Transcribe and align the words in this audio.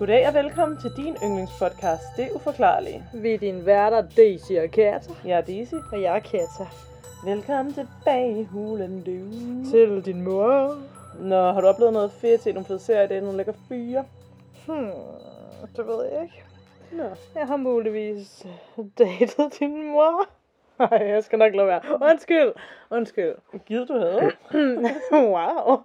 Goddag 0.00 0.28
og 0.28 0.34
velkommen 0.34 0.78
til 0.78 0.90
din 0.96 1.16
yndlingspodcast, 1.24 2.02
Det 2.16 2.28
Uforklarlige. 2.34 3.04
Vi 3.14 3.34
er 3.34 3.38
din 3.38 3.66
værter, 3.66 4.02
Daisy 4.16 4.52
og 4.52 4.70
Kata. 4.70 5.12
Jeg 5.24 5.38
er 5.38 5.40
Daisy. 5.40 5.74
Og 5.92 6.02
jeg 6.02 6.16
er 6.16 6.20
Kata. 6.20 6.66
Velkommen 7.24 7.74
tilbage 7.74 8.40
i 8.40 8.44
hulen, 8.44 9.02
du. 9.02 9.70
Til 9.70 10.04
din 10.04 10.22
mor. 10.22 10.78
Nå, 11.18 11.52
har 11.52 11.60
du 11.60 11.66
oplevet 11.66 11.92
noget 11.92 12.12
fedt? 12.12 12.42
Set 12.42 12.54
nogle 12.54 12.66
fede 12.66 12.78
serier 12.78 13.02
i 13.02 13.06
dag? 13.06 13.20
Nogle 13.20 13.36
lækre 13.36 13.54
fyre? 13.68 14.04
Hmm, 14.66 14.90
det 15.76 15.86
ved 15.86 16.04
jeg 16.12 16.22
ikke. 16.22 16.44
Nå. 16.92 17.04
Jeg 17.34 17.46
har 17.46 17.56
muligvis 17.56 18.46
datet 18.98 19.58
din 19.60 19.92
mor. 19.92 20.39
Nej, 20.80 21.06
jeg 21.06 21.24
skal 21.24 21.38
nok 21.38 21.54
lade 21.54 21.66
være. 21.66 21.82
Undskyld. 22.10 22.52
Undskyld. 22.90 23.34
Givet 23.66 23.88
du 23.88 23.98
havde? 23.98 24.32
wow. 25.34 25.82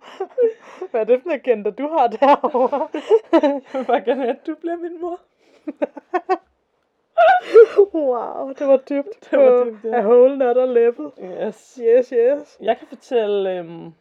Hvad 0.91 1.02
er 1.02 1.04
det 1.04 1.21
for 1.21 1.30
en 1.30 1.35
agenda, 1.35 1.70
du 1.70 1.88
har 1.88 2.08
derovre? 2.08 2.88
Jeg 3.31 3.62
vil 3.73 3.85
bare 3.85 4.02
gerne 4.02 4.21
have, 4.21 4.35
at 4.35 4.48
du 4.48 4.55
bliver 4.55 4.77
min 4.77 5.02
mor. 5.02 5.20
wow, 7.93 8.54
det 8.54 8.68
var 8.68 8.77
dybt. 8.77 9.32
Det 9.32 9.40
var 9.40 9.63
dybt, 9.63 9.84
ja. 9.84 9.98
A 9.98 10.02
whole 10.02 10.37
nother 10.37 10.65
level. 10.65 11.12
Yes. 11.20 11.80
Yes, 11.84 12.09
yes. 12.09 12.57
Jeg 12.62 12.77
kan 12.77 12.87
fortælle... 12.87 13.57
Øhm... 13.57 13.93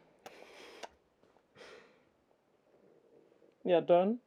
Jeg 3.65 3.77
er 3.77 3.81
done. 3.81 4.19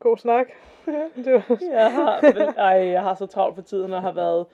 God 0.00 0.16
snak. 0.16 0.46
det 1.24 1.32
var... 1.32 1.58
Jeg 1.60 1.92
har, 1.92 2.20
ej, 2.56 2.88
jeg 2.88 3.02
har 3.02 3.14
så 3.14 3.26
travlt 3.26 3.54
for 3.54 3.62
tiden, 3.62 3.92
og 3.92 4.02
har 4.02 4.12
været 4.12 4.46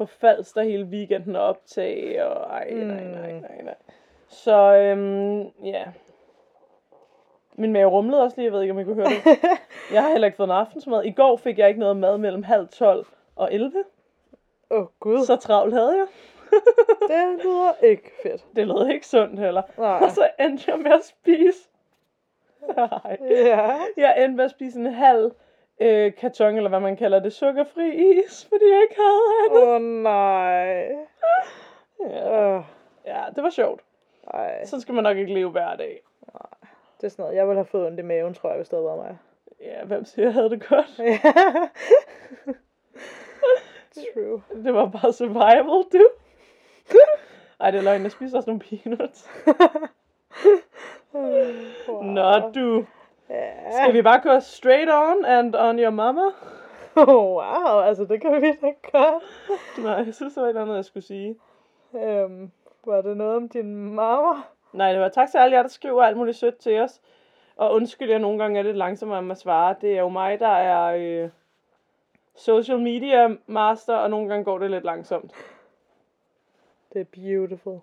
på 0.00 0.06
Falster 0.06 0.62
hele 0.62 0.84
weekenden 0.84 1.36
og 1.36 1.42
optage, 1.42 2.26
og 2.26 2.50
ej, 2.50 2.70
nej, 2.70 3.04
nej, 3.04 3.32
nej, 3.32 3.62
nej. 3.62 3.74
Så, 4.28 4.74
øhm, 4.74 5.40
ja. 5.64 5.84
Min 7.54 7.72
mave 7.72 7.90
rumlede 7.90 8.22
også 8.22 8.36
lige, 8.36 8.44
jeg 8.44 8.52
ved 8.52 8.62
ikke, 8.62 8.72
om 8.72 8.78
I 8.78 8.84
kunne 8.84 8.94
høre 8.94 9.06
det. 9.06 9.38
Jeg 9.94 10.02
har 10.02 10.10
heller 10.10 10.26
ikke 10.26 10.36
fået 10.36 10.46
en 10.48 10.54
aftensmad. 10.54 11.04
I 11.04 11.10
går 11.10 11.36
fik 11.36 11.58
jeg 11.58 11.68
ikke 11.68 11.80
noget 11.80 11.96
mad 11.96 12.18
mellem 12.18 12.42
halv 12.42 12.68
12 12.68 13.06
og 13.36 13.54
11. 13.54 13.84
Åh, 14.70 14.80
oh, 14.80 14.86
gud. 15.00 15.24
Så 15.24 15.36
travlt 15.36 15.74
havde 15.74 15.96
jeg. 15.96 16.06
det 17.10 17.44
lyder 17.44 17.72
ikke 17.82 18.10
fedt. 18.22 18.46
Det 18.56 18.66
lød 18.66 18.88
ikke 18.88 19.06
sundt 19.06 19.40
heller. 19.40 19.62
Nej. 19.78 20.00
Og 20.02 20.10
så 20.10 20.28
endte 20.40 20.70
jeg 20.70 20.78
med 20.78 20.92
at 20.92 21.04
spise. 21.04 21.68
Nej. 22.76 23.18
Ja. 23.30 23.78
Jeg 24.04 24.24
endte 24.24 24.36
med 24.36 24.44
at 24.44 24.50
spise 24.50 24.80
en 24.80 24.86
halv 24.86 25.32
øh, 25.80 26.12
karton, 26.14 26.56
eller 26.56 26.68
hvad 26.68 26.80
man 26.80 26.96
kalder 26.96 27.20
det, 27.20 27.32
sukkerfri 27.32 27.88
is, 27.94 28.46
fordi 28.48 28.64
jeg 28.72 28.82
ikke 28.82 28.96
havde 28.96 29.20
andet. 29.44 29.62
Åh, 29.62 29.74
oh, 29.74 29.82
nej. 29.82 30.88
Ja. 32.00 32.56
Uh, 32.56 32.64
ja, 33.06 33.24
det 33.34 33.42
var 33.42 33.50
sjovt. 33.50 33.80
ej. 34.34 34.64
Så 34.64 34.80
skal 34.80 34.94
man 34.94 35.04
nok 35.04 35.16
ikke 35.16 35.34
leve 35.34 35.50
hver 35.50 35.76
dag. 35.76 36.02
Det 37.00 37.06
er 37.06 37.08
sådan 37.08 37.22
noget, 37.22 37.36
jeg 37.36 37.46
ville 37.46 37.58
have 37.58 37.64
fået 37.66 37.86
ondt 37.86 38.00
i 38.00 38.02
maven, 38.02 38.34
tror 38.34 38.48
jeg, 38.48 38.56
hvis 38.56 38.68
det 38.68 38.76
havde 38.76 38.86
været 38.86 38.98
mig. 38.98 39.18
Ja, 39.60 39.84
hvem 39.84 40.04
siger, 40.04 40.26
jeg 40.26 40.34
havde 40.34 40.50
det 40.50 40.68
godt? 40.68 40.86
True. 44.14 44.42
Det 44.64 44.74
var 44.74 44.86
bare 44.88 45.12
survival, 45.12 45.84
du. 45.92 46.08
Ej, 47.60 47.70
det 47.70 47.78
er 47.78 47.82
løgn, 47.82 48.02
jeg 48.02 48.12
spiser 48.12 48.36
også 48.36 48.50
nogle 48.50 48.60
peanuts. 48.60 49.28
Wow. 51.88 52.02
Nå, 52.02 52.50
du. 52.54 52.86
Ja. 53.30 53.72
Skal 53.72 53.94
vi 53.94 54.02
bare 54.02 54.20
gå 54.20 54.40
straight 54.40 54.90
on 54.90 55.24
and 55.24 55.54
on 55.54 55.78
your 55.78 55.90
mama? 55.90 56.22
wow, 56.96 57.80
altså 57.80 58.04
det 58.04 58.20
kan 58.20 58.42
vi 58.42 58.52
da 58.52 58.72
godt. 58.92 59.22
Nej, 59.84 59.92
jeg 60.06 60.14
synes, 60.14 60.34
det 60.34 60.42
var 60.42 60.48
et 60.48 60.56
andet, 60.56 60.76
jeg 60.76 60.84
skulle 60.84 61.04
sige. 61.04 61.36
Øhm, 61.94 62.50
var 62.86 63.00
det 63.02 63.16
noget 63.16 63.36
om 63.36 63.48
din 63.48 63.94
mamma? 63.94 64.42
Nej, 64.72 64.92
det 64.92 65.00
var 65.00 65.08
tak 65.08 65.30
til 65.30 65.38
alle 65.38 65.56
jer, 65.56 65.62
der 65.62 65.68
skriver 65.68 66.02
alt 66.02 66.16
muligt 66.16 66.36
sødt 66.36 66.58
til 66.58 66.80
os. 66.80 67.00
Og 67.56 67.72
undskyld, 67.72 68.10
jeg 68.10 68.18
nogle 68.18 68.38
gange 68.38 68.58
er 68.58 68.62
lidt 68.62 68.76
langsommere 68.76 69.22
med 69.22 69.30
at 69.30 69.38
svare. 69.38 69.74
Det 69.80 69.92
er 69.92 70.00
jo 70.00 70.08
mig, 70.08 70.40
der 70.40 70.48
er 70.48 70.96
øh, 70.96 71.30
social 72.36 72.78
media 72.78 73.28
master, 73.46 73.96
og 73.96 74.10
nogle 74.10 74.28
gange 74.28 74.44
går 74.44 74.58
det 74.58 74.70
lidt 74.70 74.84
langsomt. 74.84 75.32
Det 76.92 77.00
er 77.00 77.04
beautiful. 77.04 77.80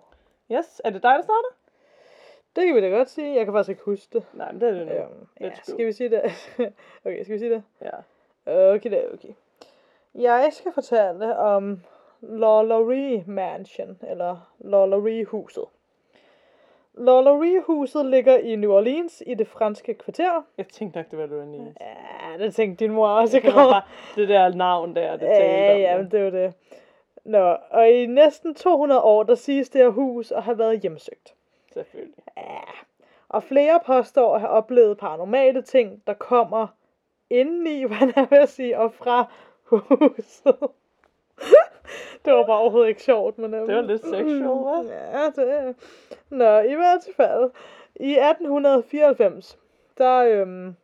Yes, 0.52 0.80
er 0.84 0.90
det 0.90 1.02
dig, 1.02 1.14
der 1.16 1.22
starter? 1.22 1.54
Det 2.58 2.66
kan 2.66 2.76
vi 2.76 2.80
da 2.80 2.88
godt 2.88 3.10
sige. 3.10 3.36
Jeg 3.36 3.44
kan 3.44 3.54
faktisk 3.54 3.70
ikke 3.70 3.82
huske 3.84 4.18
det. 4.18 4.24
Nej, 4.32 4.52
men 4.52 4.60
det 4.60 4.68
er 4.68 4.72
det 4.72 4.86
nu. 4.86 4.92
Øhm, 4.92 5.26
ja, 5.40 5.48
go. 5.48 5.54
skal 5.62 5.86
vi 5.86 5.92
sige 5.92 6.10
det? 6.10 6.22
okay, 7.04 7.22
skal 7.22 7.34
vi 7.34 7.38
sige 7.38 7.50
det? 7.50 7.62
Ja. 7.82 8.74
Okay, 8.74 8.90
det 8.90 9.04
er 9.04 9.12
okay. 9.12 9.28
Jeg 10.14 10.48
skal 10.52 10.72
fortælle 10.72 11.36
om 11.36 11.80
Lawlery 12.20 13.22
Mansion, 13.26 13.98
eller 14.08 14.52
Lawlery 14.58 15.24
huset. 15.24 15.64
Lawlery 16.94 17.62
huset 17.62 18.06
ligger 18.06 18.36
i 18.36 18.56
New 18.56 18.72
Orleans 18.72 19.22
i 19.26 19.34
det 19.34 19.48
franske 19.48 19.94
kvarter. 19.94 20.42
Jeg 20.58 20.68
tænkte 20.68 20.98
nok, 20.98 21.10
det 21.10 21.18
var 21.18 21.26
Louis 21.26 21.74
Ja, 21.80 22.44
det 22.44 22.54
tænkte 22.54 22.84
din 22.84 22.92
mor 22.92 23.08
også 23.08 23.38
i 23.38 23.40
går. 23.40 23.50
bare 23.50 23.82
det 24.16 24.28
der 24.28 24.54
navn 24.54 24.96
der, 24.96 25.10
det 25.10 25.20
talte 25.20 25.44
Ja, 25.44 25.76
ja, 25.76 25.96
men 25.96 26.10
det 26.10 26.24
var 26.24 26.30
det. 26.30 26.54
Nå, 27.24 27.56
og 27.70 27.90
i 27.90 28.06
næsten 28.06 28.54
200 28.54 29.00
år, 29.00 29.22
der 29.22 29.34
siges 29.34 29.70
det 29.70 29.80
her 29.80 29.88
hus 29.88 30.32
at 30.32 30.42
have 30.42 30.58
været 30.58 30.80
hjemsøgt. 30.80 31.34
Selvfølgelig. 31.72 32.24
Ja. 32.36 32.60
Og 33.28 33.42
flere 33.42 33.80
påstår 33.86 34.34
at 34.34 34.40
have 34.40 34.50
oplevet 34.50 34.98
paranormale 34.98 35.62
ting, 35.62 36.02
der 36.06 36.14
kommer 36.14 36.66
indeni, 37.30 37.82
hvad 37.88 38.12
jeg 38.16 38.26
vil 38.30 38.48
sige, 38.48 38.78
og 38.78 38.94
fra 38.94 39.24
huset. 39.70 40.56
det 42.24 42.32
var 42.32 42.46
bare 42.46 42.58
overhovedet 42.58 42.88
ikke 42.88 43.02
sjovt, 43.02 43.38
men... 43.38 43.54
øhm, 43.54 43.66
Det 43.66 43.76
var 43.76 43.82
lidt 43.82 44.04
sexual, 44.04 44.42
hva'? 44.42 44.92
Ja, 45.16 45.26
det 45.36 45.50
er... 45.52 45.72
Nå, 46.30 46.58
i 46.58 46.74
hvert 46.74 47.08
fald. 47.16 47.50
I 47.96 48.12
1894, 48.12 49.58
der 49.98 50.16
øhm, 50.18 50.76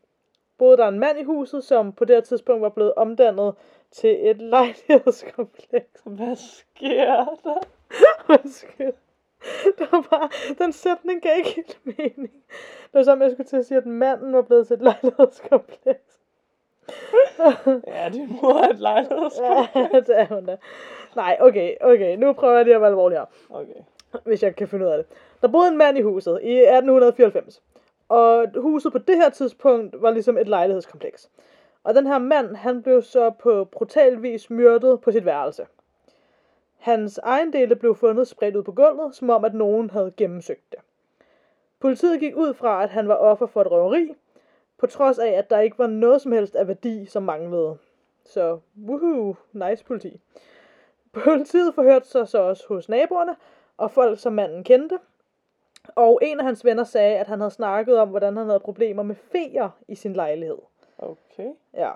boede 0.59 0.77
der 0.77 0.89
en 0.89 0.99
mand 0.99 1.19
i 1.19 1.23
huset, 1.25 1.65
som 1.65 1.93
på 1.93 2.05
det 2.05 2.25
tidspunkt 2.25 2.63
var 2.63 2.69
blevet 2.69 2.95
omdannet 2.95 3.55
til 3.91 4.31
et 4.31 4.37
lejlighedskompleks. 4.43 6.01
Hvad 6.05 6.37
sker 6.37 7.25
der? 7.45 7.59
Undskyld. 8.39 8.93
Det 9.79 9.93
var 9.93 10.07
bare, 10.11 10.29
den 10.59 10.73
sætning 10.73 11.23
gav 11.23 11.33
ikke 11.37 11.55
helt 11.57 11.81
mening. 11.85 12.33
Det 12.85 12.95
var 12.95 13.03
som, 13.03 13.23
jeg 13.23 13.31
skulle 13.31 13.47
til 13.47 13.57
at 13.57 13.67
sige, 13.67 13.79
at 13.79 13.87
manden 13.87 14.33
var 14.33 14.43
blevet 14.43 14.67
til 14.67 14.75
et 14.75 14.83
lejlighedskompleks. 14.83 16.21
Ja, 17.87 18.09
din 18.13 18.39
mor 18.43 18.59
er 18.59 18.69
et 18.69 18.79
lejlighedskom. 18.79 19.67
ja, 19.93 20.01
det 20.01 20.21
er 20.21 20.27
hun 20.27 20.47
da. 20.47 20.57
Nej, 21.17 21.37
okay, 21.41 21.75
okay, 21.81 22.17
nu 22.17 22.33
prøver 22.33 22.55
jeg 22.57 22.65
lige 22.65 22.75
at 22.75 22.81
være 22.81 22.91
alvorlig 22.91 23.19
her, 23.19 23.25
Okay. 23.51 23.81
hvis 24.25 24.43
jeg 24.43 24.57
kan 24.57 24.69
finde 24.69 24.87
ud 24.87 24.91
af 24.91 24.99
det. 24.99 25.07
Der 25.43 25.49
boede 25.49 25.69
en 25.69 25.77
mand 25.79 25.99
i 25.99 26.01
huset 26.01 26.41
i 26.43 26.59
1894, 26.59 27.63
og 28.09 28.47
huset 28.57 28.93
på 28.93 28.99
det 28.99 29.17
her 29.17 29.29
tidspunkt 29.31 30.03
var 30.03 30.11
ligesom 30.11 30.39
et 30.39 30.49
lejlighedskompleks. 30.49 31.31
Og 31.85 31.95
den 31.95 32.07
her 32.07 32.19
mand, 32.19 32.57
han 32.57 32.83
blev 32.83 33.03
så 33.03 33.31
på 33.31 33.65
brutal 33.65 34.23
vis 34.23 34.51
myrdet 34.51 35.01
på 35.01 35.13
sit 35.13 35.25
værelse. 35.25 35.67
Hans 36.85 37.19
ejendele 37.19 37.77
blev 37.77 37.95
fundet 37.95 38.29
spredt 38.29 38.57
ud 38.57 38.63
på 38.63 38.73
gulvet, 38.73 39.15
som 39.15 39.31
om 39.31 39.45
at 39.45 39.55
nogen 39.55 39.91
havde 39.91 40.13
gennemsøgt 40.17 40.73
det. 40.73 40.79
Politiet 41.81 42.21
gik 42.21 42.37
ud 42.37 42.55
fra, 42.55 42.83
at 42.83 42.91
han 42.91 43.09
var 43.09 43.15
offer 43.15 43.47
for 43.47 43.61
et 43.61 43.71
røveri, 43.71 44.15
på 44.79 44.87
trods 44.87 45.19
af, 45.19 45.29
at 45.29 45.51
der 45.51 45.61
ikke 45.61 45.79
var 45.79 45.87
noget 45.87 46.21
som 46.21 46.33
helst 46.33 46.55
af 46.55 46.69
værdi, 46.69 47.07
som 47.07 47.23
manglede. 47.23 47.79
Så, 48.25 48.59
woohoo, 48.77 49.37
nice 49.53 49.85
politi. 49.85 50.21
Politiet 51.13 51.75
forhørte 51.75 52.09
sig 52.09 52.29
så 52.29 52.39
også 52.39 52.65
hos 52.69 52.89
naboerne, 52.89 53.37
og 53.77 53.91
folk, 53.91 54.19
som 54.19 54.33
manden 54.33 54.65
kendte. 54.65 54.99
Og 55.95 56.21
en 56.23 56.41
af 56.41 56.47
hans 56.47 56.65
venner 56.65 56.85
sagde, 56.85 57.19
at 57.19 57.27
han 57.27 57.41
havde 57.41 57.51
snakket 57.51 57.99
om, 57.99 58.09
hvordan 58.09 58.37
han 58.37 58.47
havde 58.47 58.61
problemer 58.61 59.03
med 59.03 59.15
feer 59.15 59.71
i 59.89 59.95
sin 59.95 60.13
lejlighed. 60.13 60.59
Okay. 60.99 61.51
Ja. 61.75 61.91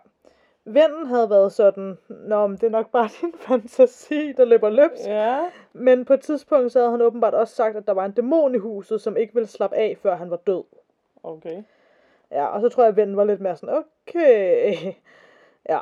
Vennen 0.75 1.07
havde 1.07 1.31
været 1.31 1.53
sådan, 1.53 1.99
Nå, 2.09 2.47
men 2.47 2.57
det 2.57 2.63
er 2.67 2.71
nok 2.71 2.91
bare 2.91 3.09
din 3.21 3.35
fantasi, 3.35 4.33
der 4.33 4.45
løber 4.45 4.71
løbsk. 4.71 5.07
Ja. 5.07 5.51
Men 5.73 6.05
på 6.05 6.15
et 6.15 6.21
tidspunkt, 6.21 6.73
så 6.73 6.79
havde 6.79 6.91
han 6.91 7.03
åbenbart 7.03 7.35
også 7.35 7.55
sagt, 7.55 7.77
at 7.77 7.87
der 7.87 7.93
var 7.93 8.05
en 8.05 8.13
dæmon 8.13 8.55
i 8.55 8.59
huset, 8.59 9.01
som 9.01 9.17
ikke 9.17 9.35
ville 9.35 9.47
slappe 9.47 9.77
af, 9.77 9.97
før 10.03 10.17
han 10.17 10.31
var 10.31 10.37
død. 10.37 10.65
Okay. 11.23 11.63
Ja, 12.31 12.47
og 12.47 12.61
så 12.61 12.69
tror 12.69 12.83
jeg, 12.83 12.89
at 12.89 12.97
vennen 12.97 13.17
var 13.17 13.25
lidt 13.25 13.41
mere 13.41 13.57
sådan, 13.57 13.85
okay. 14.07 14.75
Ja. 15.69 15.79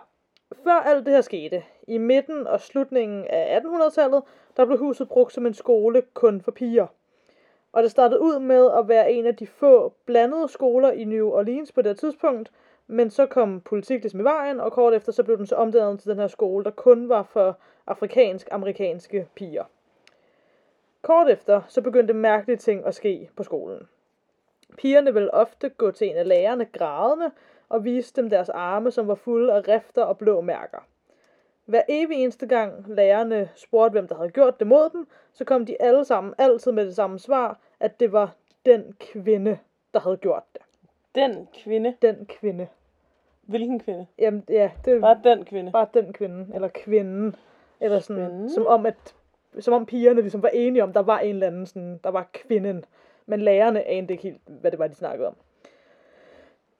Før 0.64 0.72
alt 0.72 1.06
det 1.06 1.14
her 1.14 1.20
skete, 1.20 1.62
i 1.88 1.98
midten 1.98 2.46
og 2.46 2.60
slutningen 2.60 3.24
af 3.24 3.60
1800-tallet, 3.60 4.22
der 4.56 4.64
blev 4.64 4.78
huset 4.78 5.08
brugt 5.08 5.32
som 5.32 5.46
en 5.46 5.54
skole 5.54 6.02
kun 6.14 6.40
for 6.40 6.50
piger. 6.50 6.86
Og 7.72 7.82
det 7.82 7.90
startede 7.90 8.20
ud 8.20 8.38
med 8.38 8.70
at 8.78 8.88
være 8.88 9.12
en 9.12 9.26
af 9.26 9.36
de 9.36 9.46
få 9.46 9.92
blandede 10.04 10.48
skoler 10.48 10.90
i 10.90 11.04
New 11.04 11.28
Orleans 11.28 11.72
på 11.72 11.82
det 11.82 11.98
tidspunkt, 11.98 12.50
men 12.86 13.10
så 13.10 13.26
kom 13.26 13.60
politik 13.60 14.02
ligesom 14.02 14.20
i 14.20 14.24
vejen, 14.24 14.60
og 14.60 14.72
kort 14.72 14.94
efter 14.94 15.12
så 15.12 15.22
blev 15.22 15.38
den 15.38 15.46
så 15.46 15.54
omdannet 15.54 16.00
til 16.00 16.10
den 16.10 16.18
her 16.18 16.26
skole, 16.26 16.64
der 16.64 16.70
kun 16.70 17.08
var 17.08 17.22
for 17.22 17.58
afrikansk-amerikanske 17.86 19.28
piger. 19.34 19.64
Kort 21.02 21.28
efter, 21.28 21.62
så 21.68 21.80
begyndte 21.80 22.14
mærkelige 22.14 22.56
ting 22.56 22.86
at 22.86 22.94
ske 22.94 23.30
på 23.36 23.42
skolen. 23.42 23.88
Pigerne 24.76 25.14
ville 25.14 25.34
ofte 25.34 25.68
gå 25.68 25.90
til 25.90 26.08
en 26.08 26.16
af 26.16 26.28
lærerne 26.28 26.64
grædende 26.64 27.30
og 27.68 27.84
vise 27.84 28.14
dem 28.16 28.30
deres 28.30 28.48
arme, 28.48 28.90
som 28.90 29.08
var 29.08 29.14
fulde 29.14 29.52
af 29.52 29.68
rifter 29.68 30.02
og 30.02 30.18
blå 30.18 30.40
mærker. 30.40 30.78
Hver 31.64 31.82
evig 31.88 32.16
eneste 32.22 32.46
gang 32.46 32.84
lærerne 32.88 33.50
spurgte, 33.54 33.92
hvem 33.92 34.08
der 34.08 34.14
havde 34.14 34.30
gjort 34.30 34.58
det 34.58 34.66
mod 34.66 34.90
dem, 34.90 35.06
så 35.32 35.44
kom 35.44 35.66
de 35.66 35.82
alle 35.82 36.04
sammen 36.04 36.34
altid 36.38 36.72
med 36.72 36.86
det 36.86 36.96
samme 36.96 37.18
svar, 37.18 37.58
at 37.80 38.00
det 38.00 38.12
var 38.12 38.34
den 38.66 38.96
kvinde, 39.00 39.58
der 39.94 40.00
havde 40.00 40.16
gjort 40.16 40.42
det. 40.52 40.62
Den 41.14 41.48
kvinde. 41.62 41.96
Den 42.02 42.26
kvinde. 42.26 42.68
Hvilken 43.46 43.80
kvinde? 43.80 44.06
Jamen, 44.18 44.44
ja, 44.48 44.70
det 44.84 45.00
Bare 45.00 45.20
den 45.24 45.44
kvinde. 45.44 45.72
bare 45.72 45.86
den 45.94 46.12
kvinde, 46.12 46.46
eller 46.54 46.68
kvinden, 46.68 47.36
eller 47.80 47.98
sådan, 47.98 48.22
Spændende. 48.26 48.54
som 48.54 48.66
om, 48.66 48.86
at, 48.86 49.14
som 49.58 49.74
om 49.74 49.86
pigerne 49.86 50.20
ligesom 50.20 50.42
var 50.42 50.48
enige 50.48 50.82
om, 50.82 50.92
der 50.92 51.02
var 51.02 51.18
en 51.18 51.34
eller 51.34 51.46
anden 51.46 51.66
sådan, 51.66 52.00
der 52.04 52.10
var 52.10 52.28
kvinden, 52.32 52.84
men 53.26 53.40
lærerne 53.40 53.84
anede 53.88 54.12
ikke 54.12 54.22
helt, 54.22 54.40
hvad 54.46 54.70
det 54.70 54.78
var, 54.78 54.86
de 54.86 54.94
snakkede 54.94 55.28
om. 55.28 55.36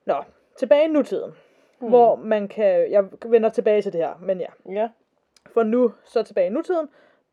Nå, 0.05 0.15
tilbage 0.57 0.85
i 0.85 0.91
nutiden, 0.91 1.31
hmm. 1.79 1.89
hvor 1.89 2.15
man 2.15 2.47
kan, 2.47 2.91
jeg 2.91 3.05
vender 3.25 3.49
tilbage 3.49 3.81
til 3.81 3.93
det 3.93 4.01
her, 4.01 4.13
men 4.21 4.39
ja, 4.39 4.71
Ja. 4.71 4.89
for 5.53 5.63
nu 5.63 5.91
så 6.05 6.23
tilbage 6.23 6.47
i 6.47 6.49
nutiden, 6.49 6.89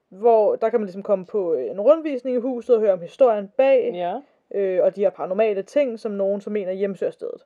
hvor 0.09 0.57
der 0.57 0.69
kan 0.69 0.81
man 0.81 0.85
ligesom 0.87 1.03
komme 1.03 1.27
på 1.27 1.55
en 1.55 1.81
rundvisning 1.81 2.37
i 2.37 2.41
huset 2.41 2.75
og 2.77 2.81
høre 2.81 2.93
om 2.93 3.01
historien 3.01 3.49
bag, 3.57 3.91
Ja. 3.95 4.21
øh, 4.59 4.85
og 4.85 4.97
de 4.97 5.01
her 5.01 5.11
paranormale 5.11 5.63
ting, 5.63 6.01
som 6.01 6.13
nogen 6.13 6.41
som 6.41 6.53
mener 6.53 6.73
hjemsøger 6.73 7.11
stedet. 7.13 7.45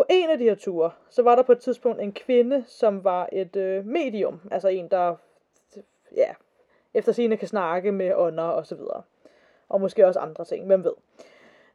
På 0.00 0.04
en 0.08 0.30
af 0.30 0.38
de 0.38 0.44
her 0.44 0.54
ture, 0.54 0.90
så 1.08 1.22
var 1.22 1.36
der 1.36 1.42
på 1.42 1.52
et 1.52 1.58
tidspunkt 1.58 2.00
en 2.00 2.12
kvinde, 2.12 2.64
som 2.66 3.04
var 3.04 3.28
et 3.32 3.56
øh, 3.56 3.86
medium, 3.86 4.40
altså 4.50 4.68
en, 4.68 4.88
der 4.88 5.16
ja, 6.16 6.34
efter 6.94 7.12
sigende 7.12 7.36
kan 7.36 7.48
snakke 7.48 7.92
med 7.92 8.14
ånder 8.14 8.44
og 8.44 8.66
så 8.66 8.74
videre. 8.74 9.02
Og 9.68 9.80
måske 9.80 10.06
også 10.06 10.20
andre 10.20 10.44
ting, 10.44 10.66
hvem 10.66 10.84
ved. 10.84 10.92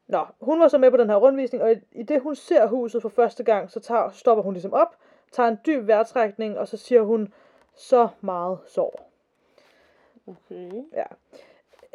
Nå, 0.08 0.26
hun 0.42 0.60
var 0.60 0.68
så 0.68 0.78
med 0.78 0.92
på 0.92 0.98
den 0.98 1.10
her 1.10 1.16
rundvisning, 1.16 1.64
og 1.64 1.72
i, 1.72 1.76
i 1.92 2.04
det 2.04 2.22
hun 2.22 2.36
ser 2.36 2.66
huset 2.66 3.02
for 3.02 3.10
første 3.10 3.44
gang, 3.44 3.72
så 3.72 3.80
tager, 3.80 4.10
stopper 4.12 4.44
hun 4.44 4.54
ligesom 4.54 4.74
op, 4.74 4.96
tager 5.32 5.50
en 5.50 5.60
dyb 5.66 5.88
vejrtrækning, 5.88 6.60
og 6.60 6.68
så 6.68 6.78
siger 6.78 7.02
hun, 7.02 7.34
så 7.76 8.08
meget 8.22 8.58
sorg. 8.68 9.00
Okay. 10.28 10.72
Ja. 10.94 11.06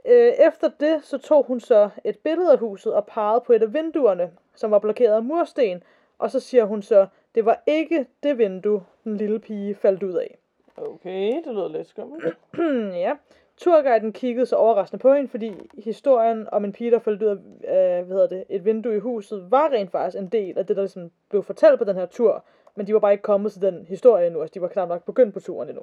Øh, 0.05 0.33
efter 0.47 0.71
det, 0.81 1.05
så 1.05 1.19
tog 1.19 1.45
hun 1.45 1.61
så 1.61 1.91
et 2.05 2.19
billede 2.19 2.53
af 2.53 2.59
huset 2.59 2.95
og 2.95 3.07
pegede 3.07 3.41
på 3.47 3.53
et 3.53 3.63
af 3.63 3.75
vinduerne, 3.75 4.31
som 4.55 4.71
var 4.71 4.79
blokeret 4.79 5.15
af 5.15 5.23
mursten, 5.23 5.83
og 6.21 6.31
så 6.31 6.41
siger 6.41 6.65
hun 6.65 6.83
så, 6.83 7.07
det 7.35 7.45
var 7.45 7.63
ikke 7.67 8.07
det 8.23 8.39
vindue, 8.39 8.83
den 9.05 9.17
lille 9.17 9.39
pige 9.39 9.75
faldt 9.75 10.03
ud 10.03 10.13
af. 10.13 10.39
Okay, 10.77 11.33
det 11.45 11.55
lyder 11.55 11.69
lidt 11.69 11.87
skummelt. 11.87 12.37
Ja. 13.05 13.17
Turguiden 13.57 14.13
kiggede 14.13 14.47
så 14.47 14.57
overraskende 14.57 15.03
på 15.03 15.15
hende, 15.15 15.29
fordi 15.29 15.55
historien 15.85 16.49
om 16.53 16.65
en 16.65 16.73
pige, 16.73 16.91
der 16.91 16.99
faldt 16.99 17.23
ud 17.23 17.29
af 17.65 18.01
øh, 18.01 18.07
hvad 18.07 18.17
hedder 18.17 18.27
det, 18.27 18.45
et 18.49 18.65
vindue 18.65 18.97
i 18.97 18.99
huset, 18.99 19.51
var 19.51 19.69
rent 19.69 19.91
faktisk 19.91 20.19
en 20.19 20.29
del 20.29 20.59
af 20.59 20.67
det, 20.67 20.77
der 20.77 20.83
ligesom 20.83 21.11
blev 21.29 21.43
fortalt 21.43 21.79
på 21.79 21.85
den 21.85 21.97
her 21.97 22.07
tur. 22.07 22.45
Men 22.75 22.87
de 22.87 22.95
var 22.95 23.01
bare 23.01 23.13
ikke 23.13 23.23
kommet 23.23 23.53
til 23.53 23.63
den 23.63 23.87
historie 23.89 24.27
endnu, 24.27 24.41
altså 24.41 24.55
de 24.55 24.61
var 24.61 24.69
knap 24.69 24.89
nok 24.89 25.05
begyndt 25.05 25.35
på 25.35 25.41
turen 25.41 25.69
endnu. 25.69 25.83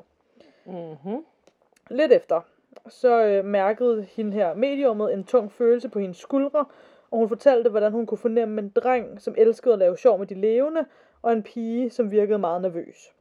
Mhm. 0.65 1.25
Lidt 1.89 2.11
efter, 2.11 2.41
så 2.89 3.23
øh, 3.23 3.45
mærkede 3.45 4.07
hende 4.09 4.33
her 4.33 4.53
mediummet 4.53 5.13
en 5.13 5.23
tung 5.23 5.51
følelse 5.51 5.89
på 5.89 5.99
hendes 5.99 6.17
skuldre, 6.17 6.65
og 7.11 7.17
hun 7.17 7.29
fortalte, 7.29 7.69
hvordan 7.69 7.91
hun 7.91 8.05
kunne 8.05 8.17
fornemme 8.17 8.61
en 8.61 8.69
dreng, 8.69 9.21
som 9.21 9.35
elskede 9.37 9.73
at 9.73 9.79
lave 9.79 9.97
sjov 9.97 10.19
med 10.19 10.27
de 10.27 10.33
levende, 10.33 10.85
og 11.21 11.33
en 11.33 11.43
pige, 11.43 11.89
som 11.89 12.11
virkede 12.11 12.39
meget 12.39 12.61
nervøs. 12.61 13.13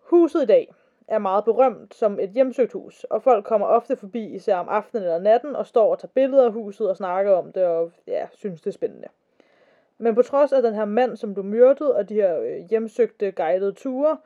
Huset 0.00 0.42
i 0.42 0.46
dag 0.46 0.74
er 1.08 1.18
meget 1.18 1.44
berømt 1.44 1.94
som 1.94 2.20
et 2.20 2.30
hjemsøgt 2.30 2.72
hus, 2.72 3.04
og 3.04 3.22
folk 3.22 3.44
kommer 3.44 3.66
ofte 3.66 3.96
forbi, 3.96 4.24
især 4.24 4.56
om 4.56 4.68
aftenen 4.68 5.04
eller 5.04 5.18
natten, 5.18 5.56
og 5.56 5.66
står 5.66 5.90
og 5.90 5.98
tager 5.98 6.12
billeder 6.14 6.44
af 6.44 6.52
huset 6.52 6.88
og 6.88 6.96
snakker 6.96 7.32
om 7.32 7.52
det, 7.52 7.64
og 7.64 7.92
ja, 8.06 8.26
synes 8.32 8.60
det 8.60 8.70
er 8.70 8.74
spændende. 8.74 9.08
Men 9.98 10.14
på 10.14 10.22
trods 10.22 10.52
af 10.52 10.62
den 10.62 10.74
her 10.74 10.84
mand, 10.84 11.16
som 11.16 11.34
du 11.34 11.42
myrdede, 11.42 11.96
og 11.96 12.08
de 12.08 12.14
her 12.14 12.40
øh, 12.40 12.56
hjemsøgte 12.70 13.32
guidede 13.32 13.72
ture, 13.72 14.18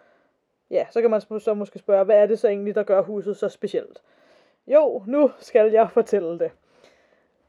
ja, 0.70 0.86
så 0.90 1.00
kan 1.00 1.10
man 1.10 1.20
så 1.20 1.54
måske 1.54 1.78
spørge, 1.78 2.04
hvad 2.04 2.16
er 2.16 2.26
det 2.26 2.38
så 2.38 2.48
egentlig, 2.48 2.74
der 2.74 2.82
gør 2.82 3.02
huset 3.02 3.36
så 3.36 3.48
specielt? 3.48 4.02
Jo, 4.66 5.02
nu 5.06 5.30
skal 5.38 5.72
jeg 5.72 5.90
fortælle 5.90 6.38
det. 6.38 6.50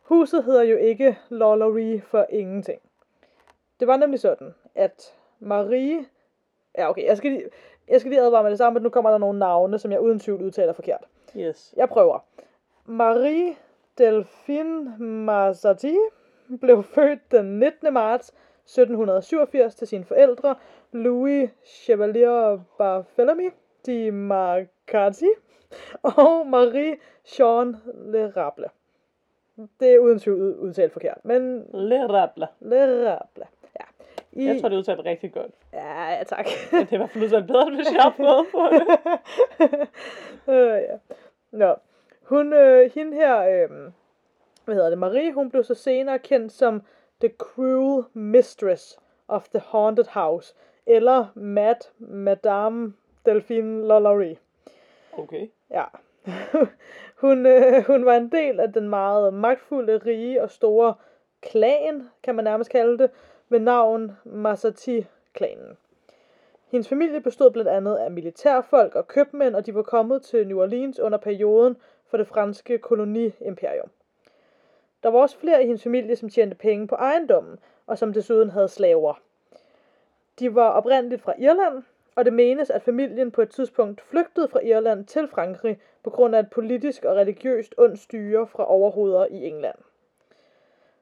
Huset 0.05 0.43
hedder 0.43 0.63
jo 0.63 0.77
ikke 0.77 1.17
Lollery 1.29 2.01
for 2.01 2.25
ingenting. 2.29 2.81
Det 3.79 3.87
var 3.87 3.97
nemlig 3.97 4.19
sådan, 4.19 4.53
at 4.75 5.15
Marie... 5.39 6.05
Ja, 6.77 6.89
okay, 6.89 7.05
jeg 7.05 7.17
skal 7.17 7.31
lige, 7.31 7.49
jeg 7.87 7.99
skal 7.99 8.09
lige 8.09 8.21
advare 8.21 8.43
med 8.43 8.51
det 8.51 8.57
samme, 8.57 8.77
at 8.77 8.83
nu 8.83 8.89
kommer 8.89 9.11
der 9.11 9.17
nogle 9.17 9.39
navne, 9.39 9.79
som 9.79 9.91
jeg 9.91 9.99
uden 9.99 10.19
tvivl 10.19 10.41
udtaler 10.41 10.73
forkert. 10.73 11.03
Yes. 11.37 11.73
Jeg 11.77 11.89
prøver. 11.89 12.19
Marie 12.85 13.55
Delphine 13.97 14.97
Mazzati 14.99 15.97
blev 16.61 16.83
født 16.83 17.31
den 17.31 17.59
19. 17.59 17.93
marts 17.93 18.27
1787 18.27 19.75
til 19.75 19.87
sine 19.87 20.05
forældre, 20.05 20.55
Louis 20.91 21.49
Chevalier 21.63 22.59
Barthélemy 22.81 23.51
de 23.85 24.11
Marcati 24.11 25.29
og 26.03 26.47
Marie 26.47 26.97
Jean 27.39 27.75
Le 27.95 28.33
Rable. 28.37 28.69
Det 29.79 29.93
er 29.95 29.99
uden 29.99 30.19
tvivl 30.19 30.41
ud- 30.41 30.55
udtalt 30.57 30.93
forkert, 30.93 31.17
men 31.25 31.67
Le 31.73 32.07
rabla. 32.07 32.47
Le 32.59 33.11
Rable. 33.11 33.47
Ja. 33.79 33.85
I, 34.31 34.45
Jeg 34.45 34.61
tror, 34.61 34.69
det 34.69 34.75
er 34.75 34.79
udtalt 34.79 35.05
rigtig 35.05 35.33
godt. 35.33 35.51
Ja, 35.73 36.09
ja, 36.11 36.23
tak. 36.23 36.45
Men 36.71 36.81
det 36.81 36.89
er 36.89 36.93
i 36.93 36.97
hvert 36.97 37.09
fald 37.09 37.23
udtalt 37.23 37.47
bedre, 37.47 37.69
hvis 37.75 37.91
jeg 37.93 38.01
har 38.03 38.13
prøvet 38.17 38.45
på 38.51 38.59
det. 38.71 39.87
øh, 40.53 40.81
ja. 40.81 40.97
Nå. 41.51 41.75
Hun, 42.23 42.53
øh, 42.53 42.91
hende 42.95 43.15
her, 43.17 43.37
øh, 43.39 43.69
hvad 44.65 44.75
hedder 44.75 44.89
det, 44.89 44.97
Marie, 44.97 45.33
hun 45.33 45.49
blev 45.51 45.63
så 45.63 45.73
senere 45.73 46.19
kendt 46.19 46.51
som 46.51 46.81
The 47.21 47.29
Cruel 47.37 48.03
Mistress 48.13 48.99
of 49.27 49.47
the 49.49 49.59
Haunted 49.65 50.05
House, 50.09 50.55
eller 50.85 51.25
Mad 51.35 51.75
Madame 51.99 52.93
Delphine 53.25 53.87
Lollery. 53.87 54.35
Okay. 55.17 55.47
Ja. 55.71 55.83
hun, 57.25 57.45
øh, 57.45 57.83
hun 57.87 58.05
var 58.05 58.15
en 58.15 58.31
del 58.31 58.59
af 58.59 58.73
den 58.73 58.89
meget 58.89 59.33
magtfulde, 59.33 59.97
rige 59.97 60.41
og 60.41 60.51
store 60.51 60.93
klan, 61.41 62.09
kan 62.23 62.35
man 62.35 62.43
nærmest 62.43 62.69
kalde 62.69 62.97
det, 62.97 63.09
med 63.49 63.59
navn 63.59 64.17
Masati-klanen. 64.23 65.77
Hendes 66.71 66.89
familie 66.89 67.21
bestod 67.21 67.51
blandt 67.51 67.69
andet 67.69 67.95
af 67.95 68.11
militærfolk 68.11 68.95
og 68.95 69.07
købmænd, 69.07 69.55
og 69.55 69.65
de 69.65 69.75
var 69.75 69.81
kommet 69.81 70.21
til 70.21 70.47
New 70.47 70.61
Orleans 70.61 70.99
under 70.99 71.17
perioden 71.17 71.77
for 72.07 72.17
det 72.17 72.27
franske 72.27 72.77
koloniimperium. 72.77 73.89
Der 75.03 75.09
var 75.09 75.19
også 75.19 75.37
flere 75.37 75.63
i 75.63 75.65
hendes 75.65 75.83
familie, 75.83 76.15
som 76.15 76.29
tjente 76.29 76.55
penge 76.55 76.87
på 76.87 76.95
ejendommen, 76.95 77.59
og 77.87 77.97
som 77.97 78.13
desuden 78.13 78.49
havde 78.49 78.67
slaver. 78.67 79.21
De 80.39 80.55
var 80.55 80.69
oprindeligt 80.69 81.21
fra 81.21 81.33
Irland, 81.37 81.83
og 82.15 82.25
det 82.25 82.33
menes, 82.33 82.69
at 82.69 82.81
familien 82.81 83.31
på 83.31 83.41
et 83.41 83.49
tidspunkt 83.49 84.01
flygtede 84.01 84.47
fra 84.47 84.59
Irland 84.59 85.05
til 85.05 85.27
Frankrig 85.27 85.79
på 86.05 86.09
grund 86.09 86.35
af 86.35 86.39
et 86.39 86.49
politisk 86.49 87.05
og 87.05 87.15
religiøst 87.15 87.75
ondt 87.77 87.99
styre 87.99 88.47
fra 88.47 88.71
overhoveder 88.71 89.25
i 89.25 89.47
England. 89.47 89.77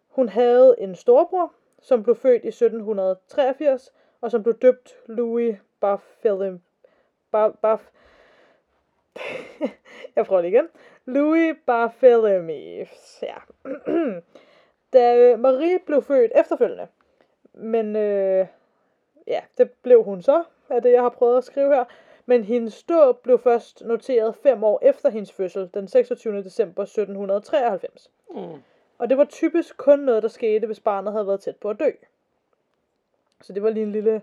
Hun 0.08 0.30
havde 0.30 0.76
en 0.78 0.96
storbror, 0.96 1.54
som 1.82 2.04
blev 2.04 2.16
født 2.16 2.44
i 2.44 2.48
1783, 2.48 3.94
og 4.22 4.32
som 4.32 4.44
blev 4.44 4.58
døbt 4.58 4.98
Louis 5.06 5.56
Barthélemy. 5.86 6.60
Bar, 7.32 7.50
bar, 7.62 7.82
jeg 10.16 10.26
prøver 10.26 10.42
lige 10.42 10.52
igen. 10.52 10.68
Louis 11.06 11.56
Barthélemy. 11.70 12.88
Ja. 13.22 13.38
da 14.94 15.18
øh, 15.18 15.40
Marie 15.40 15.80
blev 15.86 16.02
født 16.02 16.32
efterfølgende, 16.36 16.88
men 17.54 17.96
øh, 17.96 18.48
ja, 19.28 19.42
det 19.58 19.72
blev 19.72 20.04
hun 20.04 20.22
så, 20.22 20.44
af 20.70 20.82
det 20.82 20.92
jeg 20.92 21.02
har 21.02 21.10
prøvet 21.10 21.38
at 21.38 21.44
skrive 21.44 21.76
her. 21.76 21.86
Men 22.26 22.44
hendes 22.44 22.84
dåb 22.84 23.24
blev 23.24 23.40
først 23.40 23.82
noteret 23.86 24.36
fem 24.36 24.64
år 24.64 24.80
efter 24.82 25.10
hendes 25.10 25.32
fødsel, 25.32 25.70
den 25.74 25.88
26. 25.88 26.44
december 26.44 26.84
1793. 26.84 28.12
Mm. 28.30 28.38
Og 28.98 29.10
det 29.10 29.18
var 29.18 29.26
typisk 29.26 29.78
kun 29.78 30.00
noget, 30.00 30.24
der 30.24 30.30
skete, 30.30 30.68
hvis 30.68 30.80
barnet 30.80 31.14
havde 31.14 31.28
været 31.28 31.40
tæt 31.40 31.56
på 31.56 31.70
at 31.70 31.80
dø. 31.80 31.90
Så 33.42 33.54
det 33.54 33.64
var 33.64 33.70
lige 33.70 33.84
en 33.84 33.92
lille 33.92 34.22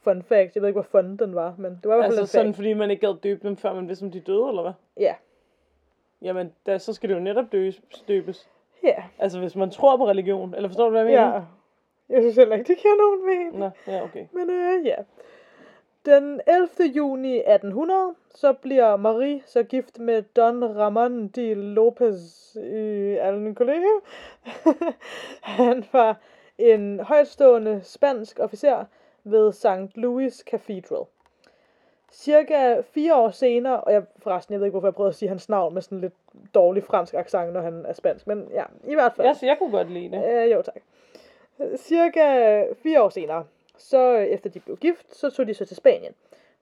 fun 0.00 0.22
fact. 0.22 0.54
Jeg 0.54 0.62
ved 0.62 0.68
ikke, 0.68 0.80
hvor 0.80 1.00
fun 1.00 1.16
den 1.16 1.34
var, 1.34 1.54
men 1.58 1.70
det 1.82 1.88
var 1.88 1.94
i 1.94 1.96
hvert 1.98 2.04
fald 2.10 2.18
Altså 2.18 2.22
en 2.22 2.26
sådan, 2.26 2.46
fact. 2.46 2.56
fordi 2.56 2.72
man 2.72 2.90
ikke 2.90 3.06
gad 3.06 3.16
døbe 3.22 3.48
dem, 3.48 3.56
før 3.56 3.74
man 3.74 3.88
vidste, 3.88 4.02
om 4.02 4.10
de 4.10 4.20
døde, 4.20 4.48
eller 4.48 4.62
hvad? 4.62 4.72
Ja. 4.96 5.14
Jamen, 6.22 6.52
da, 6.66 6.78
så 6.78 6.92
skal 6.92 7.08
det 7.08 7.14
jo 7.14 7.20
netop 7.20 7.44
døbes, 7.52 7.82
døbes. 8.08 8.48
Ja. 8.82 9.02
Altså, 9.18 9.38
hvis 9.38 9.56
man 9.56 9.70
tror 9.70 9.96
på 9.96 10.08
religion. 10.08 10.54
Eller 10.54 10.68
forstår 10.68 10.84
du, 10.84 10.90
hvad 10.90 11.00
jeg 11.00 11.06
mener? 11.10 11.34
Ja. 11.34 11.42
Jeg 12.08 12.22
synes 12.22 12.36
heller 12.36 12.56
ikke, 12.56 12.68
det 12.68 12.78
giver 12.78 12.96
nogen 12.96 13.26
mening. 13.26 13.58
Nå, 13.58 13.70
ja, 13.86 14.02
okay. 14.04 14.26
Men 14.32 14.50
øh, 14.50 14.86
ja. 14.86 14.96
Den 16.06 16.40
11. 16.46 16.68
juni 16.96 17.36
1800, 17.36 18.14
så 18.34 18.52
bliver 18.52 18.96
Marie 18.96 19.42
så 19.46 19.62
gift 19.62 19.98
med 19.98 20.22
Don 20.22 20.64
Ramon 20.64 21.28
de 21.28 21.54
Lopez 21.54 22.54
i 22.54 23.16
Alcolejo. 23.20 24.00
Han 25.40 25.84
var 25.92 26.16
en 26.58 27.00
højtstående 27.00 27.80
spansk 27.82 28.38
officer 28.40 28.84
ved 29.24 29.52
St. 29.52 29.96
Louis 29.96 30.34
Cathedral. 30.34 31.04
Cirka 32.12 32.80
fire 32.80 33.16
år 33.16 33.30
senere, 33.30 33.80
og 33.80 33.92
jeg 33.92 34.02
forresten, 34.18 34.52
jeg 34.52 34.60
ved 34.60 34.66
ikke, 34.66 34.74
hvorfor 34.74 34.88
jeg 34.88 34.94
prøvede 34.94 35.10
at 35.10 35.14
sige 35.16 35.28
hans 35.28 35.48
navn 35.48 35.74
med 35.74 35.82
sådan 35.82 36.00
lidt 36.00 36.14
dårlig 36.54 36.84
fransk 36.84 37.14
accent, 37.14 37.52
når 37.52 37.60
han 37.60 37.86
er 37.86 37.92
spansk, 37.92 38.26
men 38.26 38.48
ja, 38.52 38.64
i 38.84 38.94
hvert 38.94 39.12
fald. 39.12 39.26
Jeg, 39.26 39.36
jeg 39.42 39.58
kunne 39.58 39.70
godt 39.70 39.90
lide 39.90 40.10
det. 40.10 40.24
Øh, 40.24 40.52
jo, 40.52 40.62
tak. 40.62 40.82
Cirka 41.76 42.64
fire 42.82 43.02
år 43.02 43.08
senere, 43.08 43.44
så 43.80 44.16
øh, 44.18 44.24
efter 44.24 44.50
de 44.50 44.60
blev 44.60 44.76
gift, 44.76 45.16
så 45.16 45.30
tog 45.30 45.46
de 45.46 45.54
så 45.54 45.64
til 45.64 45.76
Spanien. 45.76 46.14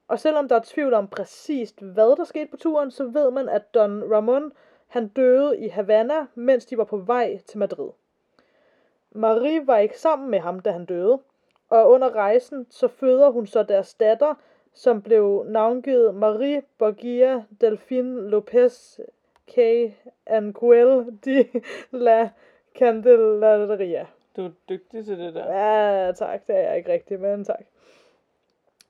Og 0.08 0.20
selvom 0.20 0.48
der 0.48 0.56
er 0.56 0.60
tvivl 0.64 0.94
om 0.94 1.08
præcist, 1.08 1.80
hvad 1.80 2.16
der 2.16 2.25
skete 2.25 2.50
på 2.50 2.56
turen, 2.56 2.90
så 2.90 3.04
ved 3.04 3.30
man, 3.30 3.48
at 3.48 3.75
Don 3.75 4.12
Ramon, 4.12 4.52
han 4.87 5.08
døde 5.08 5.58
i 5.58 5.68
Havana, 5.68 6.26
mens 6.34 6.66
de 6.66 6.78
var 6.78 6.84
på 6.84 6.96
vej 6.96 7.38
til 7.46 7.58
Madrid. 7.58 7.90
Marie 9.10 9.66
var 9.66 9.78
ikke 9.78 9.98
sammen 10.00 10.30
med 10.30 10.40
ham, 10.40 10.60
da 10.60 10.70
han 10.70 10.84
døde, 10.84 11.18
Og 11.68 11.90
under 11.90 12.14
rejsen, 12.14 12.66
så 12.70 12.88
føder 12.88 13.30
hun 13.30 13.46
så 13.46 13.62
deres 13.62 13.94
datter, 13.94 14.34
som 14.72 15.02
blev 15.02 15.44
navngivet 15.48 16.14
Marie 16.14 16.62
Borgia 16.78 17.44
Delfin 17.60 18.28
Lopez 18.28 18.98
K. 19.46 19.58
Anguel 20.26 21.18
de 21.25 21.48
la 21.90 22.30
Candelaria. 22.78 24.06
Du 24.38 24.45
er 24.45 24.50
dygtig 24.68 25.04
til 25.04 25.18
det 25.18 25.35
der. 25.35 25.52
Ja, 25.52 26.12
tak. 26.12 26.47
Det 26.47 26.57
er 26.57 26.61
jeg 26.61 26.76
ikke 26.76 26.92
rigtig, 26.92 27.21
men 27.21 27.45
tak. 27.45 27.64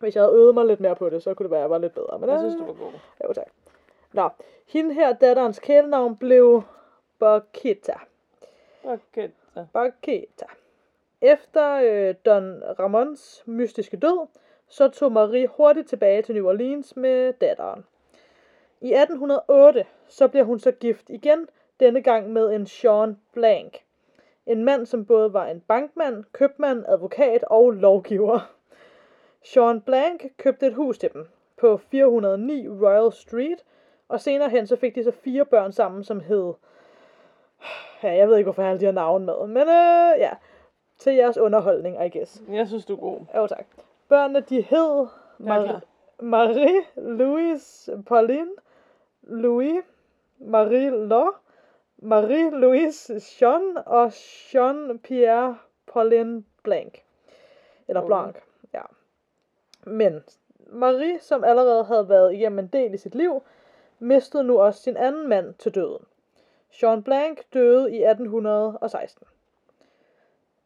Hvis 0.01 0.17
jeg 0.17 0.23
havde 0.25 0.37
øvet 0.37 0.55
mig 0.55 0.67
lidt 0.67 0.81
mere 0.81 0.97
på 0.97 1.11
det, 1.11 1.23
så 1.23 1.35
kunne 1.35 1.45
det 1.45 1.51
være, 1.51 1.61
at 1.61 1.63
jeg 1.63 1.71
var 1.71 1.79
lidt 1.79 1.95
bedre. 1.95 2.19
Men 2.19 2.29
Jeg 2.29 2.35
øh, 2.35 2.41
synes, 2.41 2.55
du 2.55 2.65
var 2.65 2.73
god. 2.73 2.93
Jo, 3.25 3.33
tak. 3.33 3.47
Nå, 4.13 4.29
hende 4.67 4.95
her, 4.95 5.13
datterens 5.13 5.59
kælenavn 5.59 6.17
blev 6.17 6.63
Borgita. 7.19 7.95
Okay. 8.85 9.29
så. 9.55 9.67
Borgita. 9.73 10.47
Efter 11.21 11.81
øh, 11.85 12.15
Don 12.27 12.63
Ramons 12.79 13.43
mystiske 13.47 13.97
død, 13.97 14.27
så 14.69 14.89
tog 14.89 15.13
Marie 15.13 15.47
hurtigt 15.47 15.89
tilbage 15.89 16.23
til 16.23 16.35
New 16.35 16.49
Orleans 16.49 16.97
med 16.97 17.33
datteren. 17.33 17.85
I 18.81 18.93
1808, 18.93 19.87
så 20.09 20.29
bliver 20.29 20.45
hun 20.45 20.59
så 20.59 20.73
gift 20.73 21.11
igen, 21.11 21.49
denne 21.81 22.03
gang 22.03 22.33
med 22.33 22.55
en 22.55 22.67
Sean 22.67 23.19
Blank. 23.33 23.85
En 24.49 24.65
mand, 24.65 24.87
som 24.87 25.05
både 25.05 25.33
var 25.33 25.47
en 25.47 25.61
bankmand, 25.61 26.25
købmand, 26.33 26.85
advokat 26.89 27.45
og 27.45 27.71
lovgiver. 27.71 28.53
Sean 29.45 29.81
Blank 29.81 30.25
købte 30.37 30.67
et 30.67 30.75
hus 30.75 30.99
til 30.99 31.13
dem 31.13 31.29
på 31.57 31.77
409 31.77 32.69
Royal 32.69 33.13
Street, 33.13 33.65
og 34.09 34.21
senere 34.21 34.51
hen 34.51 34.67
så 34.67 34.77
fik 34.77 34.95
de 34.95 35.05
så 35.05 35.11
fire 35.11 35.45
børn 35.45 35.73
sammen, 35.73 36.05
som 36.05 36.21
hed... 36.21 36.53
Ja, 38.03 38.15
jeg 38.15 38.29
ved 38.29 38.37
ikke, 38.37 38.47
hvorfor 38.47 38.63
jeg 38.63 38.67
har 38.67 38.71
alle 38.71 38.81
de 38.81 38.85
her 38.85 38.93
navne 38.93 39.27
med, 39.27 39.47
men 39.47 39.69
øh, 39.69 40.19
ja, 40.19 40.31
til 40.99 41.15
jeres 41.15 41.39
underholdning, 41.39 42.07
I 42.07 42.19
guess. 42.19 42.43
Jeg 42.53 42.69
synes, 42.69 42.85
du 42.85 42.93
er 42.93 43.01
god. 43.01 43.21
Jo, 43.37 43.47
tak. 43.47 43.67
Børnene, 44.09 44.41
de 44.41 44.63
hed 44.63 45.07
Mar-. 45.39 45.81
Marie, 46.21 46.83
Louise, 46.97 48.03
Pauline, 48.07 48.51
Louis, 49.23 49.83
Marie 50.39 50.91
Law, 50.91 51.27
Marie 51.99 52.51
Louise 52.51 53.21
Jean 53.41 53.79
og 53.87 54.13
Jean 54.55 54.99
Pierre 54.99 55.59
Pauline 55.93 56.45
Blanc. 56.63 56.95
Eller. 57.89 58.07
Blanc, 58.07 58.37
ja. 58.75 58.83
Men 59.85 60.25
Marie, 60.67 61.19
som 61.21 61.45
allerede 61.45 61.85
havde 61.85 62.09
været 62.09 62.35
igennem 62.35 62.59
en 62.59 62.67
del 62.67 62.95
i 62.95 62.97
sit 62.97 63.15
liv, 63.15 63.43
mistede 63.99 64.45
nu 64.45 64.61
også 64.61 64.83
sin 64.83 64.97
anden 64.97 65.29
mand 65.29 65.55
til 65.55 65.75
døden. 65.75 66.05
Jean 66.83 67.03
Blanc 67.03 67.39
døde 67.53 67.93
i 67.93 68.05
1816. 68.05 69.27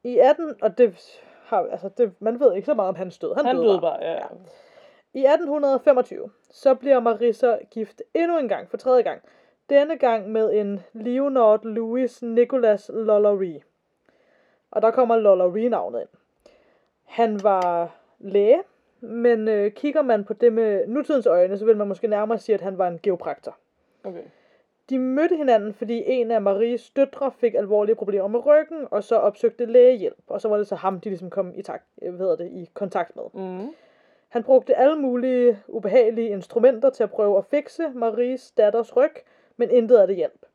I 0.04 0.18
18, 0.18 0.54
og 0.62 0.78
det 0.78 1.20
har, 1.44 1.68
altså 1.70 1.88
det, 1.88 2.12
man 2.18 2.40
ved 2.40 2.54
ikke 2.54 2.66
så 2.66 2.74
meget 2.74 2.88
om 2.88 2.94
hans 2.94 3.18
død. 3.18 3.34
Han, 3.34 3.46
Han 3.46 3.56
døde, 3.56 3.66
døde 3.66 3.80
bare. 3.80 3.98
bare, 3.98 4.08
ja. 4.08 4.12
ja. 4.12 4.26
I 5.14 5.26
1825, 5.26 6.30
så 6.50 6.74
bliver 6.74 7.00
Marissa 7.00 7.56
gift 7.70 8.02
endnu 8.14 8.38
en 8.38 8.48
gang, 8.48 8.70
for 8.70 8.76
tredje 8.76 9.02
gang. 9.02 9.22
Denne 9.72 9.96
gang 9.96 10.30
med 10.30 10.52
en 10.52 10.80
Leonard 10.92 11.64
Louis 11.64 12.22
Nicholas 12.22 12.90
Lollery. 12.94 13.60
Og 14.70 14.82
der 14.82 14.90
kommer 14.90 15.16
Lollery-navnet 15.16 16.00
ind. 16.00 16.08
Han 17.04 17.40
var 17.42 17.90
læge, 18.18 18.62
men 19.00 19.48
øh, 19.48 19.72
kigger 19.72 20.02
man 20.02 20.24
på 20.24 20.32
det 20.32 20.52
med 20.52 20.86
nutidens 20.86 21.26
øjne, 21.26 21.58
så 21.58 21.64
vil 21.64 21.76
man 21.76 21.88
måske 21.88 22.08
nærmere 22.08 22.38
sige, 22.38 22.54
at 22.54 22.60
han 22.60 22.78
var 22.78 22.88
en 22.88 23.00
geopraktor. 23.02 23.56
Okay. 24.04 24.22
De 24.90 24.98
mødte 24.98 25.36
hinanden, 25.36 25.74
fordi 25.74 26.02
en 26.06 26.30
af 26.30 26.42
Maries 26.42 26.90
døtre 26.90 27.30
fik 27.30 27.54
alvorlige 27.54 27.94
problemer 27.94 28.28
med 28.28 28.46
ryggen, 28.46 28.86
og 28.90 29.04
så 29.04 29.16
opsøgte 29.16 29.64
lægehjælp. 29.64 30.24
Og 30.26 30.40
så 30.40 30.48
var 30.48 30.56
det 30.56 30.66
så 30.66 30.74
ham, 30.74 31.00
de 31.00 31.08
ligesom 31.08 31.30
kom 31.30 31.52
i, 31.54 31.62
tak, 31.62 31.82
øh, 32.02 32.14
hvad 32.14 32.36
det, 32.36 32.50
i 32.50 32.70
kontakt 32.74 33.16
med. 33.16 33.24
Mm. 33.34 33.74
Han 34.28 34.42
brugte 34.42 34.74
alle 34.74 34.96
mulige 34.96 35.58
ubehagelige 35.68 36.28
instrumenter 36.28 36.90
til 36.90 37.02
at 37.02 37.10
prøve 37.10 37.38
at 37.38 37.44
fikse 37.44 37.82
Maries 37.94 38.50
datters 38.50 38.96
ryg, 38.96 39.12
men 39.62 39.70
intet 39.70 39.96
af 39.96 40.06
det 40.06 40.16
hjalp. 40.16 40.46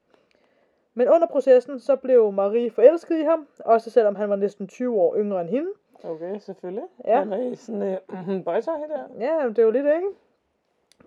Men 0.93 1.07
under 1.07 1.27
processen 1.27 1.79
så 1.79 1.95
blev 1.95 2.31
Marie 2.31 2.71
forelsket 2.71 3.17
i 3.19 3.23
ham, 3.23 3.47
også 3.59 3.89
selvom 3.89 4.15
han 4.15 4.29
var 4.29 4.35
næsten 4.35 4.67
20 4.67 5.01
år 5.01 5.17
yngre 5.17 5.41
end 5.41 5.49
hende. 5.49 5.69
Okay, 6.03 6.39
selvfølgelig. 6.39 6.83
Ja. 7.05 7.19
Han 7.19 7.33
er 7.33 7.51
i 7.51 7.55
sådan 7.55 7.81
øh, 7.81 7.97
uh, 8.37 8.43
bøjtøj 8.45 8.73
der. 8.73 9.03
Ja, 9.19 9.49
det 9.49 9.59
er 9.59 9.63
jo 9.63 9.71
lidt, 9.71 9.85
ikke? 9.85 10.07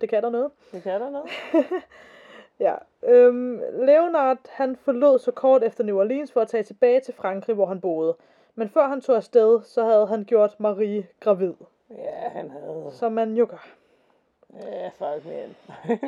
Det 0.01 0.09
kan 0.09 0.23
der 0.23 0.29
noget. 0.29 0.51
Det 0.71 0.83
kan 0.83 1.01
der 1.01 1.09
noget. 1.09 1.29
Ja. 2.59 2.75
Øhm, 3.03 3.61
Leonard, 3.73 4.37
han 4.49 4.75
forlod 4.75 5.19
så 5.19 5.31
kort 5.31 5.63
efter 5.63 5.83
New 5.83 5.99
Orleans 5.99 6.31
for 6.31 6.41
at 6.41 6.47
tage 6.47 6.63
tilbage 6.63 6.99
til 6.99 7.13
Frankrig, 7.13 7.55
hvor 7.55 7.65
han 7.65 7.81
boede. 7.81 8.15
Men 8.55 8.69
før 8.69 8.87
han 8.87 9.01
tog 9.01 9.15
afsted, 9.15 9.61
så 9.63 9.83
havde 9.83 10.07
han 10.07 10.23
gjort 10.23 10.59
Marie 10.59 11.07
gravid. 11.19 11.53
Ja, 11.89 12.29
han 12.29 12.49
havde... 12.49 12.87
Som 12.91 13.11
man 13.11 13.33
jo 13.33 13.47
gør. 13.49 13.67
Ja, 14.53 14.87
fuck 14.87 15.25
man. 15.25 15.55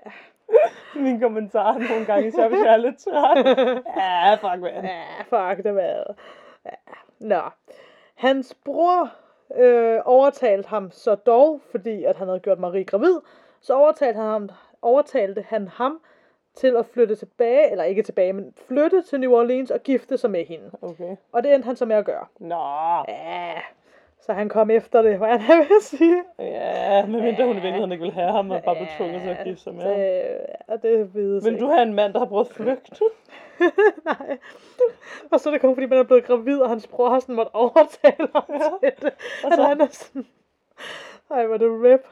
Min 1.04 1.20
kommentar 1.20 1.78
nogle 1.78 2.06
gange, 2.06 2.32
så 2.32 2.48
hvis 2.48 2.60
jeg 2.64 2.72
er 2.72 2.76
lidt 2.76 2.98
træt. 2.98 3.46
Ja, 3.96 4.34
fuck 4.34 4.62
man. 4.62 4.84
Ja, 4.84 5.02
fuck 5.20 5.64
det 5.64 5.72
hvad. 5.72 6.14
Ja. 6.64 6.70
Nå. 7.20 7.40
Hans 8.14 8.56
bror 8.64 9.10
øh, 9.56 10.00
overtalte 10.04 10.68
ham 10.68 10.90
så 10.90 11.14
dog, 11.14 11.60
fordi 11.70 12.04
at 12.04 12.16
han 12.16 12.26
havde 12.28 12.40
gjort 12.40 12.58
Marie 12.58 12.84
gravid, 12.84 13.14
så 13.60 13.74
overtalte 13.74 14.16
han 14.20 14.28
ham, 14.28 14.48
overtalte 14.82 15.44
han 15.48 15.68
ham 15.68 16.00
til 16.54 16.76
at 16.76 16.86
flytte 16.86 17.14
tilbage, 17.14 17.70
eller 17.70 17.84
ikke 17.84 18.02
tilbage, 18.02 18.32
men 18.32 18.54
flytte 18.68 19.02
til 19.02 19.20
New 19.20 19.32
Orleans 19.32 19.70
og 19.70 19.80
gifte 19.80 20.18
sig 20.18 20.30
med 20.30 20.44
hende. 20.44 20.70
Okay. 20.82 21.16
Og 21.32 21.42
det 21.42 21.54
endte 21.54 21.66
han 21.66 21.76
så 21.76 21.86
med 21.86 21.96
at 21.96 22.04
gøre. 22.04 22.26
Nå. 22.38 23.04
Ja, 23.08 23.52
så 24.30 24.34
han 24.34 24.48
kom 24.48 24.70
efter 24.70 25.02
det, 25.02 25.18
hvad 25.18 25.28
han 25.28 25.40
har 25.40 25.56
ved 25.56 25.76
at 25.80 25.82
sige. 25.82 26.22
Ja, 26.38 27.06
medmindre 27.06 27.44
hun 27.44 27.52
i 27.56 27.60
virkeligheden 27.60 27.92
ikke 27.92 28.02
vil 28.02 28.12
have 28.12 28.32
ham, 28.32 28.50
og 28.50 28.62
bare 28.64 28.74
blev 28.76 28.86
tvunget 28.96 29.22
til 29.22 29.28
at 29.28 29.44
gifte 29.44 29.62
sig 29.62 29.74
med 29.74 29.82
ham. 29.82 29.94
Det, 29.94 30.36
ja, 30.68 30.76
det 30.88 31.14
Vil 31.14 31.46
ikke. 31.46 31.60
du 31.60 31.66
have 31.66 31.82
en 31.82 31.94
mand, 31.94 32.12
der 32.12 32.18
har 32.18 32.26
prøvet 32.26 32.44
at 32.48 32.54
flygte? 32.54 33.04
Nej. 34.04 34.38
Og 35.32 35.40
så 35.40 35.48
er 35.48 35.52
det 35.52 35.60
kun 35.60 35.74
fordi, 35.74 35.86
man 35.86 35.98
er 35.98 36.02
blevet 36.02 36.24
gravid, 36.24 36.60
og 36.60 36.68
hans 36.68 36.86
bror 36.86 37.08
har 37.10 37.20
sådan 37.20 37.34
måtte 37.34 37.54
overtale 37.54 38.28
ham 38.34 38.44
til 38.82 38.92
det. 39.02 39.12
Og 39.44 39.52
så- 39.54 39.62
han 39.62 39.80
er 39.80 39.86
sådan... 39.90 40.26
Ej, 41.30 41.46
hvor 41.46 41.56
det 41.56 41.68
rip. 41.84 42.06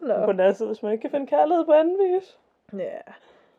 Nå. 0.00 0.14
På 0.24 0.32
den 0.32 0.40
anden 0.40 0.54
side, 0.54 0.68
hvis 0.68 0.82
man 0.82 0.92
ikke 0.92 1.02
kan 1.02 1.10
finde 1.10 1.26
kærlighed 1.26 1.64
på 1.64 1.72
anden 1.72 1.96
vis, 1.98 2.38
Ja. 2.78 2.98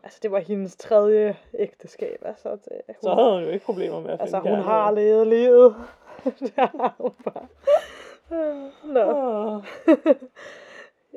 Altså, 0.03 0.19
det 0.23 0.31
var 0.31 0.39
hendes 0.39 0.75
tredje 0.75 1.35
ægteskab. 1.59 2.21
Altså, 2.25 2.49
det, 2.49 2.71
hun, 2.87 2.95
så 3.01 3.13
havde 3.13 3.33
hun 3.33 3.43
jo 3.43 3.49
ikke 3.49 3.65
problemer 3.65 3.99
med 3.99 4.09
at 4.09 4.19
finde 4.19 4.21
altså 4.21 4.37
hun 4.37 4.43
kærlighed. 4.45 4.63
har 4.65 4.91
levet 4.91 5.27
livet. 5.27 5.75
Hun 6.23 6.33
bare. 7.25 7.47
Nå, 8.83 9.61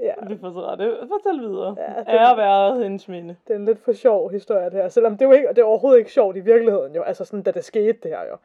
ja. 0.03 0.15
det 0.29 0.41
forstår 0.41 0.75
det. 0.75 0.99
Fortæl 1.09 1.41
videre. 1.41 1.77
Ja, 1.79 2.13
Ja, 2.13 2.19
Ære 2.29 2.37
været 2.37 2.83
hendes 2.83 3.09
minde. 3.09 3.37
Det 3.47 3.55
er 3.55 3.59
en 3.59 3.65
lidt 3.65 3.85
for 3.85 3.93
sjov 3.93 4.31
historie, 4.31 4.65
det 4.65 4.73
her. 4.73 4.89
Selvom 4.89 5.13
det, 5.13 5.23
er 5.23 5.27
jo 5.27 5.33
ikke, 5.33 5.49
det 5.49 5.59
er 5.59 5.65
overhovedet 5.65 5.99
ikke 5.99 6.13
sjovt 6.13 6.37
i 6.37 6.41
virkeligheden, 6.41 6.95
jo. 6.95 7.03
Altså 7.03 7.25
sådan, 7.25 7.43
da 7.43 7.51
det 7.51 7.65
skete, 7.65 7.93
det 8.03 8.11
her, 8.11 8.21
jo. 8.31 8.37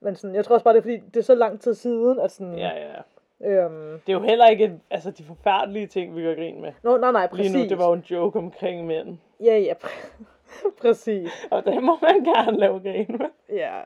Men 0.00 0.16
sådan, 0.16 0.34
jeg 0.36 0.44
tror 0.44 0.54
også 0.54 0.64
bare, 0.64 0.74
det 0.74 0.78
er 0.78 0.82
fordi, 0.82 0.96
det 0.96 1.16
er 1.16 1.22
så 1.24 1.34
lang 1.34 1.60
tid 1.60 1.74
siden, 1.74 2.20
at 2.20 2.30
sådan... 2.30 2.58
Ja, 2.58 2.68
ja. 2.68 3.00
Øhm, 3.50 4.00
Det 4.06 4.12
er 4.12 4.16
jo 4.18 4.20
heller 4.22 4.46
ikke 4.46 4.80
altså, 4.90 5.10
de 5.10 5.24
forfærdelige 5.24 5.86
ting, 5.86 6.16
vi 6.16 6.22
gør 6.22 6.34
grin 6.34 6.60
med. 6.60 6.72
Nå, 6.82 6.96
nej, 6.96 7.12
nej, 7.12 7.26
præcis. 7.26 7.52
Lige 7.52 7.62
nu, 7.64 7.68
det 7.68 7.78
var 7.78 7.86
jo 7.86 7.92
en 7.92 8.04
joke 8.10 8.38
omkring 8.38 8.86
mænd. 8.86 9.18
Ja, 9.40 9.58
ja, 9.58 9.72
pr- 9.84 10.22
præcis. 10.82 11.46
Og 11.50 11.64
det 11.64 11.82
må 11.82 11.98
man 12.02 12.24
gerne 12.24 12.58
lave 12.58 12.80
grin 12.80 13.06
med. 13.18 13.26
Ja. 13.58 13.80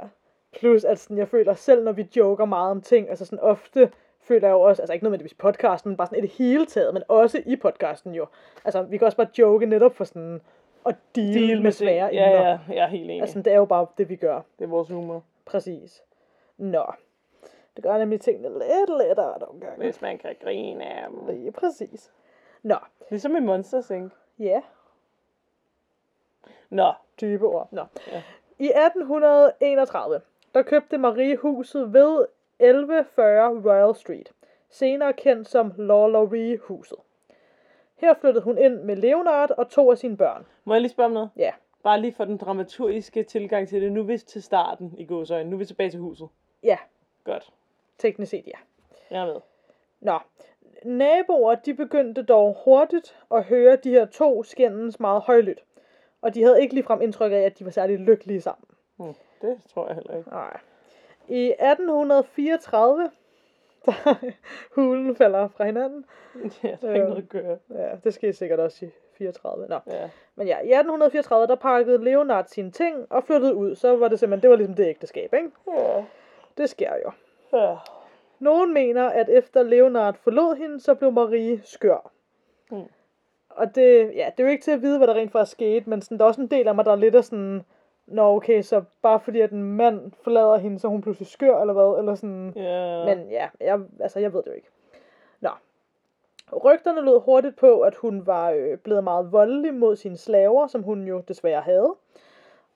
Plus, 0.53 0.85
at 0.85 0.99
sådan, 0.99 1.19
jeg 1.19 1.29
føler 1.29 1.55
selv, 1.55 1.85
når 1.85 1.93
vi 1.93 2.09
joker 2.17 2.45
meget 2.45 2.71
om 2.71 2.81
ting, 2.81 3.09
altså 3.09 3.25
sådan 3.25 3.41
ofte 3.41 3.91
føler 4.21 4.49
jeg 4.49 4.55
jo 4.55 4.61
også, 4.61 4.83
altså 4.83 4.93
ikke 4.93 5.05
nødvendigvis 5.05 5.35
podcasten, 5.35 5.91
men 5.91 5.97
bare 5.97 6.07
sådan 6.07 6.19
i 6.19 6.27
det 6.27 6.31
hele 6.31 6.67
taget, 6.67 6.95
men 6.95 7.03
også 7.09 7.43
i 7.47 7.57
podcasten 7.57 8.15
jo. 8.15 8.27
Altså, 8.65 8.83
vi 8.83 8.99
kan 8.99 9.05
også 9.05 9.17
bare 9.17 9.29
joke 9.39 9.67
netop 9.67 9.95
for 9.95 10.05
sådan 10.05 10.41
at 10.87 10.97
deal, 11.17 11.35
deal 11.35 11.47
med, 11.47 11.63
med 11.63 11.73
svære 11.73 12.09
ting. 12.09 12.21
Ja, 12.21 12.27
emner. 12.27 12.51
ja, 12.51 12.59
jeg 12.75 12.85
er 12.85 12.89
helt 12.89 13.05
enig. 13.05 13.21
Altså, 13.21 13.39
det 13.39 13.53
er 13.53 13.57
jo 13.57 13.65
bare 13.65 13.87
det, 13.99 14.09
vi 14.09 14.17
gør. 14.17 14.41
Det 14.59 14.65
er 14.65 14.69
vores 14.69 14.89
humor. 14.89 15.23
Præcis. 15.45 16.03
Nå. 16.57 16.85
Det 17.77 17.85
gør 17.85 17.99
nemlig 17.99 18.21
tingene 18.21 18.49
lidt 18.49 18.91
lettere 18.99 19.39
nogle 19.39 19.61
gange. 19.61 19.85
Hvis 19.85 20.03
man 20.03 20.19
kan 20.19 20.37
grine 20.43 20.85
af 20.85 21.09
dem. 21.11 21.37
Lige 21.37 21.53
præcis. 21.53 22.13
Nå. 22.63 22.77
Ligesom 23.11 23.37
i 23.37 23.41
Monsters 23.41 23.91
Inc. 23.91 24.13
Ja, 24.39 24.61
Nå, 26.71 26.93
dybe 27.21 27.47
ord. 27.47 27.69
Nå. 27.71 27.85
Ja. 28.13 28.23
I 28.59 28.67
1831, 28.67 30.21
der 30.59 30.65
købte 30.65 30.99
Marie 30.99 31.37
huset 31.37 31.93
ved 31.93 32.27
1140 32.59 33.49
Royal 33.65 33.95
Street, 33.95 34.33
senere 34.71 35.13
kendt 35.13 35.49
som 35.49 35.73
Lawlery 35.77 36.59
huset. 36.63 36.99
Her 37.97 38.15
flyttede 38.15 38.45
hun 38.45 38.59
ind 38.59 38.83
med 38.83 38.97
Leonard 38.97 39.51
og 39.51 39.71
to 39.71 39.91
af 39.91 39.99
sine 39.99 40.17
børn. 40.17 40.47
må 40.65 40.75
jeg 40.75 40.81
lige 40.81 40.91
spørge 40.91 41.07
om 41.07 41.13
noget? 41.13 41.31
Ja, 41.37 41.53
Bare 41.83 42.01
lige 42.01 42.13
for 42.13 42.25
den 42.25 42.37
dramaturgiske 42.37 43.23
tilgang 43.23 43.69
til 43.69 43.83
det. 43.83 43.93
Nu 43.93 44.01
er 44.01 44.05
vi 44.05 44.19
til 44.19 44.43
starten 44.43 44.95
i 44.99 45.05
gåsøjne. 45.05 45.51
Nu 45.51 45.57
er 45.57 45.59
vi 45.59 45.65
tilbage 45.65 45.91
til 45.91 46.01
huset. 46.01 46.29
ja, 46.63 46.79
Godt. 47.25 47.53
teknisk 47.99 48.31
set 48.31 48.47
ja. 48.47 48.53
Jeg 49.11 49.23
er 49.23 49.27
med. 49.27 49.41
Nå, 50.01 50.19
naboer 50.85 51.55
de 51.55 51.75
begyndte 51.75 52.23
dog 52.23 52.57
hurtigt 52.65 53.17
at 53.31 53.45
høre 53.45 53.77
de 53.77 53.91
her 53.91 54.07
to 54.07 54.43
skændes 54.43 55.01
meget 55.01 55.23
højlydt. 55.23 55.65
Og 56.23 56.35
de 56.35 56.43
havde 56.43 56.63
ikke 56.63 56.75
ligefrem 56.75 57.03
indtryk 57.03 57.33
af, 57.33 57.37
at 57.41 57.59
de 57.59 57.65
var 57.65 57.71
særlig 57.71 57.99
lykkelige 57.99 58.41
sammen. 58.41 58.65
Hmm, 58.97 59.15
det 59.43 59.61
tror 59.75 59.87
jeg 59.87 59.95
heller 59.95 60.17
ikke. 60.17 60.31
Nej. 60.31 60.61
I 61.29 61.55
1834, 61.61 63.11
der 63.87 64.15
hulen 64.77 65.17
falder 65.17 65.49
fra 65.49 65.65
hinanden. 65.65 66.05
Ja, 66.63 66.77
der 66.83 66.89
er 66.89 66.95
ikke 66.95 67.07
noget 67.07 67.23
at 67.23 67.29
gøre. 67.29 67.59
Ja, 67.71 67.89
det 68.05 68.15
skete 68.15 68.33
sikkert 68.33 68.61
også 68.61 68.85
i 68.87 68.91
34. 69.19 69.69
Nå. 69.69 69.79
Ja. 69.87 70.11
Men 70.35 70.47
ja, 70.47 70.59
i 70.59 70.73
1834, 70.73 71.47
der 71.47 71.55
pakkede 71.55 72.05
Leonard 72.05 72.45
sine 72.47 72.71
ting 72.71 73.07
og 73.11 73.25
flyttede 73.25 73.55
ud. 73.55 73.75
Så 73.75 73.97
var 73.97 74.09
det 74.09 74.19
simpelthen, 74.19 74.43
det 74.43 74.51
var 74.51 74.57
ligesom 74.57 74.75
det 74.75 74.87
ægteskab, 74.87 75.35
ikke? 75.35 75.51
Ja. 75.77 76.05
Det 76.59 76.71
sker 76.71 76.93
jo. 77.05 77.11
ja. 77.59 77.77
Nogen 78.39 78.75
mener, 78.75 79.09
at 79.09 79.29
efter 79.29 79.63
Leonard 79.63 80.15
forlod 80.15 80.57
hende, 80.57 80.81
så 80.81 80.95
blev 80.95 81.13
Marie 81.13 81.61
skør. 81.65 82.11
Mm. 82.71 82.83
Og 83.51 83.75
det, 83.75 84.13
ja, 84.15 84.31
det 84.37 84.43
er 84.43 84.45
jo 84.45 84.51
ikke 84.51 84.65
til 84.65 84.71
at 84.71 84.83
vide, 84.83 84.99
hvad 84.99 85.07
der 85.09 85.15
rent 85.15 85.33
faktisk 85.33 85.53
skete, 85.53 85.91
men 85.91 86.03
sådan, 86.03 86.19
der 86.19 86.25
er 86.25 86.29
også 86.29 86.41
en 86.41 86.47
del 86.47 86.69
af 86.69 86.75
mig, 86.75 86.85
der 86.85 86.93
er 86.93 86.97
lidt 86.97 87.15
af 87.15 87.25
sådan, 87.25 87.65
Nå 88.11 88.37
okay, 88.37 88.63
så 88.63 88.83
bare 89.03 89.21
fordi 89.21 89.41
at 89.41 89.51
en 89.51 89.77
mand 89.77 90.13
forlader 90.23 90.57
hende, 90.57 90.79
så 90.79 90.87
er 90.87 90.91
hun 90.91 91.03
pludselig 91.03 91.27
skør, 91.29 91.61
eller 91.61 91.75
hvad, 91.75 91.99
eller 91.99 92.15
sådan. 92.15 92.53
Ja. 92.57 93.05
Men 93.05 93.31
ja, 93.31 93.49
jeg, 93.61 93.81
altså, 94.01 94.21
jeg 94.21 94.33
ved 94.33 94.43
det 94.43 94.47
jo 94.47 94.55
ikke. 94.55 94.69
Nå. 95.41 95.51
Rygterne 96.65 97.01
lød 97.01 97.21
hurtigt 97.21 97.57
på, 97.57 97.81
at 97.81 97.95
hun 97.95 98.27
var 98.27 98.51
øh, 98.51 98.79
blevet 98.79 99.05
meget 99.05 99.33
voldelig 99.33 99.75
mod 99.75 99.97
sine 99.97 100.17
slaver, 100.17 100.67
som 100.67 100.83
hun 100.83 101.07
jo 101.07 101.23
desværre 101.29 101.61
havde. 101.61 101.95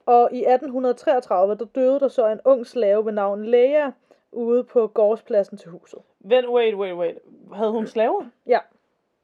Og 0.06 0.28
i 0.32 0.38
1833, 0.38 1.54
der 1.54 1.64
døde 1.64 2.00
der 2.00 2.08
så 2.08 2.26
en 2.26 2.40
ung 2.44 2.66
slave 2.66 3.04
ved 3.06 3.12
navn 3.12 3.44
Lea 3.44 3.90
ude 4.32 4.64
på 4.64 4.86
gårdspladsen 4.86 5.58
til 5.58 5.70
huset. 5.70 5.98
Vent, 6.20 6.48
wait, 6.48 6.74
wait, 6.74 6.94
wait. 6.94 7.18
Havde 7.52 7.70
hun 7.70 7.86
slaver? 7.86 8.24
Ja. 8.46 8.58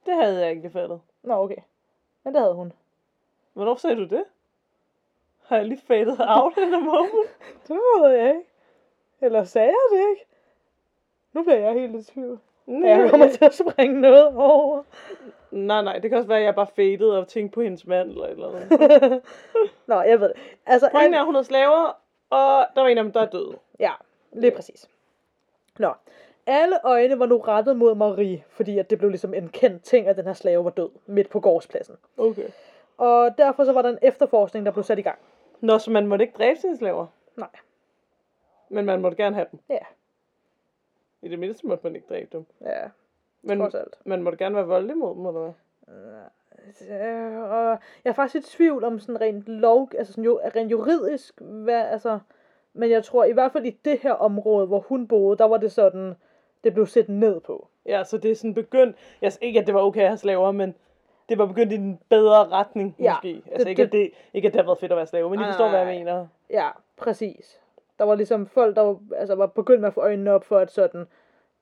Det 0.07 0.15
havde 0.15 0.41
jeg 0.41 0.51
ikke 0.51 0.71
fattet. 0.71 1.01
Nå, 1.23 1.35
okay. 1.35 1.57
Men 2.25 2.35
det 2.35 2.43
havde 2.43 2.55
hun. 2.55 2.73
Hvornår 3.53 3.75
sagde 3.75 3.97
du 3.97 4.05
det? 4.05 4.25
Har 5.49 5.57
jeg 5.57 5.67
lige 5.67 5.81
fadet 5.87 6.17
out 6.21 6.53
in 6.57 6.75
a 6.75 6.79
moment? 6.79 7.13
Det 7.69 7.77
ved 7.77 8.11
jeg 8.11 8.29
ikke. 8.29 8.47
Eller 9.21 9.45
sagde 9.45 9.69
jeg 9.69 9.99
det 9.99 10.11
ikke? 10.11 10.27
Nu 11.33 11.43
bliver 11.43 11.59
jeg 11.59 11.73
helt 11.73 11.95
i 12.09 12.13
tvivl. 12.13 12.39
Nej, 12.67 12.91
Jeg 12.91 13.11
kommer 13.11 13.29
til 13.29 13.45
at 13.45 13.55
springe 13.55 14.01
noget 14.01 14.27
over. 14.37 14.83
nej, 15.51 15.83
nej, 15.83 15.99
det 15.99 16.11
kan 16.11 16.17
også 16.19 16.29
være, 16.29 16.39
at 16.39 16.45
jeg 16.45 16.55
bare 16.55 16.67
faded 16.77 17.09
og 17.11 17.29
tænkte 17.29 17.55
på 17.55 17.63
hendes 17.63 17.87
mand 17.87 18.11
eller 18.11 18.25
et 18.25 18.31
eller 18.31 18.49
andet. 18.49 19.23
Nå, 19.87 20.01
jeg 20.01 20.21
ved 20.21 20.29
det. 20.29 20.37
Altså, 20.67 20.89
Pointen 20.93 21.15
er, 21.15 21.19
at 21.19 21.25
hun 21.25 21.35
havde 21.35 21.45
slaver, 21.45 21.97
og 22.31 22.67
der 22.75 22.81
var 22.81 22.89
en 22.89 22.99
af 22.99 23.05
dem, 23.05 23.13
der 23.13 23.21
er 23.21 23.27
død. 23.27 23.55
Ja, 23.81 23.93
lige 24.33 24.51
præcis. 24.51 24.89
Nå. 25.79 25.93
Alle 26.47 26.77
øjne 26.85 27.19
var 27.19 27.27
nu 27.27 27.39
rettet 27.39 27.77
mod 27.77 27.95
Marie, 27.95 28.45
fordi 28.49 28.79
at 28.79 28.91
det 28.91 28.99
blev 28.99 29.11
ligesom 29.11 29.35
en 29.35 29.49
kendt 29.49 29.83
ting, 29.85 30.07
at 30.09 30.17
den 30.17 30.25
her 30.27 30.33
slave 30.33 30.65
var 30.65 30.71
død 30.71 30.89
midt 31.07 31.29
på 31.31 31.41
gårdspladsen. 31.41 31.97
Okay. 32.19 32.49
Og 32.99 33.35
derfor 33.39 33.65
så 33.65 33.73
var 33.73 33.83
der 33.83 33.89
en 33.89 33.99
efterforskning, 34.03 34.67
der 34.67 34.73
blev 34.73 34.85
sat 34.85 34.99
i 34.99 35.03
gang. 35.03 35.19
Nå, 35.61 35.79
så 35.79 35.91
man 35.91 36.07
måtte 36.07 36.23
ikke 36.25 36.37
dræbe 36.39 36.61
sine 36.61 36.77
slaver, 36.77 37.07
Nej. 37.37 37.49
men 38.69 38.85
man 38.85 39.01
måtte 39.01 39.17
gerne 39.17 39.35
have 39.37 39.47
dem. 39.53 39.61
Ja, 39.69 39.79
I 41.23 41.29
det 41.29 41.39
mindste 41.39 41.67
måtte 41.67 41.85
man 41.87 41.95
ikke 41.97 42.07
dræbe 42.09 42.29
dem. 42.33 42.47
ja, 42.61 42.89
Men 43.43 43.59
trods 43.59 43.75
alt. 43.75 43.99
man 44.05 44.23
måtte 44.23 44.39
gerne 44.39 44.55
være 44.57 44.67
voldelig 44.67 44.97
mod 44.97 45.15
dem, 45.15 45.27
eller 45.27 45.41
hvad? 45.41 45.53
Øh, 46.91 47.39
og 47.51 47.79
jeg 48.05 48.11
er 48.11 48.13
faktisk 48.13 48.53
i 48.53 48.57
tvivl 48.57 48.85
om 48.85 48.99
sådan 49.01 49.21
rent 49.21 49.49
lov, 49.49 49.91
altså 49.99 50.13
sådan 50.13 50.25
jo, 50.25 50.41
rent 50.57 50.71
juridisk, 50.71 51.41
hvad, 51.41 51.87
altså, 51.87 52.19
men 52.73 52.91
jeg 52.91 53.05
tror 53.05 53.25
i 53.25 53.33
hvert 53.33 53.53
fald 53.53 53.65
i 53.67 53.71
det 53.85 53.99
her 53.99 54.13
område, 54.13 54.67
hvor 54.67 54.81
hun 54.81 55.09
boede, 55.09 55.39
der 55.39 55.45
var 55.45 55.57
det 55.57 55.73
sådan, 55.73 56.15
det 56.65 56.75
blev 56.75 56.87
set 56.87 57.09
ned 57.09 57.41
på. 57.41 57.69
Ja, 57.87 58.05
så 58.05 58.19
det 58.19 58.31
er 58.31 58.35
sådan 58.35 58.55
begyndt... 58.55 58.97
Jeg 59.23 59.33
siger 59.33 59.47
ikke, 59.47 59.61
at 59.61 59.67
det 59.67 59.75
var 59.75 59.81
okay 59.83 60.01
at 60.01 60.07
have 60.09 60.17
slaver, 60.19 60.53
men 60.53 60.75
det 61.29 61.39
var 61.39 61.47
begyndt 61.47 61.73
i 61.73 61.77
en 61.77 62.01
bedre 62.09 62.49
retning, 62.49 62.97
Ja, 62.99 63.13
måske. 63.15 63.43
Altså 63.53 63.65
det- 63.65 63.71
ikke, 63.71 63.83
at 63.83 63.93
det- 63.93 64.11
ikke, 64.35 64.49
at 64.49 64.53
det 64.55 64.61
har 64.61 64.67
været 64.67 64.79
fedt 64.79 64.93
at 64.93 64.97
være 64.97 65.07
slave, 65.07 65.31
men 65.31 65.41
I 65.41 65.45
forstår, 65.45 65.69
hvad 65.69 65.79
jeg 65.79 65.99
mener. 65.99 66.27
Ja, 66.51 66.69
præcis. 66.97 67.61
Der 67.99 68.05
var 68.05 68.15
ligesom 68.15 68.47
folk, 68.47 68.77
der 68.77 68.83
var, 68.83 68.99
altså, 69.17 69.35
var 69.35 69.47
begyndt 69.47 69.81
med 69.81 69.89
at 69.89 69.95
få 69.95 70.01
øjnene 70.01 70.33
op 70.33 70.45
for, 70.45 70.59
at 70.59 70.71
sådan, 70.71 71.07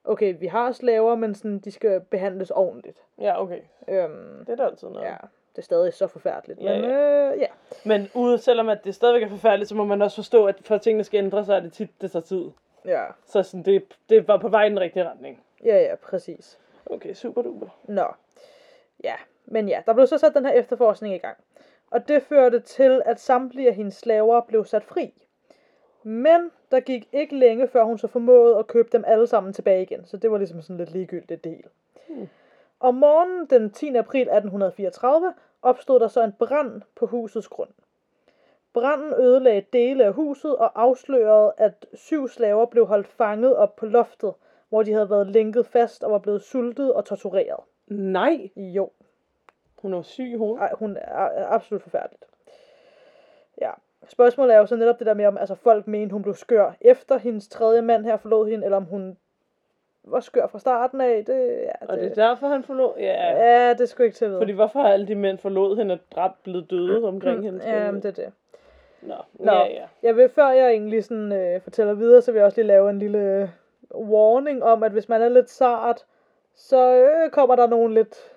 okay, 0.04 0.34
vi 0.40 0.46
har 0.46 0.72
slaver, 0.72 1.14
men 1.14 1.34
sådan, 1.34 1.58
de 1.58 1.70
skal 1.70 2.00
behandles 2.00 2.50
ordentligt. 2.50 3.02
Ja, 3.20 3.42
okay. 3.42 3.60
Øhm, 3.88 4.44
Det 4.46 4.48
er 4.52 4.56
da 4.56 4.64
altid 4.64 4.88
noget. 4.88 5.06
ja, 5.06 5.16
det 5.52 5.58
er 5.58 5.62
stadig 5.62 5.94
så 5.94 6.06
forfærdeligt. 6.06 6.60
Ja, 6.60 6.80
men 6.80 6.90
øh, 6.90 7.38
ja. 7.40 7.46
Men 7.84 8.10
ude, 8.14 8.38
selvom 8.38 8.68
at 8.68 8.84
det 8.84 8.94
stadigvæk 8.94 9.22
er 9.22 9.28
forfærdeligt, 9.28 9.68
så 9.68 9.74
må 9.74 9.84
man 9.84 10.02
også 10.02 10.16
forstå, 10.16 10.46
at 10.46 10.56
for 10.64 10.74
at 10.74 10.82
tingene 10.82 11.04
skal 11.04 11.18
ændre 11.24 11.44
sig, 11.44 11.56
er 11.56 11.60
det 11.60 11.72
tit, 11.72 12.00
det 12.00 12.10
tager 12.12 12.22
tid. 12.22 12.50
Ja, 12.84 13.04
Så 13.26 13.42
sådan, 13.42 13.62
det, 13.64 13.84
det 14.08 14.28
var 14.28 14.36
på 14.38 14.48
vej 14.48 14.64
i 14.64 14.68
den 14.68 14.80
rigtige 14.80 15.08
retning. 15.10 15.42
ja, 15.64 15.82
ja, 15.82 15.94
præcis. 15.94 16.58
Okay, 16.90 17.12
super 17.14 17.42
duper. 17.42 17.66
Nå. 17.84 18.04
Ja, 19.04 19.14
men 19.46 19.68
ja, 19.68 19.82
der 19.86 19.92
blev 19.92 20.06
så 20.06 20.18
sat 20.18 20.34
den 20.34 20.44
her 20.44 20.52
efterforskning 20.52 21.14
i 21.14 21.18
gang. 21.18 21.36
Og 21.90 22.08
det 22.08 22.22
førte 22.22 22.60
til, 22.60 23.02
at 23.04 23.20
samtlige 23.20 23.68
af 23.68 23.74
hendes 23.74 23.94
slaver 23.94 24.40
blev 24.40 24.64
sat 24.64 24.84
fri. 24.84 25.12
Men 26.02 26.50
der 26.70 26.80
gik 26.80 27.08
ikke 27.12 27.36
længe, 27.36 27.68
før 27.68 27.84
hun 27.84 27.98
så 27.98 28.06
formåede 28.06 28.58
at 28.58 28.66
købe 28.66 28.88
dem 28.92 29.04
alle 29.06 29.26
sammen 29.26 29.52
tilbage 29.52 29.82
igen. 29.82 30.06
Så 30.06 30.16
det 30.16 30.30
var 30.30 30.38
ligesom 30.38 30.62
sådan 30.62 30.76
lidt 30.76 30.92
ligegyldigt 30.92 31.44
det 31.44 31.52
hele. 31.52 31.68
Hmm. 32.08 32.28
Om 32.80 32.94
morgenen 32.94 33.46
den 33.46 33.70
10. 33.70 33.86
april 33.96 34.20
1834 34.20 35.34
opstod 35.62 36.00
der 36.00 36.08
så 36.08 36.24
en 36.24 36.32
brand 36.32 36.82
på 36.94 37.06
husets 37.06 37.48
grund. 37.48 37.70
Branden 38.72 39.12
ødelagde 39.12 39.66
dele 39.72 40.04
af 40.04 40.12
huset 40.12 40.56
og 40.56 40.82
afslørede, 40.82 41.52
at 41.56 41.86
syv 41.94 42.28
slaver 42.28 42.66
blev 42.66 42.86
holdt 42.86 43.06
fanget 43.06 43.56
op 43.56 43.76
på 43.76 43.86
loftet, 43.86 44.34
hvor 44.68 44.82
de 44.82 44.92
havde 44.92 45.10
været 45.10 45.26
lænket 45.26 45.66
fast 45.66 46.04
og 46.04 46.12
var 46.12 46.18
blevet 46.18 46.42
sultet 46.42 46.92
og 46.92 47.04
tortureret. 47.04 47.60
Nej, 47.86 48.50
Jo, 48.56 48.90
hun 49.78 49.92
er 49.92 49.96
jo 49.96 50.02
syg 50.02 50.34
hovedet. 50.38 50.62
ej, 50.62 50.70
hun 50.78 50.96
er, 51.00 51.46
absolut 51.48 51.82
forfærdeligt. 51.82 52.24
Ja. 53.60 53.70
Spørgsmålet 54.08 54.54
er 54.54 54.58
jo 54.58 54.66
så 54.66 54.76
netop 54.76 54.98
det 54.98 55.06
der 55.06 55.14
med, 55.14 55.26
om 55.26 55.38
altså, 55.38 55.54
folk 55.54 55.86
mente, 55.86 56.12
hun 56.12 56.22
blev 56.22 56.34
skør 56.34 56.72
efter 56.80 57.18
hendes 57.18 57.48
tredje 57.48 57.82
mand 57.82 58.04
her 58.04 58.16
forlod 58.16 58.48
hende, 58.50 58.64
eller 58.64 58.76
om 58.76 58.84
hun 58.84 59.16
var 60.04 60.20
skør 60.20 60.46
fra 60.46 60.58
starten 60.58 61.00
af. 61.00 61.24
Det, 61.24 61.62
ja, 61.62 61.86
Og 61.88 61.96
det 61.96 62.06
er 62.06 62.14
derfor, 62.14 62.48
han 62.48 62.62
forlod... 62.62 62.92
Ja, 62.98 63.30
ja, 63.32 63.74
det 63.74 63.88
skulle 63.88 64.06
ikke 64.06 64.16
til 64.16 64.24
at 64.24 64.30
vide. 64.30 64.40
fordi 64.40 64.52
hvorfor 64.52 64.80
har 64.80 64.88
alle 64.88 65.06
de 65.06 65.14
mænd 65.14 65.38
forlod 65.38 65.76
hende 65.76 65.94
og 65.94 65.98
dræbt 66.14 66.42
blevet 66.42 66.70
døde 66.70 67.04
omkring 67.08 67.44
hende? 67.44 67.70
Ja, 67.70 67.90
det 67.92 68.04
er 68.04 68.10
det. 68.10 68.32
Nå, 69.02 69.14
Nå. 69.34 69.52
ja, 69.52 69.66
ja. 69.66 69.84
Jeg 70.02 70.16
vil, 70.16 70.28
før 70.28 70.48
jeg 70.48 70.70
egentlig 70.70 71.04
sådan, 71.04 71.32
øh, 71.32 71.60
fortæller 71.60 71.94
videre, 71.94 72.22
så 72.22 72.32
vil 72.32 72.38
jeg 72.38 72.46
også 72.46 72.60
lige 72.60 72.66
lave 72.66 72.90
en 72.90 72.98
lille 72.98 73.52
warning 73.94 74.64
om, 74.64 74.82
at 74.82 74.92
hvis 74.92 75.08
man 75.08 75.22
er 75.22 75.28
lidt 75.28 75.50
sart, 75.50 76.04
så 76.54 76.94
øh, 76.94 77.30
kommer 77.30 77.56
der 77.56 77.66
nogle 77.66 77.94
lidt, 77.94 78.32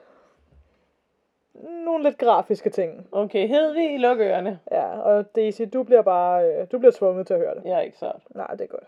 nogle 1.53 2.03
lidt 2.03 2.17
grafiske 2.17 2.69
ting. 2.69 3.07
Okay, 3.11 3.47
Hedvig, 3.47 3.99
luk 3.99 4.19
ørerne. 4.19 4.59
Ja, 4.71 4.99
og 4.99 5.35
Daisy, 5.35 5.61
du 5.73 5.83
bliver 5.83 6.01
bare, 6.01 6.45
øh, 6.45 6.67
du 6.71 6.79
bliver 6.79 6.91
tvunget 6.91 7.27
til 7.27 7.33
at 7.33 7.39
høre 7.39 7.55
det. 7.55 7.71
Er 7.71 7.79
ikke 7.79 7.97
sart. 7.97 8.21
Nej, 8.29 8.47
det 8.47 8.61
er 8.61 8.67
godt. 8.67 8.87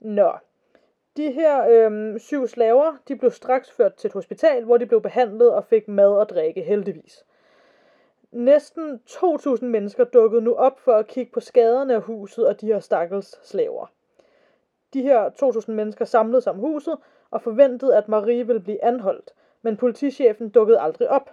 Nå. 0.00 0.32
De 1.16 1.32
her 1.32 1.66
øhm, 1.68 2.18
syv 2.18 2.46
slaver, 2.46 2.96
de 3.08 3.16
blev 3.16 3.30
straks 3.30 3.70
ført 3.70 3.94
til 3.94 4.08
et 4.08 4.14
hospital, 4.14 4.64
hvor 4.64 4.76
de 4.76 4.86
blev 4.86 5.02
behandlet 5.02 5.54
og 5.54 5.64
fik 5.64 5.88
mad 5.88 6.12
og 6.12 6.28
drikke, 6.28 6.62
heldigvis. 6.62 7.24
Næsten 8.30 9.00
2.000 9.10 9.64
mennesker 9.64 10.04
dukkede 10.04 10.42
nu 10.42 10.54
op 10.54 10.80
for 10.80 10.92
at 10.92 11.06
kigge 11.06 11.32
på 11.32 11.40
skaderne 11.40 11.94
af 11.94 12.02
huset 12.02 12.46
og 12.46 12.60
de 12.60 12.66
her 12.66 12.80
stakkels 12.80 13.48
slaver. 13.48 13.86
De 14.94 15.02
her 15.02 15.30
2.000 15.30 15.72
mennesker 15.72 16.04
samlede 16.04 16.40
sig 16.40 16.52
om 16.52 16.58
huset 16.58 16.98
og 17.30 17.42
forventede, 17.42 17.96
at 17.96 18.08
Marie 18.08 18.46
ville 18.46 18.60
blive 18.60 18.84
anholdt, 18.84 19.30
men 19.62 19.76
politichefen 19.76 20.48
dukkede 20.48 20.80
aldrig 20.80 21.08
op. 21.08 21.30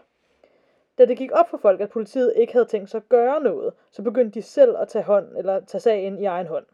Da 0.99 1.05
det 1.05 1.17
gik 1.17 1.31
op 1.33 1.49
for 1.49 1.57
folk, 1.57 1.81
at 1.81 1.89
politiet 1.89 2.33
ikke 2.35 2.53
havde 2.53 2.65
tænkt 2.65 2.89
sig 2.89 2.97
at 2.97 3.09
gøre 3.09 3.39
noget, 3.43 3.73
så 3.91 4.01
begyndte 4.01 4.39
de 4.39 4.41
selv 4.41 4.77
at 4.77 4.87
tage, 4.87 5.03
hånd, 5.03 5.37
eller 5.37 5.59
tage 5.59 5.81
sagen 5.81 6.19
i 6.19 6.25
egen 6.25 6.47
hånd. 6.47 6.65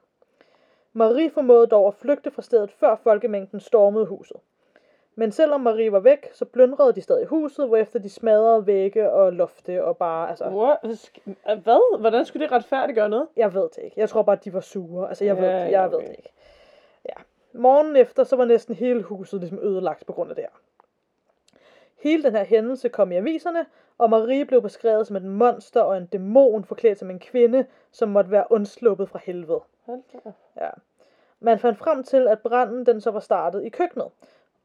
Marie 0.94 1.30
formåede 1.30 1.68
dog 1.68 1.88
at 1.88 1.94
flygte 1.94 2.32
fra 2.32 2.42
stedet, 2.42 2.72
før 2.72 2.96
folkemængden 2.96 3.60
stormede 3.60 4.06
huset. 4.06 4.38
Men 5.16 5.32
selvom 5.32 5.62
Marie 5.62 5.92
var 5.92 6.00
væk, 6.00 6.30
så 6.34 6.46
plyndrede 6.46 6.94
de 6.94 7.02
stadig 7.02 7.28
huset, 7.28 7.68
hvorefter 7.68 8.00
de 8.00 8.10
smadrede 8.10 8.68
vægge 8.68 9.12
og 9.12 9.34
lofte 9.34 9.84
og 9.84 9.98
bare, 9.98 10.30
altså, 10.30 10.46
What? 10.46 10.78
Hvad? 11.64 12.00
Hvordan 12.00 12.26
skulle 12.26 12.44
det 12.44 12.52
retfærdiggøre 12.52 13.10
noget? 13.10 13.28
jeg 13.38 13.54
ved 13.54 13.62
det 13.62 13.78
ikke. 13.84 14.00
Jeg 14.00 14.10
tror 14.10 14.22
bare, 14.22 14.36
at 14.36 14.46
de 14.46 14.54
var 14.54 14.60
sure. 14.60 15.08
Altså, 15.08 15.26
jeg, 15.26 15.38
ved, 15.38 15.44
Ja, 15.44 15.58
jeg 15.58 15.72
ja, 15.72 15.84
ved 15.86 15.94
okay. 15.96 16.08
det 16.08 16.16
ikke. 16.18 16.34
Ja. 17.06 17.22
Morgen 17.54 17.96
efter, 17.96 18.24
så 18.24 18.36
var 18.36 18.46
næsten 18.46 18.76
hele 18.76 19.02
huset 19.02 19.40
ligesom 19.40 19.60
ødelagt 19.60 20.06
på 20.06 20.14
grund 20.14 20.30
af 20.30 20.36
det 20.36 20.44
her. 20.44 20.60
Hele 22.00 22.24
den 22.24 22.36
her 22.36 22.44
hændelse 22.44 22.90
kom 22.90 23.12
i 23.12 23.16
aviserne, 23.16 23.66
og 23.98 24.10
Marie 24.10 24.46
blev 24.46 24.62
beskrevet 24.62 25.08
som 25.08 25.16
et 25.16 25.24
monster 25.24 25.82
og 25.82 25.98
en 25.98 26.06
dæmon 26.06 26.66
forklædt 26.66 27.00
som 27.00 27.10
en 27.10 27.20
kvinde, 27.20 27.66
som 27.92 28.10
måtte 28.10 28.32
være 28.32 28.46
undsluppet 28.50 29.10
fra 29.10 29.20
helvede. 29.24 29.62
Ja. 30.62 30.70
Man 31.40 31.60
fandt 31.60 31.80
frem 31.80 32.04
til, 32.04 32.28
at 32.28 32.40
branden 32.40 32.86
den 32.86 33.02
så 33.02 33.12
var 33.12 33.20
startet 33.20 33.64
i 33.64 33.70
køkkenet, 33.70 34.08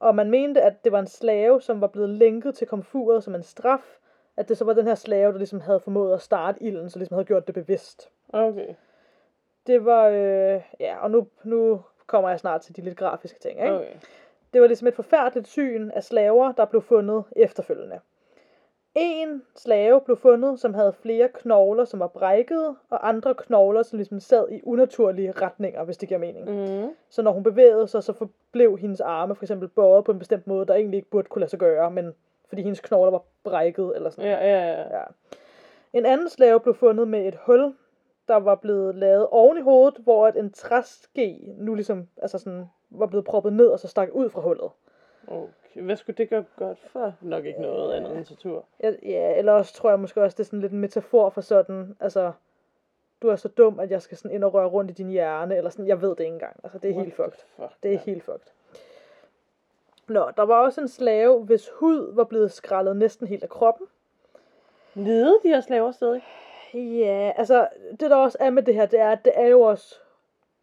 og 0.01 0.15
man 0.15 0.31
mente, 0.31 0.63
at 0.63 0.85
det 0.85 0.93
var 0.93 1.01
en 1.01 1.07
slave, 1.07 1.61
som 1.61 1.81
var 1.81 1.87
blevet 1.87 2.09
lænket 2.09 2.55
til 2.55 2.67
komfuret 2.67 3.25
som 3.25 3.35
en 3.35 3.43
straf, 3.43 3.99
at 4.37 4.49
det 4.49 4.59
så 4.59 4.65
var 4.65 4.73
den 4.73 4.87
her 4.87 4.95
slave, 4.95 5.33
der 5.33 5.39
ligesom 5.39 5.61
havde 5.61 5.81
formået 5.81 6.15
at 6.15 6.23
starte 6.23 6.63
ilden, 6.63 6.91
så 6.91 6.99
ligesom 6.99 7.15
havde 7.15 7.25
gjort 7.25 7.47
det 7.47 7.55
bevidst. 7.55 8.11
Okay. 8.29 8.75
Det 9.67 9.85
var, 9.85 10.09
øh, 10.09 10.63
ja, 10.81 10.99
og 11.03 11.11
nu, 11.11 11.27
nu 11.45 11.83
kommer 12.07 12.31
jeg 12.31 12.41
snart 12.41 12.61
til 12.61 12.77
de 12.77 12.81
lidt 12.83 12.97
grafiske 12.97 13.39
ting, 13.39 13.61
ikke? 13.61 13.75
okay. 13.75 13.95
Det 14.53 14.61
var 14.61 14.67
ligesom 14.67 14.89
et 14.89 14.95
forfærdeligt 14.95 15.49
syn 15.49 15.91
af 15.91 16.05
slaver, 16.05 16.53
der 16.53 16.65
blev 16.65 16.83
fundet 16.83 17.25
efterfølgende. 17.37 18.01
En 18.95 19.43
slave 19.57 20.01
blev 20.01 20.17
fundet, 20.17 20.61
som 20.61 20.75
havde 20.75 20.93
flere 20.93 21.29
knogler, 21.29 21.85
som 21.85 22.01
var 22.01 22.07
brækkede, 22.07 22.77
og 22.91 23.09
andre 23.09 23.35
knogler, 23.35 23.83
som 23.83 23.97
ligesom 23.97 24.21
sad 24.21 24.49
i 24.51 24.61
unaturlige 24.63 25.33
retninger, 25.33 25.85
hvis 25.85 25.97
det 25.97 26.09
giver 26.09 26.21
mening. 26.21 26.47
Mm. 26.51 26.91
Så 27.09 27.23
når 27.23 27.33
hun 27.33 27.43
bevægede 27.43 27.89
sig, 27.89 28.03
så 28.03 28.13
forblev 28.13 28.79
hendes 28.79 29.01
arme 29.01 29.35
for 29.35 29.45
eksempel 29.45 29.69
bøjet 29.69 30.05
på 30.05 30.13
en 30.13 30.19
bestemt 30.19 30.47
måde, 30.47 30.67
der 30.67 30.75
egentlig 30.75 30.97
ikke 30.97 31.11
burde 31.11 31.29
kunne 31.29 31.41
lade 31.41 31.51
sig 31.51 31.59
gøre, 31.59 31.91
men 31.91 32.15
fordi 32.49 32.63
hendes 32.63 32.81
knogler 32.81 33.11
var 33.11 33.23
brækket 33.45 33.93
eller 33.97 34.11
sådan 34.11 34.31
Ja, 34.31 34.47
ja, 34.47 34.73
ja. 34.73 34.99
Ja. 34.99 35.03
En 35.93 36.07
anden 36.07 36.29
slave 36.29 36.61
blev 36.61 36.75
fundet 36.75 37.09
med 37.09 37.27
et 37.27 37.39
hul, 37.43 37.75
der 38.29 38.37
var 38.37 38.55
blevet 38.55 38.95
lavet 38.95 39.27
oven 39.27 39.59
i 39.59 39.61
hovedet, 39.61 39.99
hvor 39.99 40.27
at 40.27 40.37
en 40.37 40.53
træske 40.53 41.55
nu 41.59 41.75
ligesom 41.75 42.09
altså 42.23 42.39
sådan, 42.39 42.65
var 42.91 43.07
blevet 43.07 43.25
proppet 43.25 43.53
ned 43.53 43.67
og 43.67 43.81
så 43.81 43.89
stak 43.89 44.09
ud 44.13 44.31
fra 44.31 44.41
hullet. 44.41 44.71
Okay. 45.29 45.83
Hvad 45.83 45.97
skulle 45.97 46.17
det 46.17 46.29
gøre 46.29 46.45
godt 46.57 46.79
for? 46.79 47.15
Nok 47.21 47.45
ikke 47.45 47.61
noget 47.61 47.95
andet 47.95 48.17
end 48.17 48.25
tortur. 48.25 48.65
Ja, 48.83 48.93
ja, 49.03 49.39
eller 49.39 49.53
også 49.53 49.75
tror 49.75 49.91
jeg 49.91 50.01
måske 50.01 50.23
også, 50.23 50.35
det 50.35 50.41
er 50.41 50.45
sådan 50.45 50.61
lidt 50.61 50.73
en 50.73 50.81
metafor 50.81 51.31
for 51.31 51.41
sådan, 51.41 51.97
altså, 52.01 52.33
du 53.23 53.29
er 53.29 53.37
så 53.37 53.49
dum, 53.49 53.81
at 53.81 53.91
jeg 53.91 54.03
skal 54.03 54.17
sådan 54.17 54.31
ind 54.31 54.45
og 54.45 54.55
røre 54.55 54.69
rundt 54.69 54.91
i 54.91 54.95
din 54.95 55.09
hjerne, 55.11 55.57
eller 55.57 55.71
sådan, 55.71 55.87
jeg 55.87 56.03
ved 56.03 56.09
det 56.09 56.21
ikke 56.21 56.33
engang. 56.33 56.57
Altså, 56.65 56.79
det 56.79 56.91
er 56.91 56.95
helt 56.95 57.19
What 57.19 57.33
fucked. 57.33 57.45
the 57.57 57.65
Fuck, 57.69 57.83
Det 57.83 57.89
er 57.89 57.93
ja. 57.93 57.99
helt 57.99 58.23
fucked. 58.23 58.53
Nå, 60.09 60.31
der 60.37 60.43
var 60.43 60.65
også 60.65 60.81
en 60.81 60.89
slave, 60.89 61.45
hvis 61.45 61.71
hud 61.75 62.15
var 62.15 62.25
blevet 62.25 62.53
skrællet 62.53 62.97
næsten 62.97 63.27
helt 63.27 63.43
af 63.43 63.49
kroppen. 63.49 63.87
Lede 64.95 65.39
de 65.43 65.49
her 65.49 65.61
slaver 65.61 65.93
stadig? 65.93 66.23
Ja, 66.75 67.33
altså, 67.37 67.69
det 67.91 68.11
der 68.11 68.17
også 68.17 68.39
er 68.41 68.51
med 68.51 68.63
det 68.63 68.75
her, 68.75 68.87
det 68.87 69.01
er, 69.01 69.11
at 69.11 69.25
det 69.25 69.33
er 69.37 69.47
jo 69.47 69.61
også 69.61 70.01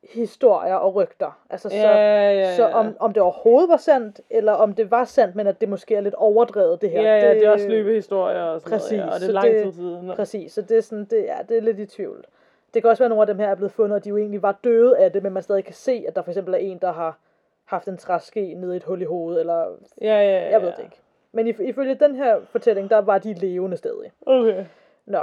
historier 0.03 0.75
og 0.75 0.95
rygter. 0.95 1.39
Altså, 1.49 1.69
så, 1.69 1.75
ja, 1.75 2.31
ja, 2.31 2.55
så 2.55 2.65
om, 2.67 2.95
om 2.99 3.13
det 3.13 3.23
overhovedet 3.23 3.69
var 3.69 3.77
sandt, 3.77 4.21
eller 4.29 4.51
om 4.53 4.73
det 4.73 4.91
var 4.91 5.05
sandt, 5.05 5.36
men 5.36 5.47
at 5.47 5.62
det 5.62 5.69
måske 5.69 5.95
er 5.95 6.01
lidt 6.01 6.15
overdrevet, 6.15 6.81
det 6.81 6.89
her. 6.89 7.01
Ja, 7.01 7.15
ja, 7.17 7.29
det, 7.29 7.36
det 7.39 7.45
er 7.47 7.51
også 7.51 7.67
løbehistorier 7.69 8.43
og 8.43 8.62
sådan 8.62 8.77
Præcis, 8.77 8.91
noget, 8.91 9.03
ja, 9.07 9.13
og 9.13 9.19
det 9.19 9.21
så 9.25 9.27
er 9.31 9.33
lang 9.33 9.47
det- 9.47 9.63
tid 9.63 9.71
siden. 9.73 10.12
Præcis, 10.15 10.51
så 10.51 10.62
det 10.62 10.77
er, 10.77 10.81
sådan, 10.81 11.05
det, 11.05 11.29
er, 11.31 11.41
det 11.41 11.57
er 11.57 11.62
lidt 11.62 11.79
i 11.79 11.86
tvivl. 11.86 12.25
Det 12.73 12.81
kan 12.83 12.89
også 12.89 13.03
være, 13.03 13.05
at 13.05 13.10
nogle 13.10 13.21
af 13.21 13.27
dem 13.27 13.39
her 13.39 13.47
er 13.49 13.55
blevet 13.55 13.71
fundet, 13.71 13.95
og 13.95 14.03
de 14.03 14.10
jo 14.10 14.17
egentlig 14.17 14.41
var 14.41 14.60
døde 14.63 14.97
af 14.97 15.12
det, 15.12 15.23
men 15.23 15.33
man 15.33 15.43
stadig 15.43 15.65
kan 15.65 15.73
se, 15.73 16.05
at 16.07 16.15
der 16.15 16.21
for 16.21 16.31
eksempel 16.31 16.53
er 16.53 16.57
en, 16.57 16.77
der 16.77 16.91
har 16.91 17.17
haft 17.65 17.88
en 17.88 17.97
træske 17.97 18.53
nede 18.53 18.73
i 18.73 18.77
et 18.77 18.83
hul 18.83 19.01
i 19.01 19.05
hovedet, 19.05 19.39
eller 19.39 19.65
Ja, 20.01 20.07
ja, 20.07 20.21
ja. 20.23 20.49
jeg 20.51 20.62
ved 20.62 20.67
det 20.71 20.83
ikke. 20.83 20.97
Men 21.31 21.47
if- 21.47 21.62
ifølge 21.63 21.95
den 21.95 22.15
her 22.15 22.38
fortælling, 22.51 22.89
der 22.89 22.97
var 22.97 23.17
de 23.17 23.33
levende 23.33 23.77
stadig. 23.77 24.12
Okay. 24.25 24.65
Nå. 25.05 25.19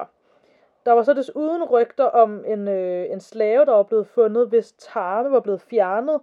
Der 0.86 0.92
var 0.92 1.02
så 1.02 1.14
desuden 1.14 1.64
rygter 1.64 2.04
om 2.04 2.44
en, 2.44 2.68
øh, 2.68 3.10
en 3.10 3.20
slave, 3.20 3.64
der 3.64 3.72
var 3.72 3.82
blevet 3.82 4.06
fundet, 4.06 4.48
hvis 4.48 4.72
tarme 4.72 5.30
var 5.30 5.40
blevet 5.40 5.60
fjernet, 5.60 6.20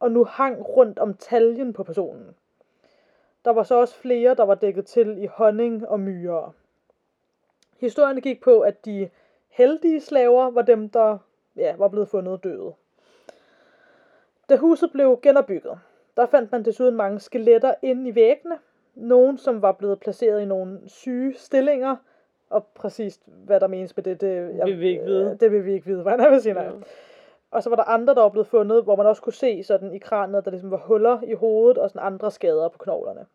og 0.00 0.12
nu 0.12 0.24
hang 0.24 0.68
rundt 0.68 0.98
om 0.98 1.14
taljen 1.14 1.72
på 1.72 1.82
personen. 1.82 2.34
Der 3.44 3.50
var 3.50 3.62
så 3.62 3.74
også 3.74 3.94
flere, 3.94 4.34
der 4.34 4.42
var 4.42 4.54
dækket 4.54 4.86
til 4.86 5.22
i 5.22 5.26
honning 5.26 5.88
og 5.88 6.00
myrer. 6.00 6.54
Historien 7.80 8.20
gik 8.20 8.42
på, 8.42 8.60
at 8.60 8.84
de 8.84 9.10
heldige 9.48 10.00
slaver 10.00 10.50
var 10.50 10.62
dem, 10.62 10.88
der 10.88 11.18
ja, 11.56 11.76
var 11.76 11.88
blevet 11.88 12.08
fundet 12.08 12.44
døde. 12.44 12.72
Da 14.48 14.56
huset 14.56 14.92
blev 14.92 15.20
genopbygget, 15.22 15.78
der 16.16 16.26
fandt 16.26 16.52
man 16.52 16.64
desuden 16.64 16.96
mange 16.96 17.20
skeletter 17.20 17.74
inde 17.82 18.10
i 18.10 18.14
væggene. 18.14 18.58
Nogen, 18.94 19.38
som 19.38 19.62
var 19.62 19.72
blevet 19.72 20.00
placeret 20.00 20.42
i 20.42 20.44
nogle 20.44 20.80
syge 20.86 21.34
stillinger, 21.34 21.96
og 22.50 22.66
præcis 22.74 23.20
hvad 23.26 23.60
der 23.60 23.66
menes 23.66 23.96
med 23.96 24.04
det, 24.04 24.20
det, 24.20 24.60
Vil 24.64 24.80
vi 24.80 24.88
ikke 24.88 25.04
vide. 25.04 25.36
det 25.40 25.52
vil 25.52 25.64
vi 25.64 25.72
ikke 25.72 25.86
vide, 25.86 26.02
hvad 26.02 26.18
jeg 26.18 26.40
sige, 26.42 26.54
nej. 26.54 26.64
Ja. 26.64 26.70
Og 27.50 27.62
så 27.62 27.68
var 27.68 27.76
der 27.76 27.84
andre, 27.84 28.14
der 28.14 28.20
var 28.20 28.28
blevet 28.28 28.46
fundet, 28.46 28.84
hvor 28.84 28.96
man 28.96 29.06
også 29.06 29.22
kunne 29.22 29.32
se 29.32 29.62
sådan 29.62 29.94
i 29.94 29.98
kranet, 29.98 30.44
der 30.44 30.50
ligesom 30.50 30.70
var 30.70 30.76
huller 30.76 31.22
i 31.22 31.32
hovedet 31.34 31.78
og 31.78 31.90
sådan 31.90 32.06
andre 32.06 32.30
skader 32.30 32.68
på 32.68 32.78
knoglerne. 32.78 33.26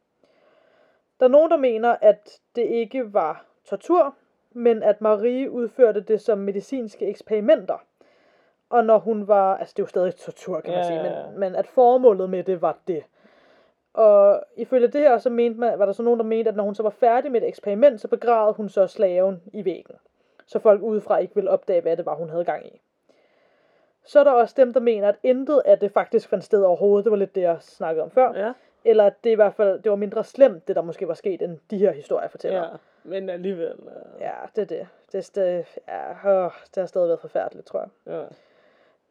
Der 1.20 1.26
er 1.26 1.30
nogen, 1.30 1.52
der 1.52 1.58
mener, 1.58 1.96
at 2.02 2.40
det 2.56 2.62
ikke 2.62 3.14
var 3.14 3.46
tortur, 3.66 4.16
men 4.52 4.84
at 4.84 5.02
Marie 5.02 5.52
udførte 5.52 6.02
det 6.02 6.22
som 6.22 6.38
medicinske 6.38 7.06
eksperimenter. 7.06 7.78
Og 8.70 8.86
når 8.86 8.98
hun 8.98 9.28
var, 9.28 9.58
altså 9.58 9.74
det 9.78 9.80
er 9.80 9.84
jo 9.84 9.88
stadig 9.88 10.16
tortur, 10.16 10.60
kan 10.62 10.72
man 10.74 10.80
Ja, 10.80 10.88
sige, 10.88 11.04
men, 11.04 11.40
men 11.40 11.56
at 11.56 11.68
formålet 11.68 12.30
med 12.30 12.44
det 12.44 12.62
var 12.62 12.78
det. 12.88 13.04
Og 13.94 14.44
ifølge 14.58 14.88
det 14.88 15.02
her, 15.02 15.18
så 15.18 15.30
mente 15.30 15.60
man, 15.60 15.80
var 15.80 15.86
der 15.86 15.94
så 15.94 16.04
nogen, 16.04 16.20
der 16.20 16.26
mente, 16.26 16.50
at 16.50 16.56
når 16.56 16.64
hun 16.64 16.76
så 16.76 16.84
var 16.84 16.90
færdig 16.90 17.32
med 17.32 17.42
et 17.42 17.48
eksperiment, 17.48 18.02
så 18.02 18.08
begravede 18.08 18.54
hun 18.54 18.70
så 18.70 18.88
slaven 18.88 19.42
i 19.54 19.66
væggen. 19.66 19.96
Så 20.46 20.60
folk 20.60 20.82
udefra 20.82 21.18
ikke 21.18 21.36
ville 21.36 21.50
opdage, 21.50 21.82
hvad 21.82 21.98
det 21.98 22.06
var, 22.06 22.16
hun 22.16 22.30
havde 22.30 22.46
gang 22.46 22.66
i. 22.66 22.82
Så 24.06 24.20
er 24.20 24.24
der 24.24 24.32
også 24.32 24.54
dem, 24.58 24.74
der 24.74 24.80
mener, 24.80 25.10
at 25.10 25.16
intet 25.24 25.62
af 25.66 25.80
det 25.80 25.92
faktisk 25.92 26.30
fandt 26.30 26.44
sted 26.44 26.64
overhovedet. 26.64 27.06
Det 27.06 27.12
var 27.12 27.18
lidt 27.18 27.36
det, 27.36 27.42
jeg 27.42 27.58
snakkede 27.60 28.04
om 28.04 28.12
før. 28.12 28.34
Ja, 28.34 28.54
Eller 28.86 29.06
at 29.06 29.14
det 29.24 29.30
i 29.30 29.34
hvert 29.36 29.54
fald 29.54 29.82
det 29.82 29.90
var 29.90 29.96
mindre 29.96 30.24
slemt, 30.24 30.68
det 30.68 30.76
der 30.76 30.82
måske 30.82 31.08
var 31.08 31.14
sket, 31.14 31.42
end 31.42 31.58
de 31.70 31.78
her 31.78 31.92
historier 31.92 32.28
fortæller. 32.28 32.60
ja. 32.64 32.70
Men 33.04 33.30
alligevel. 33.30 33.76
Ja. 34.20 34.26
Ja, 34.26 34.34
det 34.56 34.62
er 34.62 34.66
det. 34.66 34.88
Det, 35.12 35.36
det, 35.36 35.66
ja, 35.88 36.10
øh, 36.12 36.52
det 36.76 36.82
har 36.82 36.86
stadig 36.86 37.08
været 37.08 37.20
forfærdeligt, 37.20 37.68
tror 37.68 37.80
jeg. 37.80 38.14
ja. 38.14 38.24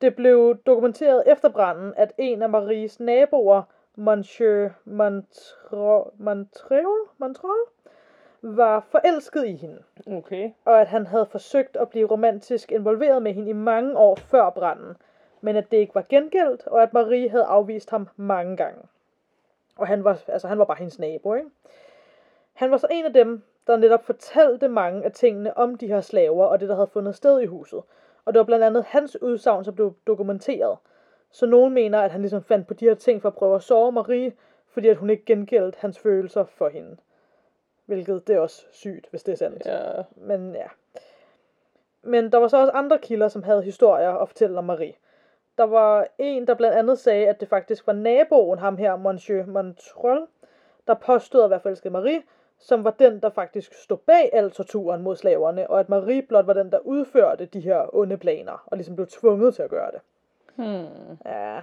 Det 0.00 0.16
blev 0.16 0.58
dokumenteret 0.66 1.22
efter 1.26 1.48
branden, 1.48 1.94
at 1.96 2.12
en 2.18 2.42
af 2.42 2.48
Maries 2.48 3.00
naboer, 3.00 3.62
Monsieur 3.98 4.70
Montre- 4.84 6.10
Montreal, 6.18 6.86
Montreal, 7.18 7.64
var 8.42 8.80
forelsket 8.80 9.46
i 9.46 9.52
hende, 9.56 9.82
Okay. 10.06 10.50
og 10.64 10.80
at 10.80 10.88
han 10.88 11.06
havde 11.06 11.26
forsøgt 11.26 11.76
at 11.76 11.88
blive 11.88 12.06
romantisk 12.06 12.72
involveret 12.72 13.22
med 13.22 13.32
hende 13.32 13.50
i 13.50 13.52
mange 13.52 13.96
år 13.96 14.16
før 14.16 14.50
branden, 14.50 14.96
men 15.40 15.56
at 15.56 15.70
det 15.70 15.76
ikke 15.76 15.94
var 15.94 16.04
gengældt, 16.08 16.66
og 16.66 16.82
at 16.82 16.92
Marie 16.92 17.28
havde 17.30 17.44
afvist 17.44 17.90
ham 17.90 18.08
mange 18.16 18.56
gange. 18.56 18.82
Og 19.76 19.86
han 19.86 20.04
var, 20.04 20.18
altså, 20.28 20.48
han 20.48 20.58
var 20.58 20.64
bare 20.64 20.78
hendes 20.78 20.98
nabo, 20.98 21.34
ikke? 21.34 21.50
Han 22.52 22.70
var 22.70 22.76
så 22.76 22.86
en 22.90 23.04
af 23.04 23.12
dem, 23.12 23.42
der 23.66 23.76
netop 23.76 24.04
fortalte 24.04 24.68
mange 24.68 25.04
af 25.04 25.12
tingene 25.12 25.56
om 25.56 25.74
de 25.78 25.86
her 25.86 26.00
slaver 26.00 26.44
og 26.46 26.60
det, 26.60 26.68
der 26.68 26.74
havde 26.74 26.86
fundet 26.86 27.14
sted 27.14 27.40
i 27.40 27.46
huset. 27.46 27.82
Og 28.24 28.34
det 28.34 28.38
var 28.38 28.44
blandt 28.44 28.64
andet 28.64 28.84
hans 28.84 29.22
udsagn, 29.22 29.64
som 29.64 29.74
blev 29.74 29.94
dokumenteret. 30.06 30.78
Så 31.30 31.46
nogen 31.46 31.74
mener, 31.74 32.00
at 32.00 32.10
han 32.10 32.20
ligesom 32.20 32.42
fandt 32.42 32.66
på 32.66 32.74
de 32.74 32.84
her 32.84 32.94
ting 32.94 33.22
for 33.22 33.28
at 33.28 33.34
prøve 33.34 33.54
at 33.54 33.62
sove 33.62 33.92
Marie, 33.92 34.32
fordi 34.68 34.88
at 34.88 34.96
hun 34.96 35.10
ikke 35.10 35.24
gengældt 35.24 35.76
hans 35.76 35.98
følelser 35.98 36.44
for 36.44 36.68
hende. 36.68 36.96
Hvilket 37.86 38.26
det 38.26 38.36
er 38.36 38.40
også 38.40 38.66
sygt, 38.70 39.06
hvis 39.10 39.22
det 39.22 39.32
er 39.32 39.36
sandt. 39.36 39.66
Ja. 39.66 40.02
Men 40.16 40.54
ja. 40.54 40.66
Men 42.02 42.32
der 42.32 42.38
var 42.38 42.48
så 42.48 42.56
også 42.56 42.72
andre 42.72 42.98
kilder, 42.98 43.28
som 43.28 43.42
havde 43.42 43.62
historier 43.62 44.10
at 44.10 44.28
fortælle 44.28 44.58
om 44.58 44.64
Marie. 44.64 44.94
Der 45.58 45.64
var 45.64 46.06
en, 46.18 46.46
der 46.46 46.54
blandt 46.54 46.78
andet 46.78 46.98
sagde, 46.98 47.28
at 47.28 47.40
det 47.40 47.48
faktisk 47.48 47.86
var 47.86 47.92
naboen, 47.92 48.58
ham 48.58 48.76
her, 48.76 48.96
Monsieur 48.96 49.46
Montrol, 49.46 50.26
der 50.86 50.94
påstod 50.94 51.44
at 51.44 51.50
være 51.50 51.60
forelsket 51.60 51.92
Marie, 51.92 52.22
som 52.58 52.84
var 52.84 52.90
den, 52.90 53.20
der 53.20 53.30
faktisk 53.30 53.74
stod 53.74 53.98
bag 53.98 54.30
al 54.32 54.50
torturen 54.50 55.02
mod 55.02 55.16
slaverne, 55.16 55.70
og 55.70 55.80
at 55.80 55.88
Marie 55.88 56.22
blot 56.22 56.46
var 56.46 56.52
den, 56.52 56.72
der 56.72 56.78
udførte 56.78 57.46
de 57.46 57.60
her 57.60 57.94
onde 57.94 58.16
planer, 58.16 58.64
og 58.66 58.76
ligesom 58.76 58.96
blev 58.96 59.06
tvunget 59.06 59.54
til 59.54 59.62
at 59.62 59.70
gøre 59.70 59.90
det. 59.90 60.00
Hmm. 60.58 61.18
Ja. 61.26 61.60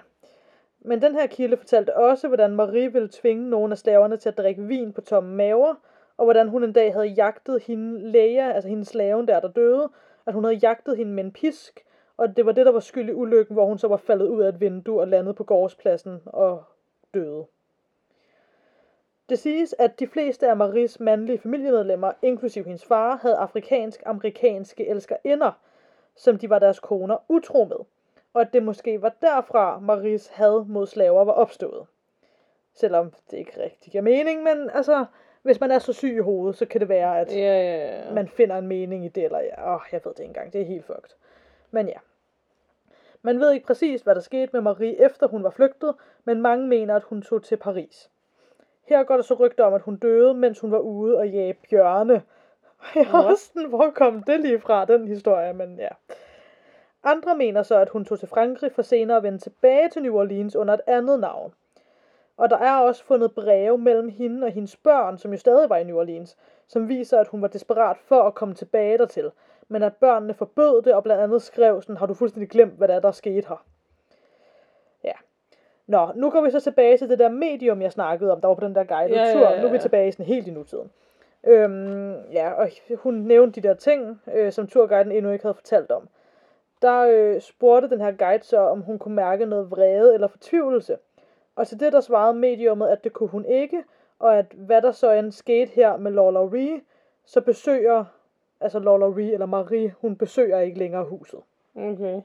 Men 0.79 1.01
den 1.01 1.15
her 1.15 1.27
kilde 1.27 1.57
fortalte 1.57 1.95
også, 1.95 2.27
hvordan 2.27 2.55
Marie 2.55 2.93
ville 2.93 3.09
tvinge 3.11 3.49
nogle 3.49 3.71
af 3.71 3.77
slaverne 3.77 4.17
til 4.17 4.29
at 4.29 4.37
drikke 4.37 4.63
vin 4.63 4.93
på 4.93 5.01
tomme 5.01 5.35
maver, 5.35 5.75
og 6.17 6.25
hvordan 6.25 6.47
hun 6.47 6.63
en 6.63 6.73
dag 6.73 6.93
havde 6.93 7.05
jagtet 7.07 7.63
hende 7.63 8.11
Leia, 8.11 8.51
altså 8.51 8.69
hendes 8.69 8.87
slaven 8.87 9.27
der, 9.27 9.39
der 9.39 9.47
døde, 9.47 9.89
at 10.25 10.33
hun 10.33 10.43
havde 10.43 10.55
jagtet 10.55 10.97
hende 10.97 11.11
med 11.11 11.23
en 11.23 11.31
pisk, 11.31 11.85
og 12.17 12.37
det 12.37 12.45
var 12.45 12.51
det, 12.51 12.65
der 12.65 12.71
var 12.71 12.79
skyld 12.79 13.09
i 13.09 13.13
ulykken, 13.13 13.53
hvor 13.53 13.65
hun 13.65 13.77
så 13.77 13.87
var 13.87 13.97
faldet 13.97 14.27
ud 14.27 14.41
af 14.41 14.49
et 14.49 14.59
vindue 14.59 14.99
og 15.01 15.07
landet 15.07 15.35
på 15.35 15.43
gårdspladsen 15.43 16.21
og 16.25 16.63
døde. 17.13 17.45
Det 19.29 19.39
siges, 19.39 19.75
at 19.79 19.99
de 19.99 20.07
fleste 20.07 20.49
af 20.49 20.57
Maries 20.57 20.99
mandlige 20.99 21.37
familiemedlemmer, 21.37 22.11
inklusiv 22.21 22.63
hendes 22.63 22.85
far, 22.85 23.15
havde 23.15 23.35
afrikansk-amerikanske 23.35 24.87
elskerinder, 24.87 25.51
som 26.15 26.37
de 26.37 26.49
var 26.49 26.59
deres 26.59 26.79
koner 26.79 27.17
utro 27.29 27.65
med, 27.65 27.85
og 28.35 28.41
at 28.41 28.53
det 28.53 28.63
måske 28.63 29.01
var 29.01 29.13
derfra 29.21 29.79
Maries 29.79 30.27
had 30.27 30.65
mod 30.65 30.87
slaver 30.87 31.25
var 31.25 31.33
opstået. 31.33 31.85
Selvom 32.73 33.13
det 33.31 33.37
ikke 33.37 33.63
rigtig 33.63 33.91
giver 33.91 34.01
mening, 34.01 34.43
men 34.43 34.69
altså, 34.73 35.05
hvis 35.41 35.59
man 35.59 35.71
er 35.71 35.79
så 35.79 35.93
syg 35.93 36.15
i 36.15 36.19
hovedet, 36.19 36.57
så 36.57 36.65
kan 36.65 36.81
det 36.81 36.89
være, 36.89 37.19
at 37.19 37.31
Ja, 37.31 37.37
ja, 37.37 38.05
ja. 38.05 38.13
man 38.13 38.27
finder 38.27 38.57
en 38.57 38.67
mening 38.67 39.05
i 39.05 39.07
det, 39.07 39.23
eller 39.23 39.39
ja, 39.39 39.75
åh, 39.75 39.81
jeg 39.91 40.01
ved 40.03 40.11
det 40.13 40.19
ikke 40.19 40.29
engang, 40.29 40.53
det 40.53 40.61
er 40.61 40.65
helt 40.65 40.85
fucked. 40.85 41.15
Men 41.71 41.87
ja. 41.87 41.97
Man 43.21 43.39
ved 43.39 43.51
ikke 43.51 43.65
præcis, 43.65 44.01
hvad 44.01 44.15
der 44.15 44.21
skete 44.21 44.49
med 44.53 44.61
Marie, 44.61 45.05
efter 45.05 45.27
hun 45.27 45.43
var 45.43 45.49
flygtet, 45.49 45.95
men 46.25 46.41
mange 46.41 46.67
mener, 46.67 46.95
at 46.95 47.03
hun 47.03 47.21
tog 47.21 47.43
til 47.43 47.57
Paris. 47.57 48.09
Her 48.83 49.03
går 49.03 49.15
der 49.15 49.23
så 49.23 49.33
rygter 49.33 49.63
om, 49.63 49.73
at 49.73 49.81
hun 49.81 49.95
døde, 49.97 50.33
mens 50.33 50.59
hun 50.59 50.71
var 50.71 50.79
ude 50.79 51.17
og 51.17 51.29
jage 51.29 51.53
bjørne. 51.69 52.21
Jeg 52.95 53.07
er 53.13 53.23
også 53.23 53.45
sådan, 53.45 53.69
hvor 53.69 53.89
kom 53.89 54.23
det 54.23 54.39
lige 54.39 54.59
fra, 54.59 54.85
den 54.85 55.07
historie, 55.07 55.53
men 55.53 55.79
ja. 55.79 55.89
Andre 57.05 57.35
mener 57.35 57.63
så, 57.63 57.75
at 57.79 57.89
hun 57.89 58.05
tog 58.05 58.19
til 58.19 58.27
Frankrig 58.27 58.71
for 58.71 58.81
senere 58.81 59.17
at 59.17 59.23
vende 59.23 59.37
tilbage 59.37 59.89
til 59.89 60.01
New 60.01 60.15
Orleans 60.15 60.55
under 60.55 60.73
et 60.73 60.81
andet 60.87 61.19
navn. 61.19 61.53
Og 62.37 62.49
der 62.49 62.57
er 62.57 62.77
også 62.77 63.03
fundet 63.03 63.35
breve 63.35 63.77
mellem 63.77 64.09
hende 64.09 64.45
og 64.45 64.51
hendes 64.51 64.75
børn, 64.75 65.17
som 65.17 65.31
jo 65.31 65.37
stadig 65.37 65.69
var 65.69 65.77
i 65.77 65.83
New 65.83 65.97
Orleans, 65.97 66.37
som 66.67 66.89
viser, 66.89 67.19
at 67.19 67.27
hun 67.27 67.41
var 67.41 67.47
desperat 67.47 67.97
for 67.97 68.21
at 68.21 68.35
komme 68.35 68.53
tilbage 68.53 68.97
dertil, 68.97 69.31
men 69.67 69.83
at 69.83 69.95
børnene 69.95 70.33
forbød 70.33 70.81
det, 70.81 70.93
og 70.93 71.03
blandt 71.03 71.23
andet 71.23 71.41
skrev 71.41 71.81
sådan, 71.81 71.97
har 71.97 72.05
du 72.05 72.13
fuldstændig 72.13 72.49
glemt, 72.49 72.73
hvad 72.73 72.87
der 72.87 72.95
er, 72.95 72.99
der 72.99 73.07
er 73.07 73.11
sket 73.11 73.45
her. 73.45 73.65
Ja. 75.03 75.13
Nå, 75.87 76.11
nu 76.15 76.29
går 76.29 76.41
vi 76.41 76.51
så 76.51 76.59
tilbage 76.59 76.97
til 76.97 77.09
det 77.09 77.19
der 77.19 77.29
medium, 77.29 77.81
jeg 77.81 77.91
snakkede 77.91 78.31
om, 78.31 78.41
der 78.41 78.47
var 78.47 78.55
på 78.55 78.65
den 78.65 78.75
der 78.75 78.83
guidede 78.83 79.19
Ja, 79.19 79.27
ja, 79.27 79.33
tur. 79.33 79.41
ja, 79.41 79.61
Nu 79.61 79.67
er 79.67 79.71
vi 79.71 79.75
ja. 79.77 79.81
tilbage 79.81 80.11
sådan 80.11 80.25
helt 80.25 80.47
i 80.47 80.51
nutiden. 80.51 80.91
Øhm, 81.43 82.13
ja, 82.31 82.51
og 82.51 82.69
hun 82.95 83.13
nævnte 83.13 83.61
de 83.61 83.67
der 83.67 83.73
ting, 83.73 84.21
øh, 84.33 84.51
som 84.51 84.67
turguiden 84.67 85.11
endnu 85.11 85.31
ikke 85.31 85.43
havde 85.43 85.53
fortalt 85.55 85.91
om. 85.91 86.07
Der 86.81 86.99
øh, 87.01 87.41
spurgte 87.41 87.89
den 87.89 88.01
her 88.01 88.11
guide 88.11 88.43
så, 88.43 88.57
om 88.57 88.81
hun 88.81 88.99
kunne 88.99 89.15
mærke 89.15 89.45
noget 89.45 89.71
vrede 89.71 90.13
eller 90.13 90.27
fortvivlelse. 90.27 90.97
Og 91.55 91.67
til 91.67 91.79
det 91.79 91.93
der 91.93 92.01
svarede 92.01 92.33
mediummet, 92.33 92.87
at 92.87 93.03
det 93.03 93.13
kunne 93.13 93.29
hun 93.29 93.45
ikke, 93.45 93.83
og 94.19 94.37
at 94.37 94.45
hvad 94.53 94.81
der 94.81 94.91
så 94.91 95.11
end 95.11 95.31
skete 95.31 95.71
her 95.71 95.97
med 95.97 96.11
Lola 96.11 96.39
Ree, 96.39 96.81
så 97.25 97.41
besøger, 97.41 98.05
altså 98.59 98.79
Lola 98.79 99.05
Ree 99.05 99.33
eller 99.33 99.45
Marie, 99.45 99.95
hun 100.01 100.15
besøger 100.15 100.59
ikke 100.59 100.79
længere 100.79 101.03
huset. 101.03 101.39
Okay. 101.75 102.21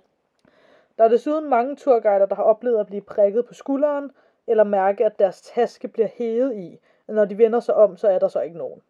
Der 0.99 1.05
er 1.05 1.09
desuden 1.09 1.51
mange 1.51 1.77
turguider, 1.77 2.27
der 2.27 2.35
har 2.35 2.43
oplevet 2.43 2.81
at 2.81 2.87
blive 2.87 3.03
prikket 3.03 3.47
på 3.47 3.55
skulderen, 3.55 4.11
eller 4.47 4.65
mærke, 4.65 5.05
at 5.05 5.19
deres 5.19 5.43
taske 5.43 5.89
bliver 5.89 6.09
hævet 6.09 6.57
i. 6.57 6.79
Når 7.07 7.25
de 7.25 7.39
vender 7.39 7.61
sig 7.61 7.75
om, 7.75 7.97
så 7.97 8.09
er 8.09 8.19
der 8.19 8.29
så 8.29 8.41
ikke 8.41 8.59
nogen. 8.59 8.83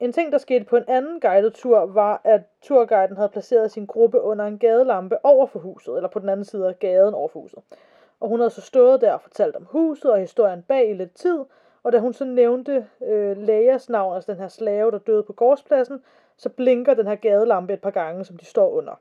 En 0.00 0.12
ting, 0.12 0.32
der 0.32 0.38
skete 0.38 0.64
på 0.64 0.76
en 0.76 0.84
anden 0.88 1.20
guided 1.20 1.50
tur, 1.50 1.86
var, 1.86 2.20
at 2.24 2.40
turguiden 2.62 3.16
havde 3.16 3.28
placeret 3.28 3.70
sin 3.70 3.86
gruppe 3.86 4.20
under 4.20 4.44
en 4.44 4.58
gadelampe 4.58 5.16
over 5.22 5.46
for 5.46 5.58
huset, 5.58 5.96
eller 5.96 6.08
på 6.08 6.18
den 6.18 6.28
anden 6.28 6.44
side 6.44 6.68
af 6.68 6.78
gaden 6.78 7.14
over 7.14 7.28
for 7.28 7.40
huset. 7.40 7.58
Og 8.20 8.28
hun 8.28 8.40
havde 8.40 8.50
så 8.50 8.60
stået 8.60 9.00
der 9.00 9.12
og 9.12 9.20
fortalt 9.20 9.56
om 9.56 9.66
huset 9.70 10.10
og 10.10 10.18
historien 10.18 10.62
bag 10.62 10.90
i 10.90 10.94
lidt 10.94 11.14
tid, 11.14 11.38
og 11.82 11.92
da 11.92 11.98
hun 11.98 12.12
så 12.12 12.24
nævnte 12.24 12.86
øh, 13.02 13.36
Leias 13.36 13.88
navn, 13.88 14.14
altså 14.14 14.32
den 14.32 14.40
her 14.40 14.48
slave, 14.48 14.90
der 14.90 14.98
døde 14.98 15.22
på 15.22 15.32
gårdspladsen, 15.32 16.02
så 16.36 16.48
blinker 16.48 16.94
den 16.94 17.06
her 17.06 17.14
gadelampe 17.14 17.72
et 17.72 17.80
par 17.80 17.90
gange, 17.90 18.24
som 18.24 18.36
de 18.36 18.44
står 18.44 18.70
under. 18.70 19.00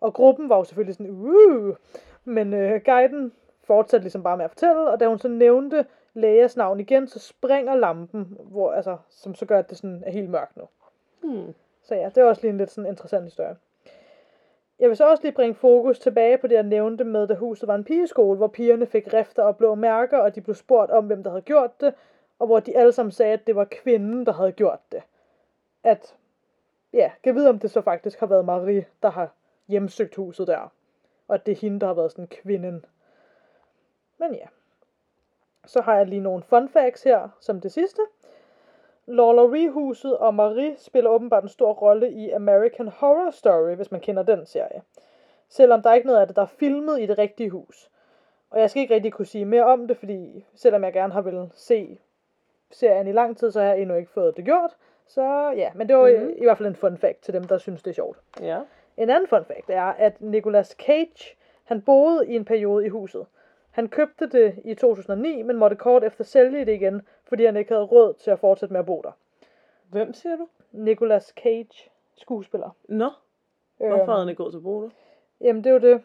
Og 0.00 0.14
gruppen 0.14 0.48
var 0.48 0.56
jo 0.56 0.64
selvfølgelig 0.64 0.94
sådan, 0.94 1.10
uh, 1.10 1.76
men 2.24 2.54
øh, 2.54 2.80
guiden 2.84 3.32
fortsatte 3.64 4.04
ligesom 4.04 4.22
bare 4.22 4.36
med 4.36 4.44
at 4.44 4.50
fortælle, 4.50 4.90
og 4.90 5.00
da 5.00 5.06
hun 5.06 5.18
så 5.18 5.28
nævnte 5.28 5.86
Leias 6.14 6.56
navn 6.56 6.80
igen, 6.80 7.08
så 7.08 7.18
springer 7.18 7.74
lampen, 7.74 8.38
hvor, 8.40 8.72
altså, 8.72 8.96
som 9.08 9.34
så 9.34 9.46
gør, 9.46 9.58
at 9.58 9.70
det 9.70 9.78
sådan 9.78 10.02
er 10.06 10.10
helt 10.10 10.30
mørkt 10.30 10.56
nu. 10.56 10.68
Hmm. 11.22 11.54
Så 11.82 11.94
ja, 11.94 12.08
det 12.08 12.18
er 12.18 12.24
også 12.24 12.42
lige 12.42 12.50
en 12.50 12.58
lidt 12.58 12.70
sådan 12.70 12.90
interessant 12.90 13.24
historie. 13.24 13.56
Jeg 14.78 14.88
vil 14.88 14.96
så 14.96 15.10
også 15.10 15.22
lige 15.22 15.32
bringe 15.32 15.54
fokus 15.54 15.98
tilbage 15.98 16.38
på 16.38 16.46
det, 16.46 16.54
jeg 16.54 16.62
nævnte 16.62 17.04
med, 17.04 17.26
da 17.26 17.34
huset 17.34 17.68
var 17.68 17.74
en 17.74 17.84
pigeskole, 17.84 18.36
hvor 18.36 18.46
pigerne 18.46 18.86
fik 18.86 19.14
rifter 19.14 19.42
og 19.42 19.56
blå 19.56 19.74
mærker, 19.74 20.18
og 20.18 20.34
de 20.34 20.40
blev 20.40 20.54
spurgt 20.54 20.90
om, 20.90 21.06
hvem 21.06 21.22
der 21.22 21.30
havde 21.30 21.42
gjort 21.42 21.80
det, 21.80 21.94
og 22.38 22.46
hvor 22.46 22.60
de 22.60 22.76
alle 22.76 22.92
sammen 22.92 23.12
sagde, 23.12 23.32
at 23.32 23.46
det 23.46 23.56
var 23.56 23.64
kvinden, 23.64 24.26
der 24.26 24.32
havde 24.32 24.52
gjort 24.52 24.80
det. 24.92 25.02
At, 25.82 26.16
ja, 26.92 27.12
kan 27.22 27.34
vide, 27.34 27.48
om 27.48 27.58
det 27.58 27.70
så 27.70 27.80
faktisk 27.80 28.20
har 28.20 28.26
været 28.26 28.44
Marie, 28.44 28.86
der 29.02 29.10
har 29.10 29.34
hjemsøgt 29.68 30.14
huset 30.14 30.46
der. 30.46 30.72
Og 31.28 31.34
at 31.34 31.46
det 31.46 31.52
er 31.52 31.56
hende, 31.56 31.80
der 31.80 31.86
har 31.86 31.94
været 31.94 32.12
sådan 32.12 32.26
kvinden. 32.26 32.84
Men 34.18 34.34
ja. 34.34 34.46
Så 35.66 35.80
har 35.80 35.96
jeg 35.96 36.06
lige 36.06 36.20
nogle 36.20 36.42
fun 36.42 36.68
facts 36.68 37.02
her, 37.02 37.28
som 37.40 37.60
det 37.60 37.72
sidste. 37.72 38.02
Lawlery-huset 39.06 40.18
og 40.18 40.34
Marie 40.34 40.74
spiller 40.78 41.10
åbenbart 41.10 41.42
en 41.42 41.48
stor 41.48 41.72
rolle 41.72 42.10
i 42.10 42.30
American 42.30 42.88
Horror 42.88 43.30
Story, 43.30 43.74
hvis 43.74 43.90
man 43.90 44.00
kender 44.00 44.22
den 44.22 44.46
serie. 44.46 44.82
Selvom 45.48 45.82
der 45.82 45.90
er 45.90 45.94
ikke 45.94 46.06
noget 46.06 46.20
af 46.20 46.26
det, 46.26 46.36
der 46.36 46.42
er 46.42 46.46
filmet 46.46 47.00
i 47.00 47.06
det 47.06 47.18
rigtige 47.18 47.50
hus. 47.50 47.90
Og 48.50 48.60
jeg 48.60 48.70
skal 48.70 48.82
ikke 48.82 48.94
rigtig 48.94 49.12
kunne 49.12 49.26
sige 49.26 49.44
mere 49.44 49.64
om 49.64 49.88
det, 49.88 49.96
fordi 49.96 50.46
selvom 50.54 50.84
jeg 50.84 50.92
gerne 50.92 51.12
har 51.12 51.20
vil 51.20 51.50
se 51.54 51.98
serien 52.70 53.06
i 53.06 53.12
lang 53.12 53.36
tid, 53.36 53.50
så 53.50 53.60
har 53.60 53.68
jeg 53.68 53.80
endnu 53.80 53.94
ikke 53.94 54.10
fået 54.10 54.36
det 54.36 54.44
gjort. 54.44 54.76
Så 55.06 55.52
ja, 55.56 55.70
men 55.74 55.88
det 55.88 55.96
var 55.96 56.02
mm. 56.02 56.28
i, 56.28 56.32
i 56.32 56.44
hvert 56.44 56.58
fald 56.58 56.68
en 56.68 56.76
fun 56.76 56.96
fact 56.96 57.22
til 57.22 57.34
dem, 57.34 57.44
der 57.44 57.58
synes, 57.58 57.82
det 57.82 57.90
er 57.90 57.94
sjovt. 57.94 58.18
Ja. 58.40 58.60
En 58.96 59.10
anden 59.10 59.28
fun 59.28 59.44
fact 59.44 59.70
er, 59.70 59.82
at 59.82 60.20
Nicolas 60.20 60.68
Cage, 60.68 61.36
han 61.64 61.82
boede 61.82 62.28
i 62.28 62.36
en 62.36 62.44
periode 62.44 62.86
i 62.86 62.88
huset. 62.88 63.26
Han 63.72 63.88
købte 63.88 64.26
det 64.26 64.54
i 64.64 64.74
2009, 64.74 65.42
men 65.42 65.56
måtte 65.56 65.76
kort 65.76 66.04
efter 66.04 66.24
sælge 66.24 66.66
det 66.66 66.72
igen, 66.72 67.02
fordi 67.24 67.44
han 67.44 67.56
ikke 67.56 67.72
havde 67.72 67.84
råd 67.84 68.14
til 68.14 68.30
at 68.30 68.38
fortsætte 68.38 68.72
med 68.72 68.80
at 68.80 68.86
bo 68.86 69.00
der. 69.04 69.10
Hvem 69.90 70.12
siger 70.12 70.36
du? 70.36 70.48
Nicolas 70.72 71.34
Cage, 71.42 71.90
skuespiller. 72.16 72.70
Nå, 72.88 73.10
hvorfor 73.78 74.04
havde 74.04 74.18
han 74.18 74.28
ikke 74.28 74.42
gået 74.42 74.52
til 74.52 74.60
Bruno? 74.60 74.88
Jamen, 75.40 75.64
det 75.64 75.70
er 75.70 75.74
jo 75.74 75.92
det. 75.92 76.02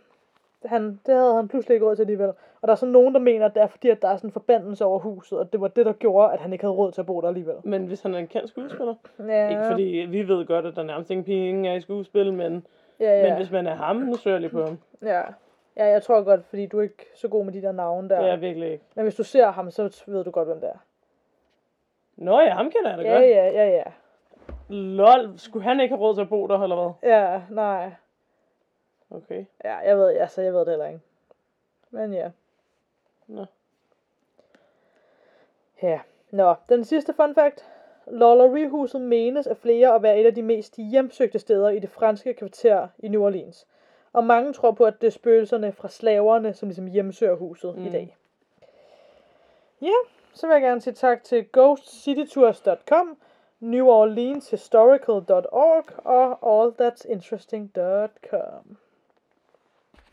Han, 0.65 0.99
det 1.05 1.15
havde 1.15 1.35
han 1.35 1.47
pludselig 1.47 1.75
ikke 1.75 1.85
råd 1.85 1.95
til 1.95 2.03
alligevel. 2.03 2.29
Og 2.61 2.67
der 2.67 2.71
er 2.71 2.75
så 2.75 2.85
nogen, 2.85 3.13
der 3.13 3.19
mener, 3.19 3.45
at 3.45 3.53
det 3.53 3.63
er 3.63 3.67
fordi, 3.67 3.89
at 3.89 4.01
der 4.01 4.07
er 4.07 4.17
sådan 4.17 4.27
en 4.27 4.31
forbandelse 4.31 4.85
over 4.85 4.99
huset, 4.99 5.39
og 5.39 5.53
det 5.53 5.61
var 5.61 5.67
det, 5.67 5.85
der 5.85 5.93
gjorde, 5.93 6.33
at 6.33 6.39
han 6.39 6.53
ikke 6.53 6.63
havde 6.63 6.75
råd 6.75 6.91
til 6.91 7.01
at 7.01 7.05
bo 7.07 7.21
der 7.21 7.27
alligevel. 7.27 7.55
Men 7.63 7.85
hvis 7.85 8.01
han 8.01 8.13
er 8.13 8.17
en 8.17 8.27
kendt 8.27 8.49
skuespiller? 8.49 8.95
Ja, 9.19 9.49
Ikke 9.49 9.63
fordi 9.69 9.83
vi 9.83 10.27
ved 10.27 10.45
godt, 10.45 10.65
at 10.65 10.75
der 10.75 10.83
nærmest 10.83 11.11
ingen 11.11 11.23
penge 11.23 11.69
er 11.69 11.73
i 11.73 11.81
skuespil, 11.81 12.33
men, 12.33 12.67
ja, 12.99 13.17
men 13.17 13.25
ja. 13.25 13.35
hvis 13.35 13.51
man 13.51 13.67
er 13.67 13.75
ham, 13.75 13.95
nu 13.95 14.15
søger 14.15 14.35
jeg 14.35 14.41
lige 14.41 14.51
på 14.51 14.65
ham. 14.65 14.77
ja. 15.01 15.21
Ja, 15.77 15.85
jeg 15.85 16.03
tror 16.03 16.21
godt, 16.23 16.45
fordi 16.45 16.65
du 16.65 16.79
er 16.79 16.83
ikke 16.83 17.05
så 17.15 17.27
god 17.27 17.45
med 17.45 17.53
de 17.53 17.61
der 17.61 17.71
navne 17.71 18.09
der. 18.09 18.21
Det 18.21 18.29
er 18.29 18.35
virkelig 18.35 18.71
ikke. 18.71 18.83
Men 18.95 19.03
hvis 19.03 19.15
du 19.15 19.23
ser 19.23 19.51
ham, 19.51 19.71
så 19.71 20.03
ved 20.07 20.23
du 20.23 20.31
godt, 20.31 20.47
hvem 20.47 20.59
det 20.61 20.69
er. 20.69 20.77
Nå 22.15 22.39
ja, 22.39 22.53
ham 22.53 22.71
kender 22.71 22.89
jeg 22.89 22.97
da 22.97 23.03
Ja, 23.03 23.13
godt. 23.13 23.23
ja, 23.23 23.45
ja, 23.49 23.69
ja. 23.69 23.83
Lol, 24.69 25.39
skulle 25.39 25.63
han 25.63 25.79
ikke 25.79 25.95
have 25.95 26.01
råd 26.05 26.15
til 26.15 26.21
at 26.21 26.29
bo 26.29 26.47
der, 26.47 26.59
eller 26.63 26.75
hvad? 26.75 27.11
Ja, 27.11 27.41
nej. 27.49 27.91
Okay. 29.11 29.45
Ja, 29.63 29.75
jeg 29.77 29.97
ved, 29.97 30.17
altså, 30.17 30.41
jeg 30.41 30.53
ved 30.53 30.59
det 30.59 30.67
heller 30.69 30.87
ikke. 30.87 30.99
Men 31.91 32.13
ja. 32.13 32.29
Nå. 33.27 33.45
Ja. 35.83 35.99
Nå, 36.31 36.55
den 36.69 36.83
sidste 36.83 37.13
fun 37.13 37.35
fact. 37.35 37.69
Lollery-huset 38.07 39.01
menes 39.01 39.47
af 39.47 39.57
flere 39.57 39.95
at 39.95 40.03
være 40.03 40.19
et 40.19 40.25
af 40.25 40.35
de 40.35 40.41
mest 40.41 40.77
hjemsøgte 40.77 41.39
steder 41.39 41.69
i 41.69 41.79
det 41.79 41.89
franske 41.89 42.33
kvarter 42.33 42.87
i 42.99 43.07
New 43.07 43.23
Orleans. 43.23 43.67
Og 44.13 44.23
mange 44.23 44.53
tror 44.53 44.71
på, 44.71 44.83
at 44.85 45.01
det 45.01 45.07
er 45.07 45.11
spøgelserne 45.11 45.71
fra 45.71 45.89
slaverne, 45.89 46.53
som 46.53 46.69
ligesom 46.69 46.87
hjemsøger 46.87 47.35
huset 47.35 47.75
mm. 47.75 47.81
i 47.81 47.85
Mm. 47.85 47.91
dag. 47.91 48.17
Ja, 49.81 49.93
så 50.33 50.47
vil 50.47 50.53
jeg 50.53 50.61
gerne 50.61 50.81
sige 50.81 50.93
tak 50.93 51.23
til 51.23 51.45
ghostcitytours.com, 51.53 53.17
neworleanshistorical.org 53.59 55.85
og 56.05 56.65
allthat'sinteresting.com. 56.65 58.77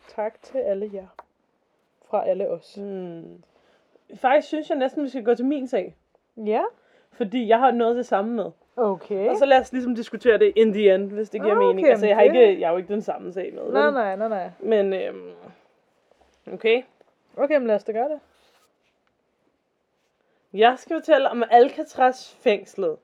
Tak 0.09 0.43
til 0.43 0.59
alle 0.59 0.91
jer. 0.93 1.07
Fra 2.05 2.27
alle 2.29 2.49
os. 2.49 2.75
Hmm. 2.75 3.43
Faktisk 4.17 4.49
synes 4.49 4.69
jeg 4.71 4.79
næsten, 4.79 5.05
vi 5.05 5.09
skal 5.09 5.25
gå 5.25 5.35
til 5.35 5.45
min 5.47 5.69
sag. 5.69 5.97
Ja, 6.37 6.63
Fordi 7.11 7.49
jeg 7.49 7.59
har 7.59 7.71
noget 7.71 7.97
det 7.97 8.07
samme 8.07 8.33
med. 8.35 8.51
Okay. 8.77 9.29
Og 9.29 9.37
så 9.37 9.45
lad 9.45 9.61
os 9.61 9.73
ligesom 9.73 9.95
diskutere 9.95 10.39
det 10.39 10.53
in 10.57 10.73
the 10.73 10.95
end, 10.95 11.11
hvis 11.11 11.31
det 11.31 11.41
giver 11.43 11.53
Ah, 11.53 11.59
mening. 11.59 11.79
okay, 11.79 11.91
Altså, 11.91 12.07
jeg 12.07 12.17
har, 12.17 12.23
ikke, 12.23 12.61
jeg 12.61 12.69
har 12.69 12.73
jo 12.73 12.79
ikke 12.79 12.93
den 12.93 13.03
samme 13.03 13.33
sag 13.33 13.55
med. 13.55 13.73
Nej, 13.73 13.91
nej, 13.91 14.17
nej, 14.17 14.29
nej. 14.29 14.51
Men, 14.61 14.93
øhm, 14.93 15.31
okay. 16.53 16.83
Okay, 17.37 17.57
men 17.57 17.67
lad 17.67 17.75
os 17.75 17.85
da 17.85 17.93
gøre 17.93 18.09
det. 18.09 18.21
Jeg 20.53 20.75
skal 20.79 20.97
fortælle 20.97 21.31
om 21.31 21.45
Alcatraz 21.51 22.33
fængslet. 22.35 22.97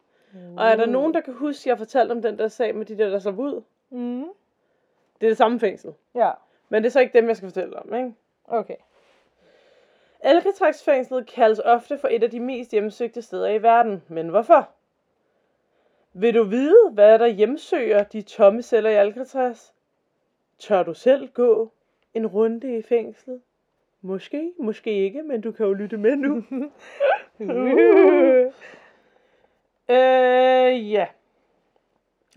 Og 0.57 0.67
er 0.67 0.77
der 0.77 0.87
nogen, 0.87 1.15
der 1.15 1.21
kan 1.21 1.35
huske, 1.35 1.63
at 1.63 1.67
jeg 1.67 1.79
fortalte 1.79 2.13
om 2.13 2.23
den 2.23 2.39
der 2.39 2.49
sag 2.49 2.75
med 2.75 2.87
de 2.87 2.99
der, 2.99 3.11
der 3.11 3.19
slap 3.19 3.39
ud? 3.39 3.63
Mm. 3.91 4.25
Det 5.21 5.27
er 5.27 5.31
det 5.31 5.37
samme 5.37 5.61
fængsel. 5.61 5.91
Ja, 6.15 6.31
Men 6.69 6.83
det 6.83 6.89
er 6.89 6.93
så 6.93 7.01
ikke 7.01 7.19
dem, 7.19 7.29
jeg 7.29 7.37
skal 7.37 7.49
fortælle 7.49 7.79
om, 7.79 7.95
ikke? 7.95 8.15
okay. 8.49 8.75
Alcatraz-fængslet 10.21 11.27
kaldes 11.27 11.61
ofte 11.65 11.99
for 11.99 12.09
et 12.09 12.23
af 12.23 12.31
de 12.31 12.41
mest 12.41 12.71
hjemsøgte 12.71 13.23
steder 13.23 13.49
i 13.49 13.63
verden. 13.63 14.03
Men 14.09 14.29
hvorfor? 14.29 14.69
Vil 16.13 16.35
du 16.35 16.43
vide, 16.43 16.91
hvad 16.93 17.19
der 17.19 17.27
hjemsøger 17.27 18.03
de 18.03 18.23
tomme 18.23 18.63
celler 18.63 18.91
i 18.91 18.95
Alcatraz? 18.95 19.71
Tør 20.59 20.83
du 20.83 20.95
selv 20.95 21.29
gå 21.29 21.73
en 22.15 22.27
runde 22.27 22.79
i 22.79 22.83
fængslet? 22.83 23.41
Måske, 24.03 24.53
måske 24.59 24.93
ikke, 24.93 25.23
men 25.23 25.41
du 25.41 25.53
kan 25.53 25.67
jo 25.67 25.73
lytte 25.73 25.97
med 25.97 26.17
nu. 26.17 26.37
øh, 29.95 30.93
ja. 30.93 31.07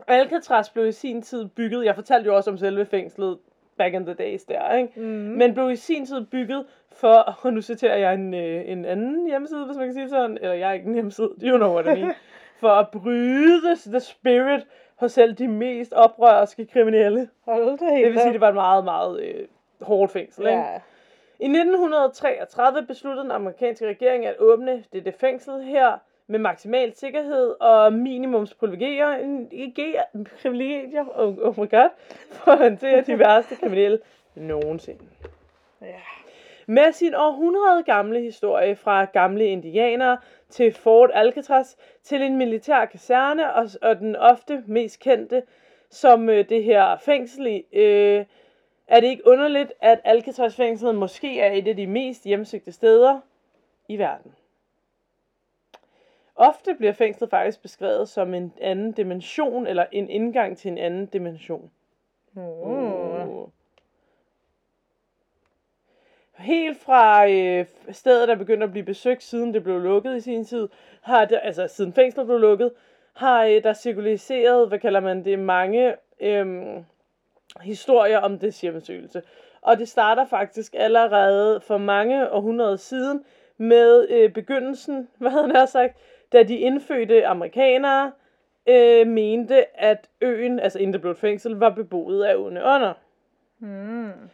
Alcatraz 0.08 0.70
blev 0.70 0.88
i 0.88 0.92
sin 0.92 1.22
tid 1.22 1.46
bygget, 1.46 1.86
jeg 1.86 1.96
fortalte 1.96 2.28
jo 2.28 2.36
også 2.36 2.52
om 2.52 2.58
selve 2.58 2.86
fængslet 2.86 3.40
back 3.78 3.94
in 3.94 4.06
the 4.06 4.14
days 4.14 4.44
der, 4.44 4.76
ikke? 4.76 5.00
Mm. 5.00 5.04
Men 5.06 5.54
blev 5.54 5.72
i 5.72 5.76
sin 5.76 6.06
tid 6.06 6.26
bygget 6.26 6.66
for, 6.92 7.14
og 7.14 7.54
nu 7.54 7.62
citerer 7.62 7.98
jeg 7.98 8.14
en, 8.14 8.34
øh, 8.34 8.70
en 8.70 8.86
anden 8.86 9.28
hjemmeside, 9.28 9.66
hvis 9.66 9.78
man 9.78 9.86
kan 9.86 9.94
sige 9.94 10.10
sådan, 10.10 10.38
eller 10.42 10.54
jeg 10.54 10.70
er 10.70 10.74
ikke 10.74 10.88
en 10.88 10.94
hjemmeside, 10.94 11.30
you 11.44 11.58
know 11.58 11.74
what 11.74 11.98
I 11.98 12.02
mean, 12.02 12.14
for 12.64 12.70
at 12.70 12.88
bryde 12.92 13.76
the 13.86 14.00
spirit 14.00 14.68
hos 14.96 15.12
selv 15.12 15.34
de 15.34 15.48
mest 15.48 15.94
oprørske 15.94 16.66
kriminelle. 16.66 17.30
Hold 17.46 17.78
da 17.78 17.86
Det 17.86 17.96
helt 17.96 18.08
vil 18.14 18.20
sige, 18.20 18.28
op. 18.30 18.34
det 18.34 18.42
var 18.42 18.50
et 18.50 18.56
meget, 18.56 18.84
meget 18.84 19.22
øh, 19.24 19.48
hårdt 19.82 20.12
fængsel. 20.12 20.46
Ikke? 20.48 20.60
Ja. 20.60 20.80
I 21.40 21.46
1933 21.46 22.86
besluttede 22.88 23.24
den 23.24 23.32
amerikanske 23.32 23.88
regering 23.88 24.26
at 24.26 24.36
åbne 24.40 24.84
dette 24.94 25.12
fængsel 25.12 25.62
her 25.64 25.98
med 26.28 26.40
maksimal 26.40 26.96
sikkerhed 26.96 27.56
og 27.62 27.94
minimumsprivilegier, 27.94 29.18
privilegier, 30.42 31.06
oh, 31.16 31.38
oh 31.42 31.60
my 31.60 31.70
god, 31.70 31.90
for 32.32 32.52
at 32.52 32.58
håndtere 32.58 33.02
de 33.02 33.20
værste 33.20 33.56
kriminelle 33.56 34.00
nogensinde. 34.36 35.04
ja. 35.82 35.88
Med 36.68 36.92
sin 36.92 37.14
århundrede 37.16 37.84
gamle 37.84 38.22
historie 38.22 38.76
fra 38.76 39.06
gamle 39.06 39.46
indianere 39.46 40.18
til 40.54 40.74
Fort 40.74 41.12
Alcatraz 41.14 41.76
til 42.04 42.22
en 42.22 42.38
militær 42.38 42.86
kaserne 42.86 43.54
og, 43.54 43.70
og 43.82 44.00
den 44.00 44.16
ofte 44.16 44.64
mest 44.68 45.00
kendte 45.00 45.44
som 45.90 46.30
øh, 46.30 46.50
det 46.50 46.64
her 46.64 46.98
fængsel 46.98 47.48
i, 47.48 47.66
øh, 47.74 48.26
er 48.88 49.00
det 49.00 49.08
ikke 49.08 49.28
underligt, 49.28 49.74
at 49.82 50.02
Alcatraz-fængslet 50.04 50.96
måske 50.96 51.40
er 51.40 51.52
et 51.52 51.68
af 51.68 51.76
de 51.76 51.88
mest 51.88 52.24
hjemsøgte 52.24 52.72
steder 52.72 53.20
i 53.88 53.98
verden. 53.98 54.36
Ofte 56.36 56.76
bliver 56.76 56.94
fængslet 56.94 57.30
faktisk 57.30 57.62
beskrevet 57.62 58.10
som 58.10 58.34
en 58.34 58.54
anden 58.62 58.92
dimension, 58.92 59.68
eller 59.68 59.86
en 59.92 60.10
indgang 60.10 60.58
til 60.58 60.72
en 60.72 60.78
anden 60.78 61.06
dimension. 61.06 61.72
Mm. 62.34 62.42
Uh. 62.42 63.50
Helt 66.44 66.78
fra 66.78 67.30
øh, 67.30 67.66
stedet, 67.92 68.28
der 68.28 68.36
begyndte 68.36 68.64
at 68.64 68.72
blive 68.72 68.86
besøgt, 68.86 69.24
siden 69.24 69.54
det 69.54 69.64
blev 69.64 69.80
lukket 69.80 70.16
i 70.16 70.20
sin 70.20 70.46
tid, 70.46 70.68
har 71.02 71.26
det, 71.26 71.40
altså 71.44 71.68
siden 71.68 71.94
fængslet 71.94 72.26
blev 72.26 72.40
lukket, 72.40 72.72
har 73.14 73.46
øh, 73.46 73.64
der 73.64 73.74
cirkuliseret, 73.74 74.68
hvad 74.68 74.80
kalder 74.80 75.00
man 75.00 75.26
det, 75.26 75.40
mange 75.40 75.96
øh, 76.20 76.64
historier 77.62 78.20
om 78.20 78.40
det 78.40 78.62
hjemmesøgelse. 78.62 79.22
Og 79.62 79.78
det 79.78 79.90
starter 79.90 80.26
faktisk 80.26 80.76
allerede 80.78 81.62
for 81.62 81.78
mange 81.78 82.32
århundreder 82.32 82.76
siden 82.76 83.24
med 83.58 84.08
øh, 84.10 84.34
begyndelsen, 84.34 85.08
hvad 85.20 85.32
havde 85.32 85.52
han 85.56 85.68
sagt, 85.68 85.98
da 86.34 86.44
de 86.44 86.58
indfødte 86.58 87.28
amerikanere 87.28 88.12
øh, 88.68 89.08
mente, 89.08 89.80
at 89.82 90.10
øen, 90.22 90.60
altså 90.60 90.80
inden 90.80 90.94
det 90.94 91.02
blev 91.02 91.12
et 91.12 91.18
fængsel, 91.18 91.56
var 91.56 91.70
beboet 91.70 92.24
af 92.24 92.36
onde 92.36 92.66
ånder. 92.66 92.94
Mm. 93.60 94.30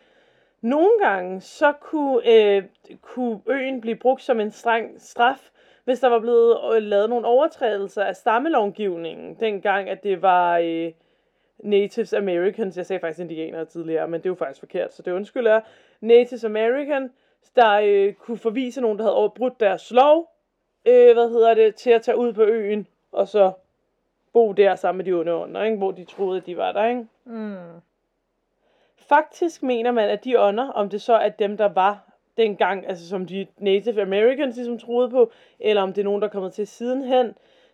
Nogle 0.62 1.00
gange 1.00 1.42
så 1.42 1.74
kunne, 1.82 2.32
øh, 2.32 2.64
kunne 3.02 3.42
øen 3.48 3.82
blive 3.82 3.96
brugt 3.96 4.22
som 4.22 4.40
en 4.40 4.52
streng 4.52 5.02
straf, 5.02 5.50
hvis 5.84 6.00
der 6.00 6.08
var 6.08 6.20
blevet 6.20 6.58
øh, 6.76 6.82
lavet 6.82 7.10
nogle 7.10 7.28
overtrædelser 7.28 8.04
af 8.04 8.16
stammelovgivningen, 8.16 9.36
dengang 9.40 9.90
at 9.90 10.04
det 10.04 10.22
var 10.22 10.58
øh, 10.58 10.92
Natives 11.64 12.14
Americans, 12.14 12.78
jeg 12.78 12.86
sagde 12.86 13.00
faktisk 13.00 13.20
indianere 13.20 13.66
tidligere, 13.66 14.08
men 14.08 14.20
det 14.22 14.26
er 14.26 14.30
jo 14.30 14.36
faktisk 14.36 14.60
forkert, 14.60 14.94
så 14.94 15.02
det 15.02 15.12
undskylder 15.12 15.52
jeg. 15.52 15.62
Natives 16.02 16.44
American, 16.44 17.12
der 17.56 17.80
øh, 17.84 18.14
kunne 18.14 18.38
forvise 18.38 18.82
nogen, 18.82 18.98
der 18.98 19.04
havde 19.04 19.16
overbrudt 19.16 19.60
deres 19.60 19.92
lov, 19.92 20.32
øh, 20.86 21.14
hvad 21.14 21.30
hedder 21.30 21.54
det, 21.54 21.76
til 21.76 21.90
at 21.90 22.02
tage 22.02 22.18
ud 22.18 22.34
på 22.34 22.44
øen, 22.44 22.88
og 23.12 23.28
så 23.28 23.52
bo 24.34 24.52
der 24.52 24.76
sammen 24.76 24.98
med 24.98 25.06
de 25.06 25.20
onde 25.20 25.34
ånder, 25.34 25.64
ikke? 25.64 25.78
hvor 25.78 25.92
de 25.92 26.06
troede, 26.06 26.38
at 26.38 26.46
de 26.46 26.58
var 26.58 26.72
der. 26.72 26.86
Ikke? 26.86 27.08
Mm. 27.26 27.82
Faktisk 29.10 29.64
mener 29.64 29.92
man, 29.92 30.10
at 30.10 30.24
de 30.24 30.40
ånder, 30.40 30.68
om 30.68 30.90
det 30.90 31.02
så 31.02 31.14
er 31.14 31.30
dem, 31.30 31.58
der 31.58 31.74
var 31.74 32.10
dengang, 32.38 32.88
altså 32.88 33.10
som 33.10 33.26
de 33.26 33.48
Native 33.58 34.02
Americans 34.02 34.56
ligesom 34.56 34.80
troede 34.80 35.10
på, 35.10 35.32
eller 35.60 35.82
om 35.82 35.94
det 35.94 36.02
er 36.02 36.06
nogen, 36.06 36.22
der 36.22 36.28
er 36.28 36.32
kommet 36.32 36.54
til 36.54 36.68
sidenhen, 36.68 37.34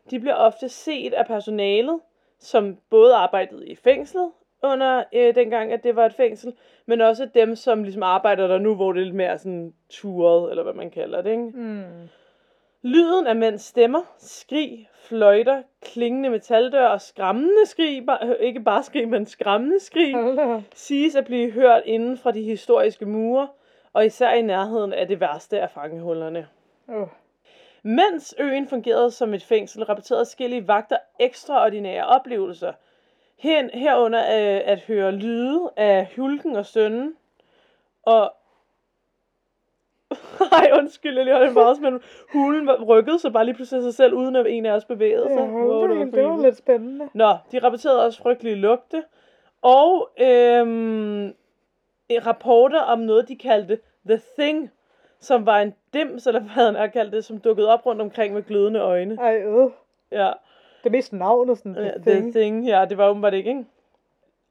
de 0.10 0.19
bliver 0.19 0.36
ofte 0.36 0.69
set 0.69 1.13
af 1.13 1.26
personalet, 1.26 2.00
som 2.39 2.78
både 2.89 3.15
arbejdede 3.15 3.67
i 3.67 3.76
fængslet 3.76 4.32
under 4.63 5.04
øh, 5.13 5.36
dengang, 5.36 5.74
at 5.74 5.84
det 5.84 5.95
var 5.95 6.06
et 6.06 6.13
fængsel, 6.13 6.54
men 6.86 7.02
også 7.02 7.30
dem, 7.34 7.56
som 7.56 7.84
ligesom 7.84 8.04
arbejder 8.04 8.48
der 8.48 8.58
nu, 8.58 8.76
hvor 8.76 8.93
det 8.93 9.00
er 9.00 9.06
lidt 9.06 9.15
mere 9.15 9.38
sådan 9.38 9.74
turet, 9.89 10.50
eller 10.50 10.63
hvad 10.63 10.74
man 10.74 10.91
kalder 10.91 11.21
det, 11.21 11.32
ikke? 11.32 11.43
Mm. 11.43 12.10
Lyden 12.86 13.28
af 13.28 13.36
mænds 13.36 13.62
stemmer, 13.62 14.02
skrig, 14.17 14.89
fløjter, 14.93 15.63
klingende 15.82 16.30
metaldør 16.30 16.88
og 16.88 17.02
skræmmende 17.02 17.65
skrig, 17.65 18.06
bare, 18.06 18.43
ikke 18.43 18.60
bare 18.60 18.84
skrig, 18.84 19.10
men 19.10 19.26
skræmmende 19.26 19.80
skrig, 19.80 20.15
siges 20.74 21.15
at 21.15 21.26
blive 21.26 21.52
hørt 21.52 21.82
inden 21.86 22.17
fra 22.17 22.32
de 22.32 22.43
historiske 22.43 23.06
mure, 23.06 23.48
og 23.93 24.06
især 24.06 24.32
i 24.32 24.41
nærheden 24.41 24.93
af 24.93 25.08
det 25.08 25.19
værste 25.19 25.60
af 25.62 25.69
fangehullerne. 25.69 26.48
Oh. 26.88 27.08
Mens 27.84 28.36
øen 28.39 28.67
fungerede 28.67 29.12
som 29.12 29.34
et 29.34 29.43
fængsel, 29.43 29.84
rapporterede 29.84 30.26
forskellige 30.26 30.67
vagter 30.67 30.98
ekstraordinære 31.19 32.06
oplevelser. 32.06 32.74
Her, 33.38 33.69
herunder 33.74 34.19
øh, 34.19 34.62
at 34.65 34.80
høre 34.80 35.12
lyde 35.12 35.69
af 35.78 36.08
hulken 36.15 36.56
og 36.56 36.65
stønnen. 36.65 37.15
Og... 38.04 38.34
Ej, 40.60 40.71
undskyld, 40.80 41.15
jeg 41.15 41.25
lige 41.25 41.36
holdt 41.36 41.49
en 41.49 41.56
pause, 41.56 41.82
men 41.82 42.01
hulen 42.34 42.71
rykkede 42.71 43.19
sig 43.19 43.34
bare 43.34 43.45
lige 43.45 43.56
pludselig 43.56 43.78
af 43.78 43.84
sig 43.84 43.93
selv, 43.93 44.13
uden 44.13 44.36
at 44.36 44.45
en 44.47 44.65
af 44.65 44.71
os 44.71 44.86
bevægede 44.86 45.28
sig. 45.30 45.38
Ja, 45.38 45.45
Wow, 45.45 45.88
da, 45.88 45.93
var 45.93 46.06
det 46.06 46.23
var 46.23 46.41
lidt 46.41 46.58
spændende. 46.58 47.10
Nå, 47.13 47.38
de 47.51 47.60
rapporterede 47.60 48.06
også 48.06 48.21
frygtelige 48.21 48.56
lugte. 48.56 49.04
Og 49.62 50.10
øhm, 50.19 51.34
rapporter 52.12 52.80
om 52.80 52.99
noget, 52.99 53.28
de 53.28 53.36
kaldte 53.36 53.80
The 54.10 54.21
Thing, 54.39 54.71
som 55.19 55.45
var 55.45 55.60
en 55.60 55.73
dims, 55.93 56.28
eller 56.28 56.39
hvad 56.39 56.49
han 56.49 56.75
har 56.75 56.88
kaldt 56.88 57.13
det, 57.13 57.25
som 57.25 57.39
dukkede 57.39 57.69
op 57.73 57.86
rundt 57.86 58.01
omkring 58.01 58.34
med 58.34 58.43
glødende 58.43 58.80
øjne. 58.80 59.17
Ej, 59.21 59.38
øh. 59.38 59.69
Ja, 60.12 60.32
Det 60.84 60.89
er 60.89 60.89
mest 60.89 61.13
navnet, 61.13 61.58
sådan, 61.58 61.75
ja 61.75 61.84
ja, 61.84 61.91
The 61.91 62.12
thing. 62.12 62.34
Thing, 62.34 62.65
ja, 62.67 62.86
det 62.89 62.97
var 62.97 63.10
åbenbart 63.10 63.34
ikke, 63.34 63.49
ikke? 63.49 63.65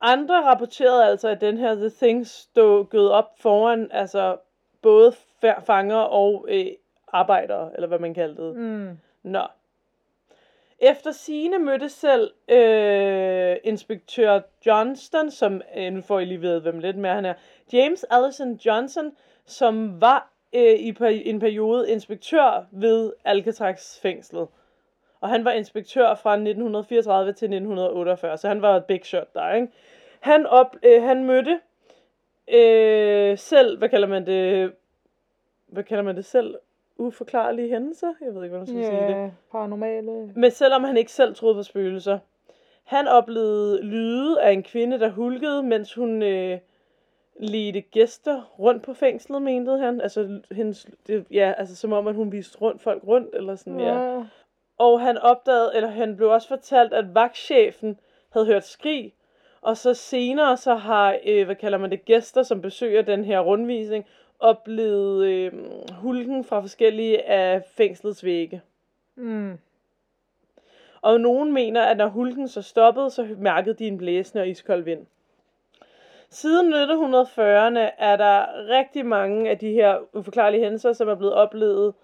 Andre 0.00 0.44
rapporterede 0.44 1.07
altså, 1.07 1.29
at 1.29 1.40
den 1.40 1.59
her 1.59 1.74
The 1.74 1.90
Thing 1.90 2.27
dukkede 2.57 3.12
op 3.12 3.31
foran, 3.40 3.88
altså 3.92 4.37
både 4.85 5.12
fa- 5.44 5.61
fanger 5.61 5.97
og 5.97 6.47
øh, 6.49 6.66
arbejdere, 7.12 7.70
eller 7.75 7.88
hvad 7.88 7.99
man 7.99 8.14
kaldte 8.14 8.42
det. 8.42 8.57
Mm. 8.57 8.99
Nå. 9.23 9.42
Efter 10.79 11.12
sine 11.12 11.59
mødte 11.59 11.88
selv 11.88 12.31
øh, 12.49 13.57
inspektør 13.64 14.40
Johnston, 14.66 15.31
som, 15.31 15.62
øh, 15.77 15.92
nu 15.92 16.01
får 16.01 16.20
I 16.20 16.25
lige 16.25 16.40
ved, 16.42 16.61
hvem 16.61 16.79
lidt 16.79 16.97
mere 16.97 17.14
han 17.14 17.25
er, 17.25 17.35
James 17.73 18.05
Allison 18.11 18.55
Johnson, 18.66 19.12
som 19.47 20.01
var 20.01 20.31
øh, 20.55 20.75
i 20.79 20.92
per- 20.92 21.23
en 21.25 21.40
periode 21.40 21.90
inspektør 21.90 22.66
ved 22.70 23.12
Alcatraz 23.25 24.01
fængslet. 24.01 24.49
Og 25.20 25.29
han 25.29 25.44
var 25.44 25.51
inspektør 25.53 26.14
fra 26.14 26.33
1934 26.33 27.33
til 27.33 27.47
1948, 27.47 28.37
så 28.38 28.49
han 28.49 28.62
var 28.62 28.77
et 28.77 28.85
big 28.85 29.01
shot 29.05 29.35
der, 29.35 29.53
ikke? 29.55 29.68
Han, 30.20 30.47
op, 30.47 30.77
øh, 30.83 31.03
han 31.03 31.25
mødte 31.25 31.61
øh, 32.48 33.38
selv, 33.38 33.78
hvad 33.78 33.88
kalder 33.88 34.09
man 34.09 34.26
det, 34.26 34.72
hvad 35.66 35.85
kalder 35.85 36.02
man 36.02 36.16
det 36.16 36.24
selv? 36.24 36.54
Uforklarlige 36.98 37.68
hændelser? 37.68 38.12
Jeg 38.20 38.35
ved 38.35 38.44
ikke, 38.44 38.57
hvordan 38.57 38.74
man 38.74 38.85
skal 38.85 38.98
sige 38.98 39.22
det. 39.22 39.33
Paranormale. 39.52 40.33
Men 40.37 40.50
selvom 40.50 40.85
han 40.85 40.96
ikke 40.96 41.12
selv 41.12 41.35
troede 41.35 41.54
på 41.54 41.62
spøgelser. 41.62 42.18
Han 42.85 43.09
oplevede 43.09 43.83
lyde 43.83 44.42
af 44.42 44.52
en 44.52 44.62
kvinde, 44.62 45.00
der 45.00 45.09
hulkede, 45.09 45.62
mens 45.62 45.94
hun 45.94 46.22
øh, 46.22 46.59
ledte 47.40 47.80
gæster 47.80 48.54
rundt 48.59 48.83
på 48.83 48.94
fængslet, 48.94 49.42
mente 49.42 49.78
han. 49.78 50.00
Altså, 50.00 50.40
hendes, 50.50 50.87
det, 51.07 51.26
ja, 51.30 51.52
altså 51.59 51.76
som 51.76 51.92
om, 51.92 52.07
at 52.07 52.14
hun 52.14 52.33
viste 52.33 52.59
rundt, 52.59 52.83
folk 52.83 53.02
rundt, 53.07 53.35
eller 53.35 53.54
sådan, 53.54 53.80
ja. 53.80 54.14
Ja. 54.14 54.24
Og 54.78 55.00
han 55.00 55.18
opdagede, 55.18 55.72
eller 55.74 55.88
han 55.88 56.16
blev 56.16 56.30
også 56.30 56.48
fortalt, 56.48 56.92
at 56.92 57.14
vagtchefen 57.14 57.98
havde 58.30 58.46
hørt 58.46 58.64
skrig. 58.64 59.14
Og 59.64 59.77
så 59.77 59.94
senere, 59.94 60.57
så 60.57 60.74
har, 60.74 61.18
øh, 61.27 61.44
hvad 61.44 61.57
kalder 61.57 61.79
man 61.79 61.90
det, 61.90 62.05
gæster, 62.05 62.42
som 62.42 62.62
besøger 62.62 63.03
den 63.03 63.24
her 63.24 63.40
rundvisning, 63.40 64.07
oplevet 64.40 65.27
øh, 65.27 65.53
hulken 65.92 66.44
fra 66.44 66.61
forskellige 66.61 67.22
af 67.29 67.62
fængslets 67.77 68.24
vægge. 68.24 68.62
Mm. 69.16 69.59
Og 71.03 71.20
nogen 71.20 71.53
mener, 71.53 71.83
at 71.83 71.96
når 71.96 72.07
hulken 72.07 72.48
så 72.48 72.62
stoppede, 72.62 73.11
så 73.11 73.29
mærkede 73.38 73.74
de 73.74 73.87
en 73.87 73.98
blæsende 73.98 74.42
og 74.42 74.48
iskold 74.48 74.83
vind. 74.83 75.07
Siden 76.31 76.74
1940'erne 76.74 77.90
er 77.98 78.16
der 78.16 78.46
rigtig 78.68 79.07
mange 79.07 79.50
af 79.50 79.59
de 79.59 79.72
her 79.72 79.98
uforklarlige 80.12 80.62
hændelser, 80.62 80.92
som 80.92 81.09
er 81.09 81.14
blevet 81.14 81.35
oplevet 81.35 81.94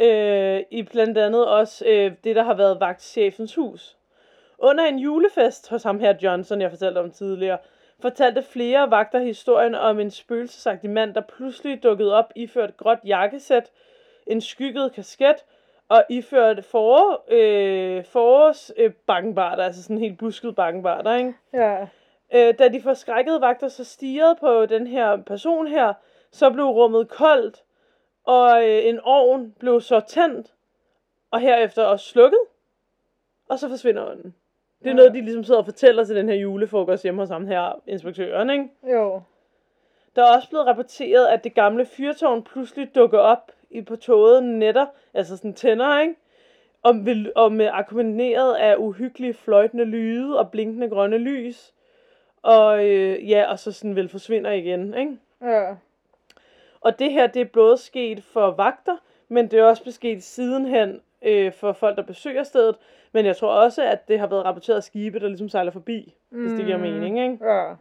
øh, 0.00 0.62
i 0.70 0.82
blandt 0.82 1.18
andet 1.18 1.48
også 1.48 1.84
øh, 1.86 2.12
det, 2.24 2.36
der 2.36 2.42
har 2.42 2.54
været 2.54 2.80
vagtchefens 2.80 3.54
hus. 3.54 3.96
Under 4.62 4.84
en 4.84 4.98
julefest 4.98 5.70
hos 5.70 5.82
ham 5.82 6.00
her 6.00 6.14
Johnson, 6.22 6.60
jeg 6.60 6.70
fortalte 6.70 6.98
om 6.98 7.10
tidligere, 7.10 7.58
fortalte 8.00 8.42
flere 8.42 8.90
vagter 8.90 9.18
historien 9.18 9.74
om 9.74 10.00
en 10.00 10.10
spøgelsesagtig 10.10 10.90
mand, 10.90 11.14
der 11.14 11.20
pludselig 11.20 11.82
dukkede 11.82 12.14
op 12.14 12.32
iført 12.36 12.76
gråt 12.76 12.98
jakkesæt, 13.04 13.70
en 14.26 14.40
skygget 14.40 14.92
kasket 14.92 15.44
og 15.88 16.04
iført 16.10 16.64
forår, 16.64 17.24
øh, 17.28 18.04
forårs 18.04 18.72
øh, 18.76 18.92
bakkenbarter, 19.06 19.64
altså 19.64 19.82
sådan 19.82 19.98
helt 19.98 20.18
busket 20.18 20.54
bakkenbarter, 20.54 21.14
ikke? 21.14 21.34
Ja. 21.52 21.86
Øh, 22.34 22.54
da 22.58 22.68
de 22.68 22.82
forskrækkede 22.82 23.40
vagter 23.40 23.68
så 23.68 23.84
stirrede 23.84 24.36
på 24.40 24.66
den 24.66 24.86
her 24.86 25.16
person 25.16 25.66
her, 25.66 25.94
så 26.32 26.50
blev 26.50 26.64
rummet 26.64 27.08
koldt, 27.08 27.64
og 28.24 28.68
øh, 28.68 28.84
en 28.84 29.00
ovn 29.00 29.52
blev 29.58 29.80
så 29.80 30.00
tændt, 30.00 30.54
og 31.30 31.40
herefter 31.40 31.84
også 31.84 32.08
slukket, 32.08 32.40
og 33.48 33.58
så 33.58 33.68
forsvinder 33.68 34.10
ånden. 34.10 34.34
Det 34.82 34.86
er 34.86 34.90
Ja. 34.90 34.96
noget, 34.96 35.14
de 35.14 35.20
ligesom 35.20 35.44
sidder 35.44 35.60
og 35.60 35.64
fortæller 35.64 36.04
til 36.04 36.16
den 36.16 36.28
her 36.28 36.36
julefrokost 36.36 37.02
hjemme 37.02 37.22
hos 37.22 37.28
ham 37.30 37.46
her, 37.46 37.80
inspektøren, 37.86 38.50
ikke? 38.50 38.68
Jo. 38.92 39.20
Der 40.16 40.22
er 40.22 40.36
også 40.36 40.48
blevet 40.48 40.66
rapporteret, 40.66 41.26
at 41.26 41.44
det 41.44 41.54
gamle 41.54 41.86
fyrtårn 41.86 42.42
pludselig 42.42 42.94
dukker 42.94 43.18
op 43.18 43.52
i 43.70 43.82
på 43.82 43.96
toget 43.96 44.42
netter, 44.44 44.86
altså 45.14 45.36
sådan 45.36 45.54
tænder, 45.54 46.00
ikke? 46.00 46.14
Og, 46.82 47.06
vil, 47.06 47.32
og 47.36 47.52
med 47.52 47.68
akkompagneret 47.72 48.54
af 48.54 48.76
uhyggelige 48.76 49.34
fløjtende 49.34 49.84
lyde 49.84 50.38
og 50.38 50.50
blinkende 50.50 50.88
grønne 50.88 51.18
lys. 51.18 51.72
Og 52.42 52.88
øh, 52.88 53.30
ja, 53.30 53.50
og 53.50 53.58
så 53.58 53.72
sådan 53.72 53.96
vil 53.96 54.08
forsvinder 54.08 54.50
igen, 54.50 54.94
ikke? 54.94 55.18
Ja. 55.42 55.74
Og 56.80 56.98
det 56.98 57.12
her, 57.12 57.26
det 57.26 57.40
er 57.42 57.44
både 57.52 57.76
sket 57.76 58.22
for 58.22 58.50
vagter, 58.50 58.96
men 59.28 59.50
det 59.50 59.58
er 59.58 59.64
også 59.64 59.92
sket 59.92 60.22
sidenhen 60.22 61.00
øh, 61.22 61.52
for 61.52 61.72
folk, 61.72 61.96
der 61.96 62.02
besøger 62.02 62.42
stedet. 62.42 62.76
Men 63.12 63.26
jeg 63.26 63.36
tror 63.36 63.48
også, 63.48 63.82
at 63.82 64.08
det 64.08 64.18
har 64.18 64.26
været 64.26 64.44
rapporteret 64.44 64.76
af 64.76 64.82
skibe, 64.82 65.20
der 65.20 65.28
ligesom 65.28 65.48
sejler 65.48 65.72
forbi, 65.72 66.14
mm. 66.30 66.40
hvis 66.40 66.52
det 66.52 66.64
giver 66.64 66.78
mening, 66.78 67.20
ikke? 67.20 67.38
Ja. 67.44 67.74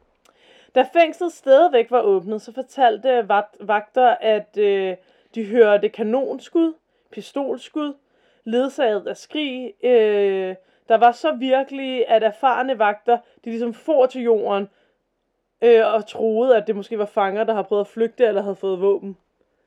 Da 0.75 0.85
fængslet 0.93 1.31
stadigvæk 1.31 1.91
var 1.91 2.01
åbnet, 2.01 2.41
så 2.41 2.53
fortalte 2.53 3.29
vagt- 3.29 3.67
vagter, 3.67 4.15
at 4.21 4.57
øh, 4.57 4.95
de 5.35 5.45
hørte 5.45 5.89
kanonskud, 5.89 6.73
pistolskud, 7.11 7.93
ledsaget 8.43 9.07
af 9.07 9.17
skrig, 9.17 9.73
øh, 9.83 10.55
der 10.89 10.97
var 10.97 11.11
så 11.11 11.31
virkelig, 11.31 12.07
at 12.07 12.23
erfarne 12.23 12.79
vagter, 12.79 13.17
de 13.45 13.49
ligesom 13.49 13.73
for 13.73 14.05
til 14.05 14.21
jorden, 14.21 14.69
øh, 15.63 15.93
og 15.93 16.07
troede, 16.07 16.57
at 16.57 16.67
det 16.67 16.75
måske 16.75 16.99
var 16.99 17.05
fanger, 17.05 17.43
der 17.43 17.53
har 17.53 17.61
prøvet 17.61 17.81
at 17.81 17.87
flygte, 17.87 18.25
eller 18.25 18.41
havde 18.41 18.55
fået 18.55 18.81
våben. 18.81 19.17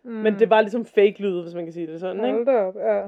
Mm. 0.02 0.10
Men 0.12 0.38
det 0.38 0.50
var 0.50 0.60
ligesom 0.60 0.84
fake 0.84 1.16
lyd, 1.18 1.42
hvis 1.42 1.54
man 1.54 1.64
kan 1.64 1.72
sige 1.72 1.86
det 1.86 2.00
sådan, 2.00 2.24
ikke? 2.24 2.44
Hold 2.44 2.48
op, 2.48 2.76
ja. 2.76 3.02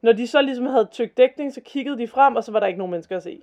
Når 0.00 0.12
de 0.12 0.26
så 0.26 0.42
ligesom 0.42 0.66
havde 0.66 0.88
tyk 0.90 1.16
dækning, 1.16 1.52
så 1.52 1.60
kiggede 1.60 1.98
de 1.98 2.08
frem, 2.08 2.36
og 2.36 2.44
så 2.44 2.52
var 2.52 2.60
der 2.60 2.66
ikke 2.66 2.78
nogen 2.78 2.90
mennesker 2.90 3.16
at 3.16 3.22
se. 3.22 3.42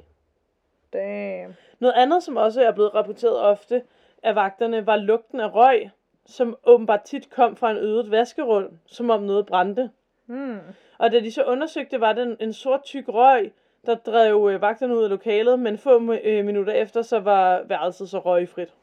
Damn. 0.93 1.56
Noget 1.80 1.93
andet, 1.93 2.24
som 2.24 2.38
også 2.38 2.62
er 2.62 2.72
blevet 2.72 2.93
rapporteret 2.95 3.39
ofte 3.39 3.82
af 4.24 4.36
vagterne, 4.36 4.86
var 4.86 4.95
lugten 4.95 5.39
af 5.39 5.56
røg, 5.56 5.89
som 6.26 6.58
åbenbart 6.66 7.01
tit 7.01 7.30
kom 7.30 7.56
fra 7.56 7.72
en 7.72 7.78
ødet 7.78 8.12
vaskerum, 8.12 8.80
som 8.86 9.10
om 9.10 9.24
noget 9.24 9.45
brændte. 9.45 9.89
Hmm. 10.26 10.60
Og 10.97 11.12
da 11.12 11.20
de 11.20 11.32
så 11.32 11.43
undersøgte, 11.43 12.01
var 12.01 12.14
det 12.14 12.24
en, 12.24 12.38
en 12.39 12.53
sort 12.53 12.84
tyk 12.84 13.08
røg, 13.08 13.51
der 13.86 13.95
drev 13.95 14.49
øh, 14.51 14.62
vagterne 14.62 14.97
ud 14.97 15.03
af 15.03 15.10
lokalet, 15.10 15.60
men 15.60 15.78
få 15.78 16.14
øh, 16.24 16.45
minutter 16.45 16.74
efter, 16.74 17.01
så 17.01 17.20
var 17.20 17.64
værelset 17.64 18.10
så 18.10 18.20
røgfrit. 18.20 18.74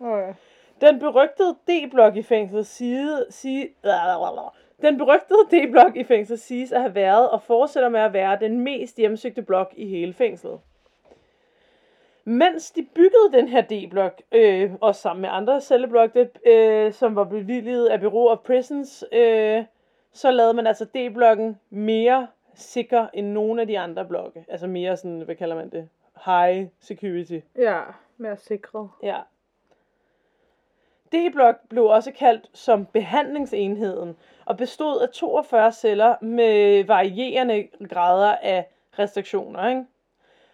Okay. 0.00 0.34
Den 0.80 0.98
berygtede 0.98 1.56
D-blok 1.68 2.16
i 2.16 2.22
fængslet 2.22 2.66
sige, 2.66 3.08
sige, 3.30 3.68
den 4.82 4.98
berygtede 4.98 5.38
D-blok 5.50 5.96
i 5.96 6.04
fængslet 6.04 6.40
siges 6.40 6.72
at 6.72 6.80
have 6.80 6.94
været 6.94 7.30
og 7.30 7.42
fortsætter 7.42 7.88
med 7.88 8.00
at 8.00 8.12
være 8.12 8.38
den 8.40 8.60
mest 8.60 8.96
hjemsøgte 8.96 9.42
blok 9.42 9.72
i 9.76 9.86
hele 9.86 10.12
fængslet. 10.12 10.60
Mens 12.24 12.70
de 12.70 12.86
byggede 12.94 13.32
den 13.32 13.48
her 13.48 13.62
D-blok, 13.62 14.22
øh, 14.32 14.72
også 14.80 15.00
sammen 15.00 15.20
med 15.20 15.28
andre 15.32 15.60
celleblokke, 15.60 16.30
øh, 16.46 16.92
som 16.92 17.16
var 17.16 17.24
bevilget 17.24 17.86
af 17.86 18.00
Bureau 18.00 18.28
of 18.28 18.38
Prisons, 18.38 19.04
øh, 19.12 19.64
så 20.12 20.30
lavede 20.30 20.54
man 20.54 20.66
altså 20.66 20.84
D-blokken 20.84 21.60
mere 21.70 22.26
sikker 22.54 23.06
end 23.14 23.26
nogle 23.26 23.60
af 23.60 23.66
de 23.66 23.78
andre 23.78 24.04
blokke. 24.04 24.44
Altså 24.48 24.66
mere 24.66 24.96
sådan, 24.96 25.20
hvad 25.20 25.34
kalder 25.34 25.56
man 25.56 25.70
det? 25.70 25.88
High 26.24 26.68
security. 26.80 27.38
Ja, 27.58 27.80
mere 28.16 28.36
sikret. 28.36 28.88
Ja. 29.02 29.18
D-blok 31.14 31.56
blev 31.68 31.84
også 31.84 32.12
kaldt 32.12 32.50
som 32.52 32.86
behandlingsenheden 32.86 34.16
og 34.44 34.56
bestod 34.56 35.00
af 35.00 35.08
42 35.08 35.72
celler 35.72 36.14
med 36.24 36.84
varierende 36.84 37.68
grader 37.88 38.36
af 38.42 38.66
restriktioner. 38.98 39.68
Ikke? 39.68 39.84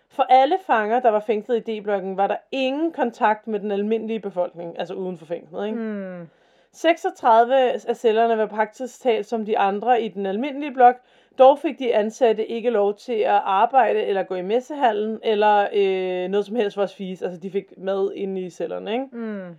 For 0.08 0.22
alle 0.22 0.56
fanger, 0.66 1.00
der 1.00 1.11
var 1.11 1.20
fængslet 1.20 1.68
i 1.68 1.80
D-blokken, 1.80 2.16
var 2.16 2.26
der 2.26 2.36
ingen 2.52 2.92
kontakt 2.92 3.46
med 3.46 3.61
den 3.61 3.70
almindelige 3.70 4.20
befolkning, 4.20 4.78
altså 4.78 4.94
uden 4.94 5.18
for 5.18 5.26
fængslet. 5.26 5.66
Ikke? 5.66 5.78
Hmm. 5.78 6.28
36 6.72 7.54
af 7.88 7.96
cellerne 7.96 8.38
var 8.38 8.46
praktisk 8.46 9.00
talt 9.02 9.26
som 9.26 9.44
de 9.44 9.58
andre 9.58 10.02
i 10.02 10.08
den 10.08 10.26
almindelige 10.26 10.74
blok, 10.74 10.94
dog 11.38 11.58
fik 11.58 11.78
de 11.78 11.94
ansatte 11.94 12.46
ikke 12.46 12.70
lov 12.70 12.96
til 12.96 13.12
at 13.12 13.40
arbejde 13.44 14.02
eller 14.02 14.22
gå 14.22 14.34
i 14.34 14.42
messehallen 14.42 15.18
eller 15.22 15.68
øh, 15.72 16.30
noget 16.30 16.46
som 16.46 16.56
helst 16.56 16.74
for 16.74 16.82
at 16.82 16.90
spise. 16.90 17.24
Altså 17.24 17.40
de 17.40 17.50
fik 17.50 17.78
mad 17.78 18.12
inde 18.14 18.40
i 18.40 18.50
cellerne. 18.50 18.92
Ikke? 18.92 19.04
Hmm. 19.12 19.54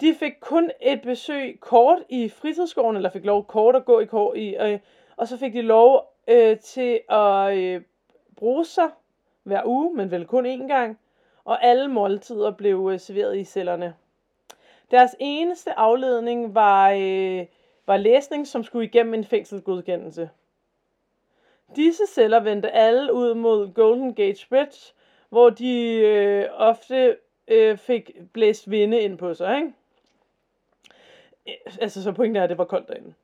De 0.00 0.14
fik 0.14 0.32
kun 0.40 0.70
et 0.80 1.02
besøg 1.02 1.60
kort 1.60 1.98
i 2.08 2.28
fritidsgården, 2.28 2.96
eller 2.96 3.10
fik 3.10 3.24
lov 3.24 3.44
kort 3.44 3.76
at 3.76 3.84
gå 3.84 4.00
i 4.00 4.04
kort 4.04 4.36
i, 4.36 4.56
øh, 4.56 4.78
og 5.16 5.28
så 5.28 5.36
fik 5.36 5.52
de 5.52 5.62
lov 5.62 6.12
øh, 6.28 6.58
til 6.58 7.00
at 7.08 7.56
øh, 7.56 7.82
bruge 8.36 8.64
sig 8.64 8.90
hver 9.42 9.62
uge, 9.64 9.94
men 9.96 10.10
vel 10.10 10.26
kun 10.26 10.46
én 10.46 10.66
gang, 10.66 10.98
og 11.44 11.64
alle 11.64 11.88
måltider 11.88 12.50
blev 12.50 12.90
øh, 12.92 13.00
serveret 13.00 13.36
i 13.36 13.44
cellerne. 13.44 13.94
Deres 14.90 15.16
eneste 15.18 15.78
afledning 15.78 16.54
var, 16.54 16.90
øh, 16.90 17.46
var 17.86 17.96
læsning, 17.96 18.46
som 18.46 18.64
skulle 18.64 18.84
igennem 18.84 19.14
en 19.14 19.24
fængselsgodkendelse. 19.24 20.30
Disse 21.76 22.06
celler 22.06 22.40
vendte 22.40 22.70
alle 22.70 23.12
ud 23.12 23.34
mod 23.34 23.72
Golden 23.72 24.14
Gate 24.14 24.46
Bridge, 24.48 24.94
hvor 25.28 25.50
de 25.50 25.98
øh, 25.98 26.46
ofte 26.52 27.16
øh, 27.48 27.76
fik 27.78 28.10
blæst 28.32 28.70
vinde 28.70 29.00
ind 29.00 29.18
på 29.18 29.34
sig. 29.34 29.56
Ikke? 29.56 29.72
Altså, 31.80 32.02
så 32.02 32.12
pointen 32.12 32.36
er, 32.36 32.42
at 32.42 32.50
det 32.50 32.58
var 32.58 32.64
koldt 32.64 32.88
derinde. 32.88 33.14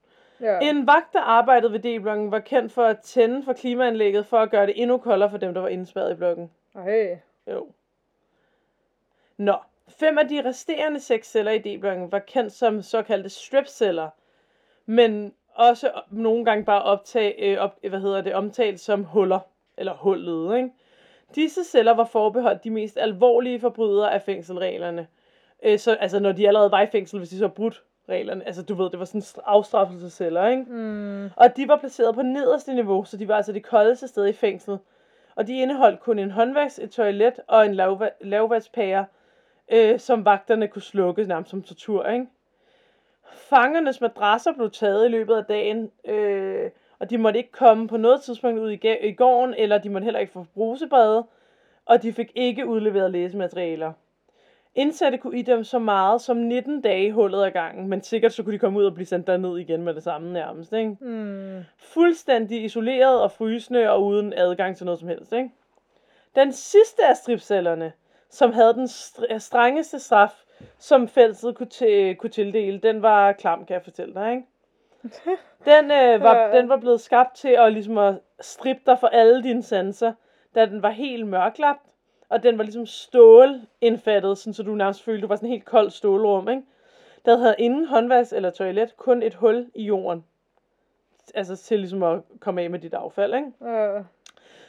Ja. 0.41 0.59
En 0.59 0.87
vagt, 0.87 1.13
der 1.13 1.21
arbejdede 1.21 1.73
ved 1.73 1.81
D-blokken, 1.81 2.31
var 2.31 2.39
kendt 2.39 2.73
for 2.73 2.85
at 2.85 2.99
tænde 3.01 3.45
for 3.45 3.53
klimaanlægget, 3.53 4.27
for 4.27 4.39
at 4.39 4.51
gøre 4.51 4.67
det 4.67 4.83
endnu 4.83 4.99
koldere 4.99 5.31
for 5.31 5.39
dem, 5.39 5.55
der 5.55 5.61
var 5.61 5.69
indspærret 5.69 6.13
i 6.13 6.15
blokken. 6.15 6.51
Ej. 6.75 7.19
Jo. 7.47 7.67
Nå, 9.37 9.55
fem 9.89 10.19
af 10.19 10.29
de 10.29 10.45
resterende 10.45 11.01
seks 11.01 11.31
celler 11.31 11.53
i 11.53 11.59
D-blokken 11.59 12.13
var 12.13 12.19
kendt 12.19 12.53
som 12.53 12.83
såkaldte 12.83 13.29
strip-celler, 13.29 14.09
men 14.87 15.35
også 15.55 15.91
nogle 16.11 16.45
gange 16.45 16.65
bare 16.65 16.83
optag, 16.83 17.37
øh, 17.39 17.59
op, 17.59 17.79
hvad 17.89 18.01
hedder 18.01 18.21
det, 18.21 18.35
omtalt 18.35 18.81
som 18.81 19.05
huller, 19.05 19.41
eller 19.77 19.95
hullet, 19.95 20.57
ikke? 20.57 20.71
Disse 21.35 21.65
celler 21.65 21.95
var 21.95 22.05
forbeholdt 22.05 22.65
de 22.65 22.71
mest 22.71 22.99
alvorlige 22.99 23.61
forbrydere 23.61 24.13
af 24.13 24.23
fængselreglerne. 24.23 25.07
Øh, 25.63 25.79
så, 25.79 25.95
altså 25.95 26.21
når 26.21 26.33
de 26.33 26.49
allerede 26.49 26.71
var 26.71 26.83
i 26.83 26.87
fængsel, 26.87 27.19
hvis 27.19 27.29
de 27.29 27.39
så 27.39 27.49
brudt 27.49 27.83
reglerne. 28.11 28.47
Altså 28.47 28.63
du 28.63 28.75
ved, 28.75 28.91
det 28.91 28.99
var 28.99 29.05
sådan 29.05 29.43
afstraffelsesceller, 29.47 30.49
ikke? 30.49 30.63
Mm. 30.63 31.25
Og 31.37 31.57
de 31.57 31.69
var 31.69 31.77
placeret 31.77 32.15
på 32.15 32.23
nederste 32.23 32.75
niveau, 32.75 33.05
så 33.05 33.17
de 33.17 33.29
var 33.29 33.37
altså 33.37 33.53
det 33.53 33.63
koldeste 33.63 34.09
sted 34.09 34.27
i 34.27 34.33
fængslet. 34.33 34.79
Og 35.35 35.47
de 35.47 35.59
indeholdt 35.59 36.01
kun 36.01 36.19
en 36.19 36.31
håndvask, 36.31 36.79
et 36.83 36.91
toilet 36.91 37.41
og 37.47 37.67
en 37.67 37.81
lavva- 37.81 38.17
lavvandspære, 38.21 39.07
øh, 39.73 39.99
som 39.99 40.25
vagterne 40.25 40.69
kunne 40.69 40.83
slukke 40.83 41.25
nærmest 41.25 41.51
som 41.51 41.63
tortur, 41.63 42.07
ikke? 42.07 42.27
Fangernes 43.33 44.01
madrasser 44.01 44.53
blev 44.53 44.71
taget 44.71 45.05
i 45.07 45.09
løbet 45.09 45.35
af 45.35 45.45
dagen, 45.45 45.91
øh, 46.05 46.71
og 46.99 47.11
de 47.11 47.19
måtte 47.19 47.39
ikke 47.39 47.53
komme 47.53 47.89
på 47.89 47.97
noget 47.97 48.23
tidspunkt 48.23 48.61
ud 48.61 48.71
i, 48.71 48.77
ga- 48.87 49.07
i 49.07 49.13
gården, 49.13 49.55
eller 49.59 49.79
de 49.79 49.89
måtte 49.91 50.05
heller 50.05 50.21
ikke 50.21 50.33
få 50.33 50.47
brusebade, 50.55 51.25
og 51.87 52.03
de 52.03 52.13
fik 52.13 52.33
ikke 52.35 52.67
udleveret 52.67 53.11
læsematerialer. 53.11 53.93
Indsatte 54.75 55.19
kunne 55.19 55.39
idømme 55.39 55.65
så 55.65 55.79
meget 55.79 56.21
som 56.21 56.37
19 56.37 56.81
dage 56.81 57.07
i 57.07 57.11
hullet 57.11 57.45
ad 57.45 57.51
gangen, 57.51 57.89
men 57.89 58.03
sikkert 58.03 58.33
så 58.33 58.43
kunne 58.43 58.53
de 58.53 58.59
komme 58.59 58.79
ud 58.79 58.85
og 58.85 58.95
blive 58.95 59.07
sendt 59.07 59.27
derned 59.27 59.59
igen 59.59 59.83
med 59.83 59.95
det 59.95 60.03
samme 60.03 60.33
nærmest, 60.33 60.73
ikke? 60.73 60.97
Mm. 61.01 61.61
Fuldstændig 61.79 62.65
isoleret 62.65 63.21
og 63.23 63.33
frysende 63.33 63.91
og 63.91 64.05
uden 64.05 64.33
adgang 64.37 64.77
til 64.77 64.85
noget 64.87 65.01
som 65.01 65.09
helst, 65.09 65.33
ikke? 65.33 65.51
Den 66.35 66.53
sidste 66.53 67.07
af 67.09 67.17
stripcellerne, 67.17 67.93
som 68.31 68.53
havde 68.53 68.75
den 68.75 68.85
str- 68.85 69.39
strengeste 69.39 69.99
straf, 69.99 70.33
som 70.79 71.09
fængslet 71.09 71.57
kunne, 71.57 71.69
til, 71.69 72.17
kunne 72.17 72.31
tildele, 72.31 72.79
den 72.79 73.03
var 73.03 73.33
klam, 73.33 73.65
kan 73.67 73.75
jeg 73.75 73.83
fortælle 73.85 74.15
dig, 74.15 74.31
ikke? 74.33 74.47
Den, 75.65 75.85
øh, 75.85 76.21
var, 76.23 76.37
Ja. 76.37 76.57
den 76.59 76.69
var 76.69 76.77
blevet 76.77 77.01
skabt 77.01 77.37
til 77.37 77.49
at, 77.49 77.73
ligesom 77.73 77.99
at 77.99 78.15
strippe 78.41 78.83
dig 78.87 78.99
for 78.99 79.07
alle 79.07 79.43
dine 79.43 79.63
sanser, 79.63 80.13
da 80.55 80.67
den 80.67 80.83
var 80.83 80.91
helt 80.91 81.27
mørklagt, 81.27 81.83
og 82.31 82.43
den 82.43 82.59
var 82.59 82.65
ligesom 82.65 82.87
stålindfattet, 82.87 84.39
sådan, 84.39 84.55
så 84.55 84.63
du 84.63 84.75
nærmest 84.75 85.03
følte, 85.03 85.23
du 85.23 85.27
var 85.27 85.37
sådan 85.37 85.47
en 85.47 85.53
helt 85.53 85.65
kold 85.65 85.91
stålrum, 85.91 86.49
ikke? 86.49 86.63
Der 87.25 87.37
havde 87.37 87.55
ingen 87.59 87.87
håndvask 87.87 88.33
eller 88.33 88.51
toilet, 88.51 88.97
kun 88.97 89.23
et 89.23 89.35
hul 89.35 89.71
i 89.75 89.83
jorden. 89.83 90.25
Altså 91.35 91.57
til 91.57 91.79
ligesom 91.79 92.03
at 92.03 92.21
komme 92.41 92.63
af 92.63 92.71
med 92.71 92.79
dit 92.79 92.95
affald, 92.95 93.35
ikke? 93.35 93.65
Øh. 93.65 94.05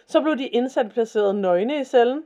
Så 0.07 0.21
blev 0.21 0.37
de 0.37 0.47
indsat 0.47 0.91
placeret 0.91 1.35
nøgne 1.35 1.79
i 1.79 1.83
cellen. 1.83 2.23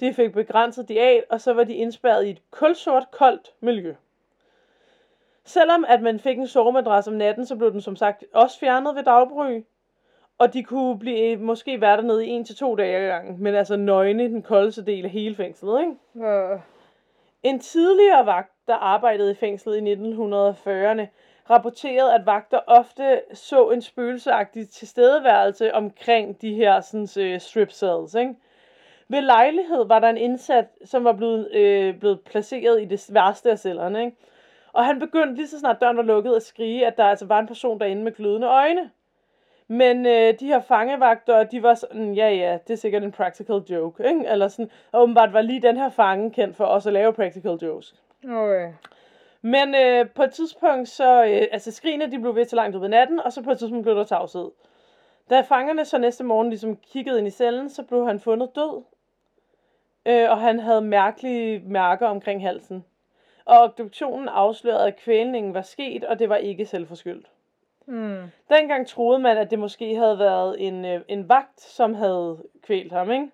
De 0.00 0.14
fik 0.14 0.32
begrænset 0.32 0.88
diat, 0.88 1.24
og 1.30 1.40
så 1.40 1.52
var 1.52 1.64
de 1.64 1.74
indspærret 1.74 2.24
i 2.24 2.30
et 2.30 2.42
kulsort, 2.50 3.10
koldt 3.10 3.52
miljø. 3.60 3.94
Selvom 5.44 5.84
at 5.88 6.02
man 6.02 6.20
fik 6.20 6.38
en 6.38 6.46
sovemadras 6.46 7.08
om 7.08 7.14
natten, 7.14 7.46
så 7.46 7.56
blev 7.56 7.72
den 7.72 7.80
som 7.80 7.96
sagt 7.96 8.24
også 8.32 8.58
fjernet 8.58 8.94
ved 8.94 9.02
dagbry. 9.02 9.62
Og 10.38 10.52
de 10.52 10.62
kunne 10.62 10.98
blive, 10.98 11.36
måske 11.36 11.80
være 11.80 11.96
dernede 11.96 12.26
i 12.26 12.28
en 12.28 12.44
til 12.44 12.56
to 12.56 12.74
dage 12.74 12.96
ad 12.96 13.08
gangen, 13.08 13.42
men 13.42 13.54
altså 13.54 13.76
nøgne 13.76 14.28
den 14.28 14.42
koldeste 14.42 14.86
del 14.86 15.04
af 15.04 15.10
hele 15.10 15.36
fængslet, 15.36 15.80
ikke? 15.80 16.26
Øh. 16.28 16.58
En 17.42 17.58
tidligere 17.58 18.26
vagt, 18.26 18.52
der 18.66 18.74
arbejdede 18.74 19.30
i 19.30 19.34
fængslet 19.34 19.76
i 19.76 19.94
1940'erne, 19.94 21.06
rapporterede, 21.50 22.14
at 22.14 22.26
vagter 22.26 22.60
ofte 22.66 23.20
så 23.32 23.70
en 23.70 23.82
spøgelseagtig 23.82 24.68
tilstedeværelse 24.68 25.74
omkring 25.74 26.42
de 26.42 26.54
her 26.54 26.80
sådan, 26.80 27.34
uh, 27.34 27.40
strip 27.40 27.70
cells. 27.72 28.14
Ikke? 28.14 28.34
Ved 29.08 29.20
lejlighed 29.20 29.84
var 29.86 29.98
der 29.98 30.08
en 30.08 30.16
indsat, 30.16 30.66
som 30.84 31.04
var 31.04 31.12
blevet, 31.12 31.54
øh, 31.54 31.98
blevet 31.98 32.20
placeret 32.20 32.82
i 32.82 32.84
det 32.84 33.08
værste 33.12 33.50
af 33.50 33.58
cellerne. 33.58 34.04
Ikke? 34.04 34.16
Og 34.72 34.84
han 34.84 34.98
begyndte 34.98 35.34
lige 35.34 35.48
så 35.48 35.58
snart 35.58 35.80
døren 35.80 35.96
var 35.96 36.02
lukket 36.02 36.34
at 36.34 36.42
skrige, 36.42 36.86
at 36.86 36.96
der 36.96 37.04
altså 37.04 37.26
var 37.26 37.38
en 37.38 37.46
person 37.46 37.80
derinde 37.80 38.02
med 38.02 38.12
glødende 38.12 38.46
øjne. 38.46 38.90
Men 39.68 40.06
øh, 40.06 40.34
de 40.40 40.46
her 40.46 40.60
fangevagter, 40.60 41.44
de 41.44 41.62
var 41.62 41.74
sådan, 41.74 42.14
ja 42.14 42.28
ja, 42.28 42.58
det 42.66 42.72
er 42.72 42.76
sikkert 42.76 43.04
en 43.04 43.12
practical 43.12 43.56
joke, 43.70 44.08
ikke? 44.08 44.26
Eller 44.26 44.48
sådan, 44.48 44.70
og 44.92 45.02
åbenbart 45.02 45.32
var 45.32 45.40
lige 45.40 45.62
den 45.62 45.76
her 45.76 45.90
fange 45.90 46.30
kendt 46.30 46.56
for 46.56 46.64
også 46.64 46.88
at 46.88 46.92
lave 46.92 47.12
practical 47.12 47.58
jokes. 47.62 47.94
Okay. 48.24 48.72
Men 49.42 49.74
øh, 49.74 50.10
på 50.10 50.22
et 50.22 50.32
tidspunkt, 50.32 50.88
så, 50.88 51.24
øh, 51.24 51.46
altså 51.52 51.70
skrigene, 51.70 52.10
de 52.10 52.18
blev 52.18 52.34
ved 52.34 52.46
til 52.46 52.56
langt 52.56 52.76
ud 52.76 52.80
ved 52.80 52.88
natten, 52.88 53.20
og 53.20 53.32
så 53.32 53.42
på 53.42 53.50
et 53.50 53.58
tidspunkt 53.58 53.82
blev 53.82 53.96
der 53.96 54.04
tavshed. 54.04 54.50
Da 55.30 55.40
fangerne 55.40 55.84
så 55.84 55.98
næste 55.98 56.24
morgen 56.24 56.48
ligesom 56.48 56.76
kiggede 56.76 57.18
ind 57.18 57.26
i 57.26 57.30
cellen, 57.30 57.70
så 57.70 57.82
blev 57.82 58.06
han 58.06 58.20
fundet 58.20 58.50
død. 58.54 58.82
Øh, 60.06 60.30
og 60.30 60.40
han 60.40 60.60
havde 60.60 60.80
mærkelige 60.80 61.62
mærker 61.66 62.06
omkring 62.06 62.42
halsen. 62.42 62.84
Og 63.44 63.58
obduktionen 63.58 64.28
afslørede, 64.28 64.86
at 64.86 64.96
kvælningen 64.96 65.54
var 65.54 65.62
sket, 65.62 66.04
og 66.04 66.18
det 66.18 66.28
var 66.28 66.36
ikke 66.36 66.66
selvforskyldt. 66.66 67.26
Mm. 67.86 68.22
Dengang 68.48 68.86
troede 68.86 69.18
man, 69.18 69.38
at 69.38 69.50
det 69.50 69.58
måske 69.58 69.96
havde 69.96 70.18
været 70.18 70.66
en, 70.66 70.84
øh, 70.84 71.00
en 71.08 71.28
vagt, 71.28 71.60
som 71.60 71.94
havde 71.94 72.42
kvælt 72.62 72.92
ham, 72.92 73.10
ikke? 73.10 73.30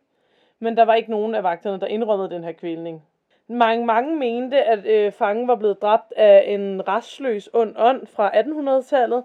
Men 0.58 0.76
der 0.76 0.84
var 0.84 0.94
ikke 0.94 1.10
nogen 1.10 1.34
af 1.34 1.42
vagterne, 1.42 1.80
der 1.80 1.86
indrømmede 1.86 2.30
den 2.30 2.44
her 2.44 2.52
kvælning. 2.52 3.02
Mange, 3.46 3.86
mange 3.86 4.16
mente, 4.16 4.64
at 4.64 4.86
øh, 4.86 5.12
fangen 5.12 5.48
var 5.48 5.54
blevet 5.54 5.82
dræbt 5.82 6.12
af 6.16 6.44
en 6.46 6.88
restløs 6.88 7.50
ond 7.52 7.74
ånd 7.78 8.06
fra 8.06 8.30
1800-tallet. 8.30 9.24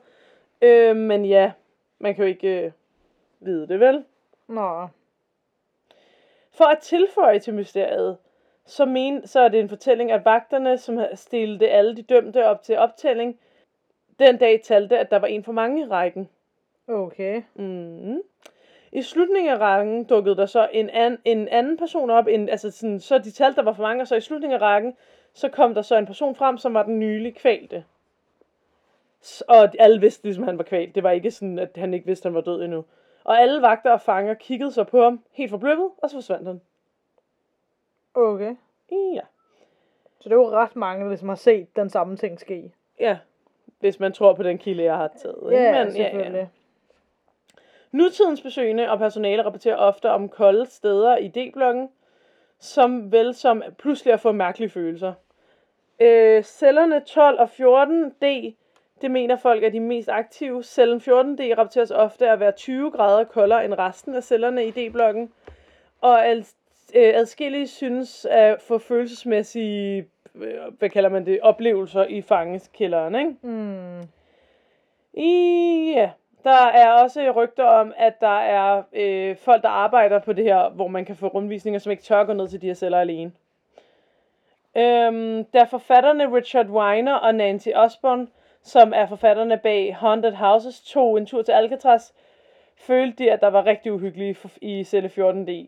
Øh, 0.62 0.96
men 0.96 1.26
ja, 1.26 1.52
man 2.00 2.16
kan 2.16 2.24
jo 2.24 2.30
ikke 2.30 2.66
øh, 2.66 2.72
vide 3.40 3.68
det, 3.68 3.80
vel? 3.80 4.06
Nå. 4.48 4.88
For 6.52 6.66
at 6.66 6.80
tilføje 6.80 7.40
til 7.40 7.54
mysteriet, 7.54 8.18
så, 8.66 8.86
men, 8.86 9.28
så 9.28 9.40
er 9.40 9.48
det 9.48 9.60
en 9.60 9.70
fortælling, 9.70 10.12
at 10.12 10.26
vagterne, 10.26 10.78
som 10.78 11.00
stillede 11.14 11.70
alle 11.70 11.96
de 11.96 12.02
dømte 12.02 12.46
op 12.46 12.62
til 12.62 12.78
optælling, 12.78 13.40
den 14.20 14.38
dag 14.38 14.62
talte, 14.64 15.00
at 15.00 15.12
der 15.12 15.20
var 15.20 15.28
en 15.28 15.44
for 15.44 15.52
mange 15.52 15.82
i 15.82 15.86
rækken. 15.86 16.30
Okay. 16.88 17.42
Mm. 17.56 18.22
I 18.92 19.02
slutningen 19.02 19.54
af 19.54 19.58
rækken 19.60 20.04
dukkede 20.04 20.36
der 20.36 20.46
så 20.46 20.70
en, 20.74 20.90
an, 20.90 21.18
en 21.26 21.48
anden 21.48 21.78
person 21.78 22.10
op, 22.10 22.28
en, 22.28 22.50
altså 22.50 22.72
sådan, 22.72 23.00
så 23.00 23.18
de 23.18 23.32
talte, 23.32 23.56
der 23.56 23.64
var 23.64 23.74
for 23.74 23.84
mange, 23.84 24.04
og 24.04 24.08
så 24.08 24.16
i 24.16 24.22
slutningen 24.22 24.56
af 24.56 24.62
rækken, 24.62 24.96
så 25.34 25.50
kom 25.50 25.74
der 25.74 25.82
så 25.82 25.98
en 25.98 26.06
person 26.06 26.36
frem, 26.36 26.58
som 26.58 26.74
var 26.74 26.84
den 26.84 27.00
nylig 27.00 27.36
kvalte. 27.36 27.84
Og 29.48 29.70
alle 29.80 30.02
vidste 30.02 30.24
ligesom, 30.24 30.44
at 30.44 30.48
han 30.48 30.58
var 30.58 30.64
kvalt. 30.64 30.96
Det 30.96 31.04
var 31.04 31.12
ikke 31.12 31.32
sådan, 31.32 31.60
at 31.60 31.70
han 31.76 31.94
ikke 31.94 32.06
vidste, 32.06 32.26
han 32.26 32.36
var 32.36 32.42
død 32.42 32.64
endnu. 32.64 32.86
Og 33.24 33.42
alle 33.42 33.62
vagter 33.62 33.92
og 33.92 34.02
fanger 34.02 34.34
kiggede 34.34 34.72
så 34.72 34.84
på 34.84 35.04
ham, 35.04 35.24
helt 35.32 35.50
forbløffet, 35.50 35.90
og 35.98 36.10
så 36.10 36.16
forsvandt 36.16 36.48
han. 36.48 36.62
Okay. 38.14 38.56
Ja. 38.92 39.22
Så 40.20 40.30
det 40.30 40.36
jo 40.36 40.50
ret 40.50 40.76
mange, 40.76 41.04
der 41.04 41.10
ligesom 41.10 41.30
har 41.30 41.36
set 41.36 41.76
den 41.76 41.90
samme 41.90 42.18
ting 42.18 42.40
ske. 42.40 42.72
Ja, 43.00 43.18
hvis 43.84 44.00
man 44.00 44.14
tror 44.14 44.34
på 44.34 44.44
den 44.44 44.58
kilde, 44.58 44.84
jeg 44.84 44.98
har 44.98 45.12
taget. 45.22 45.52
Ja, 45.52 45.84
Men, 45.84 45.92
selvfølgelig. 45.92 46.50
Nutidens 47.92 48.42
besøgende 48.42 48.92
og 48.92 49.00
personale 49.00 49.46
rapporterer 49.46 49.76
ofte 49.76 50.12
om 50.12 50.30
kolde 50.30 50.66
steder 50.66 51.18
i 51.18 51.28
D-blokken, 51.28 51.90
som 52.60 53.12
vel 53.12 53.34
som 53.34 53.64
pludselig 53.78 54.14
at 54.14 54.20
få 54.20 54.32
mærkelige 54.32 54.70
følelser. 54.70 55.14
Øh, 56.00 56.44
cellerne 56.44 57.00
12 57.00 57.40
og 57.40 57.50
14D, 57.54 58.54
det 59.02 59.12
mener 59.12 59.36
folk 59.36 59.64
er 59.64 59.70
de 59.70 59.80
mest 59.80 60.10
aktive. 60.10 60.64
Cellen 60.64 60.98
14D 60.98 61.58
rapporteres 61.58 61.92
ofte 61.92 62.30
at 62.30 62.40
være 62.40 62.52
20 62.52 62.92
grader 62.92 63.24
koldere 63.24 63.66
end 63.66 63.74
resten 63.74 64.16
af 64.16 64.24
cellerne 64.24 64.66
i 64.66 64.72
D-blokken. 64.72 65.32
Og 66.02 66.30
øh, 66.30 66.44
adskillige 66.94 67.68
synes 67.68 68.26
at 68.26 68.62
få 68.62 68.78
følelsesmæssige, 68.78 70.06
hvad 70.78 70.90
kalder 70.90 71.10
man 71.10 71.26
det, 71.26 71.40
oplevelser 71.42 72.06
i 72.06 72.22
fangeskælderen, 72.22 73.16
ikke? 73.16 73.36
Mm. 73.42 74.02
Ja, 75.94 76.10
der 76.44 76.68
er 76.74 76.92
også 76.92 77.32
rygter 77.32 77.64
om, 77.64 77.94
at 77.98 78.22
der 78.22 78.40
er 78.40 78.84
øh, 78.94 79.38
folk, 79.38 79.62
der 79.64 79.70
arbejder 79.70 80.20
på 80.20 80.34
det 80.34 80.44
her, 80.44 80.70
hvor 80.70 80.88
man 80.88 81.06
kan 81.06 81.16
få 81.16 81.28
rundvisninger, 81.28 81.80
som 81.80 81.92
ikke 81.92 82.04
tør 82.04 82.24
gå 82.24 82.34
ned 82.34 82.48
til 82.48 82.62
de 82.62 82.68
her 82.68 82.74
celler 82.74 83.00
alene. 83.00 83.32
Øhm, 84.78 85.44
da 85.44 85.64
forfatterne 85.64 86.36
Richard 86.36 86.68
Weiner 86.68 87.14
og 87.14 87.36
Nancy 87.36 87.70
Osborne, 87.76 88.28
som 88.62 88.94
er 88.96 89.06
forfatterne 89.06 89.58
bag 89.58 89.96
Haunted 89.96 90.34
Houses, 90.34 90.82
tog 90.82 91.18
en 91.18 91.26
tur 91.26 91.42
til 91.42 91.52
Alcatraz, 91.52 92.12
følte 92.78 93.24
de, 93.24 93.32
at 93.32 93.42
der 93.42 93.48
var 93.48 93.66
rigtig 93.66 93.94
uhyggeligt 93.94 94.46
i 94.62 94.84
celle 94.84 95.10
14D. 95.10 95.68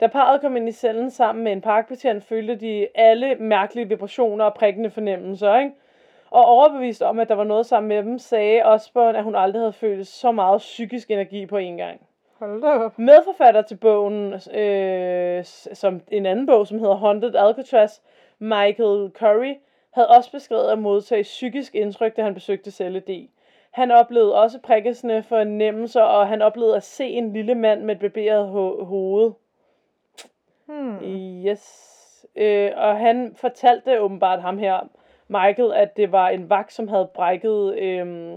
Da 0.00 0.06
parret 0.06 0.40
kom 0.40 0.56
ind 0.56 0.68
i 0.68 0.72
cellen 0.72 1.10
sammen 1.10 1.44
med 1.44 1.52
en 1.52 1.60
parkbetjent, 1.60 2.24
følte 2.24 2.54
de 2.54 2.88
alle 2.94 3.34
mærkelige 3.34 3.88
vibrationer 3.88 4.44
og 4.44 4.54
prikkende 4.54 4.90
fornemmelser, 4.90 5.58
ikke? 5.58 5.72
Og 6.30 6.44
overbevist 6.44 7.02
om, 7.02 7.18
at 7.18 7.28
der 7.28 7.34
var 7.34 7.44
noget 7.44 7.66
sammen 7.66 7.88
med 7.88 8.02
dem, 8.02 8.18
sagde 8.18 8.62
Osborne, 8.64 9.18
at 9.18 9.24
hun 9.24 9.34
aldrig 9.34 9.60
havde 9.60 9.72
følt 9.72 10.06
så 10.06 10.32
meget 10.32 10.58
psykisk 10.58 11.10
energi 11.10 11.46
på 11.46 11.56
en 11.56 11.76
gang. 11.76 12.00
Hold 12.38 12.62
da 12.62 12.68
op. 12.68 12.98
Medforfatter 12.98 13.62
til 13.62 13.76
bogen, 13.76 14.32
øh, 14.54 15.44
som 15.72 16.00
en 16.10 16.26
anden 16.26 16.46
bog, 16.46 16.66
som 16.66 16.78
hedder 16.78 16.94
Haunted 16.94 17.34
Alcatraz, 17.34 17.98
Michael 18.38 19.10
Curry, 19.14 19.54
havde 19.92 20.08
også 20.08 20.32
beskrevet 20.32 20.70
at 20.70 20.78
modtage 20.78 21.22
psykisk 21.22 21.74
indtryk, 21.74 22.16
da 22.16 22.22
han 22.22 22.34
besøgte 22.34 22.70
celle 22.70 23.00
D. 23.00 23.28
Han 23.70 23.90
oplevede 23.90 24.42
også 24.42 24.58
prikkelsende 24.60 25.22
fornemmelser, 25.22 26.02
og 26.02 26.28
han 26.28 26.42
oplevede 26.42 26.76
at 26.76 26.82
se 26.82 27.06
en 27.06 27.32
lille 27.32 27.54
mand 27.54 27.82
med 27.82 27.94
et 27.94 28.00
barberet 28.00 28.48
ho- 28.48 28.84
hoved. 28.84 29.32
Hmm. 30.66 30.98
Yes. 31.46 32.26
Øh, 32.36 32.70
og 32.76 32.98
han 32.98 33.34
fortalte 33.36 34.00
åbenbart 34.00 34.42
ham 34.42 34.58
her, 34.58 34.88
Michael, 35.28 35.72
at 35.72 35.96
det 35.96 36.12
var 36.12 36.28
en 36.28 36.50
vagt, 36.50 36.72
som 36.72 36.88
havde 36.88 37.10
brækket 37.14 37.78
øh, 37.78 38.36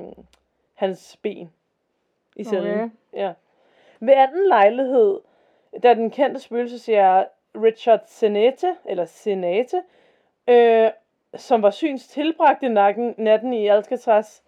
hans 0.74 1.18
ben 1.22 1.52
i 2.36 2.44
cellen. 2.44 2.74
Okay. 2.74 2.90
Ja. 3.14 3.34
Ved 4.00 4.14
anden 4.14 4.48
lejlighed, 4.48 5.20
da 5.84 5.94
den 5.94 6.12
kendte 6.12 6.40
spøgelsesjæger 6.40 7.24
Richard 7.56 8.02
Senete, 8.08 8.76
eller 8.86 9.06
Senate, 9.06 9.84
øh, 10.48 10.90
som 11.36 11.62
var 11.62 11.70
syns 11.70 12.08
tilbragte 12.08 12.70
natten, 12.70 13.16
natten 13.18 13.54
i 13.54 13.68
Alcatraz, 13.68 14.42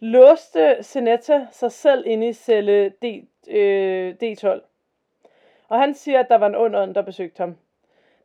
låste 0.00 0.82
Senete 0.82 1.48
sig 1.50 1.72
selv 1.72 2.06
inde 2.06 2.28
i 2.28 2.32
celle 2.32 2.88
D, 2.88 3.28
øh, 3.48 4.14
D12. 4.22 4.69
Og 5.70 5.78
han 5.78 5.94
siger, 5.94 6.20
at 6.20 6.28
der 6.28 6.38
var 6.38 6.46
en 6.46 6.54
ond 6.54 6.76
ånd, 6.76 6.94
der 6.94 7.02
besøgte 7.02 7.40
ham. 7.40 7.56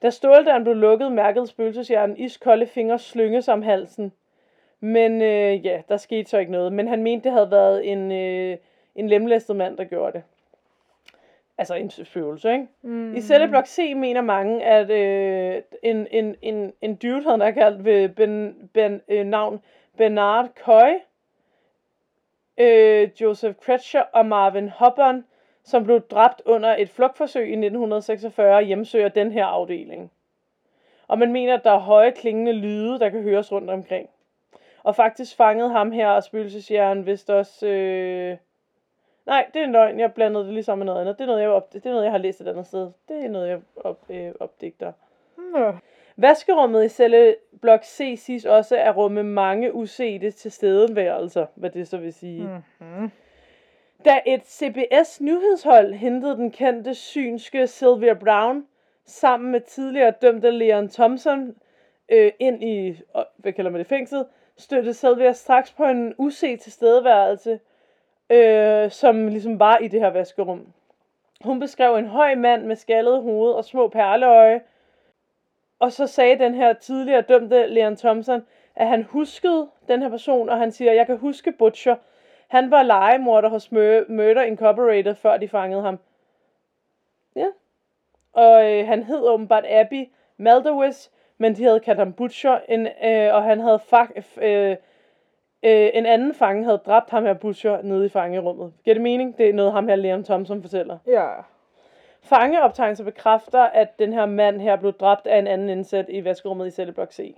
Da 0.02 0.10
ståldøren 0.10 0.64
blev 0.64 0.76
lukket, 0.76 1.12
mærkede 1.12 1.48
spøgelsesjæren 1.48 2.18
iskolde 2.18 2.68
fingre 2.68 3.00
slynge 3.00 3.44
om 3.48 3.62
halsen. 3.62 4.12
Men 4.80 5.22
øh, 5.22 5.66
ja, 5.66 5.82
der 5.90 5.98
skete 5.98 6.30
så 6.30 6.38
ikke 6.38 6.52
noget. 6.52 6.74
Men 6.74 6.88
han 6.88 7.04
mente, 7.04 7.24
det 7.24 7.32
havde 7.32 7.52
været 7.52 7.92
en, 7.92 8.12
øh, 8.12 8.58
en 8.96 9.08
lemlæstet 9.08 9.56
mand, 9.56 9.78
der 9.78 9.84
gjorde 9.84 10.14
det. 10.14 10.24
Altså 11.58 11.76
en 11.76 11.90
spøgelse, 11.90 12.52
ikke? 12.52 12.68
Mm. 12.82 13.16
I 13.16 13.22
celleblok 13.22 13.66
C 13.66 13.94
mener 13.96 14.22
mange, 14.22 14.64
at 14.64 14.90
øh, 14.90 15.62
en, 15.84 16.08
en, 16.12 16.36
en, 16.42 16.74
en 16.82 16.96
dude, 16.96 17.30
han 17.30 17.42
er 17.42 17.52
kaldt 17.52 17.86
ved 17.86 18.10
ben, 18.10 18.56
ben, 18.74 19.02
øh, 19.08 19.26
navn 19.26 19.62
Bernard 19.98 20.50
Coy, 20.64 20.94
øh, 22.58 23.10
Joseph 23.22 23.56
Kretcher 23.62 24.02
og 24.02 24.26
Marvin 24.26 24.70
Hobban, 24.70 25.24
som 25.66 25.84
blev 25.84 26.02
dræbt 26.02 26.42
under 26.46 26.76
et 26.78 26.90
flugtforsøg 26.90 27.44
i 27.44 27.52
1946, 27.52 28.64
hjemsøger 28.64 29.10
den 29.10 29.32
her 29.32 29.46
afdeling. 29.46 30.12
Og 31.08 31.20
man 31.20 31.32
mener, 31.32 31.54
at 31.54 31.64
der 31.64 31.72
er 31.72 31.80
høje 31.80 32.12
klingende 32.12 32.52
lyde, 32.52 33.00
der 33.00 33.10
kan 33.10 33.22
høres 33.22 33.52
rundt 33.52 33.70
omkring. 33.70 34.10
Og 34.84 34.96
faktisk 34.96 35.36
fangede 35.36 35.70
ham 35.70 35.92
her 35.92 36.10
og 36.10 36.24
spøgelsesjæren 36.24 37.06
vist 37.06 37.30
også... 37.30 37.68
Øh... 37.68 38.38
Nej, 39.26 39.46
det 39.54 39.62
er 39.62 39.66
en 39.66 39.72
løgn. 39.72 40.00
Jeg 40.00 40.14
blandede 40.14 40.46
det 40.46 40.54
lige 40.54 40.64
sammen 40.64 40.86
med 40.86 40.94
noget 40.94 41.02
andet. 41.02 41.18
Det 41.18 41.24
er 41.24 41.28
noget, 41.28 41.42
jeg, 41.42 41.50
op... 41.50 41.74
det 41.74 41.86
er 41.86 41.90
noget, 41.90 42.04
jeg 42.04 42.12
har 42.12 42.18
læst 42.18 42.42
et 42.42 42.48
andet 42.48 42.68
sted. 42.68 42.92
Det 43.08 43.26
er 43.26 43.30
noget, 43.30 43.50
jeg 43.50 43.60
op... 43.76 44.00
øh, 44.10 44.32
opdigter. 44.40 44.92
Nå. 45.38 45.74
Vaskerummet 46.18 46.86
i 46.86 46.90
celle 46.90 47.36
blok 47.62 47.84
C 47.84 48.20
siges 48.20 48.46
også 48.46 48.78
at 48.78 48.98
rumme 48.98 49.24
mange 49.24 49.74
usete 49.74 50.32
tilstedeværelser, 50.32 51.46
hvad 51.56 51.70
det 51.70 51.88
så 51.88 51.98
vil 51.98 52.14
sige. 52.14 52.44
Mm. 52.44 52.86
Mm-hmm. 52.86 53.12
Da 54.06 54.20
et 54.26 54.48
CBS 54.48 55.22
nyhedshold 55.22 55.94
hentede 55.94 56.36
den 56.36 56.52
kendte 56.52 56.94
synske 56.94 57.68
Sylvia 57.68 58.14
Brown 58.14 58.68
sammen 59.06 59.52
med 59.52 59.62
tidligere 59.62 60.14
dømte 60.22 60.52
Leon 60.52 60.90
Thompson 60.90 61.56
øh, 62.10 62.32
ind 62.40 62.64
i, 62.64 63.02
hvad 63.38 63.54
kalder 63.54 63.72
man 63.72 63.80
det, 63.80 63.88
fængslet, 63.88 64.26
støttede 64.58 64.94
Sylvia 64.94 65.32
straks 65.32 65.72
på 65.72 65.86
en 65.86 66.14
uset 66.18 66.60
tilstedeværelse, 66.60 67.60
øh, 68.30 68.92
som 68.92 69.28
ligesom 69.28 69.60
var 69.60 69.78
i 69.78 69.88
det 69.88 70.00
her 70.00 70.10
vaskerum. 70.10 70.74
Hun 71.44 71.60
beskrev 71.60 71.96
en 71.96 72.08
høj 72.08 72.36
mand 72.36 72.66
med 72.66 72.76
skaldet 72.76 73.22
hoved 73.22 73.52
og 73.52 73.66
små 73.66 73.88
perleøje, 73.88 74.62
og 75.80 75.92
så 75.92 76.08
sagde 76.08 76.40
den 76.40 76.56
her 76.56 76.74
tidligere 76.74 77.22
dømte 77.22 77.68
Leon 77.68 77.96
Thompson, 77.96 78.46
at 78.76 78.88
han 78.88 79.04
huskede 79.04 79.70
den 79.88 80.02
her 80.02 80.10
person, 80.10 80.50
og 80.50 80.58
han 80.58 80.72
siger, 80.72 80.94
jeg 80.94 81.06
kan 81.06 81.18
huske 81.18 81.52
Butcher. 81.52 81.96
Han 82.48 82.72
var 82.72 82.84
legemorder 82.84 83.50
hos 83.50 83.72
Mur- 83.72 84.06
Murder 84.10 84.42
Incorporated, 84.44 85.16
før 85.16 85.38
de 85.38 85.48
fangede 85.48 85.82
ham. 85.82 86.00
Ja. 87.36 87.48
Og 88.34 88.72
øh, 88.72 88.88
han 88.88 89.04
hed 89.04 89.28
åbenbart 89.28 89.66
Abby 89.70 90.10
Maldowis, 90.38 91.12
men 91.38 91.56
de 91.56 91.64
havde 91.64 91.80
kaldt 91.80 92.00
ham 92.00 92.14
Butcher, 92.14 92.60
en, 92.70 92.88
øh, 92.88 93.34
og 93.36 93.44
han 93.44 93.60
havde 93.60 93.80
fak- 93.94 94.42
øh, 94.44 94.72
øh, 95.64 95.90
en 95.94 96.06
anden 96.06 96.34
fange 96.34 96.64
havde 96.64 96.78
dræbt 96.78 97.10
ham 97.10 97.24
her 97.24 97.34
Butcher 97.34 97.82
nede 97.82 98.06
i 98.06 98.10
fangerummet. 98.10 98.74
Giver 98.84 98.94
det 98.94 99.04
mening? 99.04 99.38
Det 99.38 99.50
er 99.50 99.54
noget, 99.54 99.72
ham 99.72 99.88
her 99.88 99.96
Leon 99.96 100.24
Thompson 100.24 100.62
fortæller. 100.62 100.98
Ja. 101.08 101.34
Fangeoptegnelser 102.22 103.04
bekræfter, 103.04 103.62
at 103.62 104.00
den 104.00 104.14
her 104.14 104.26
mand 104.26 104.62
her 104.62 104.76
blev 104.76 104.94
dræbt 104.94 105.28
af 105.28 105.40
en 105.40 105.48
anden 105.48 105.70
indsat 105.70 106.06
i 106.10 106.24
vaskerummet 106.24 106.68
i 106.68 106.72
celleblok 106.72 107.12
C. 107.12 107.36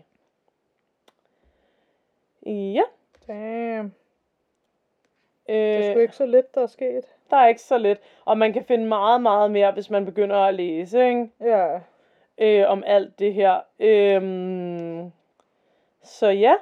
Ja. 2.45 2.83
Damn. 3.27 3.93
Øh, 5.49 5.55
Det 5.55 5.87
er 5.87 5.91
sgu 5.91 5.99
ikke 5.99 6.15
så 6.15 6.25
lidt, 6.25 6.55
der 6.55 6.61
er 6.61 6.67
sket. 6.67 7.05
Der 7.29 7.37
er 7.37 7.47
ikke 7.47 7.61
så 7.61 7.77
let. 7.77 7.97
Og 8.25 8.37
man 8.37 8.53
kan 8.53 8.63
finde 8.63 8.85
meget, 8.85 9.21
meget 9.21 9.51
mere, 9.51 9.71
hvis 9.71 9.89
man 9.89 10.05
begynder 10.05 10.35
at 10.35 10.53
læse 10.53 11.07
ikke? 11.07 11.29
Ja. 11.41 11.79
Øh, 12.37 12.71
om 12.71 12.83
alt 12.85 13.19
det 13.19 13.33
her. 13.33 13.59
Øhm, 13.79 15.11
så 16.03 16.27
ja. 16.27 16.53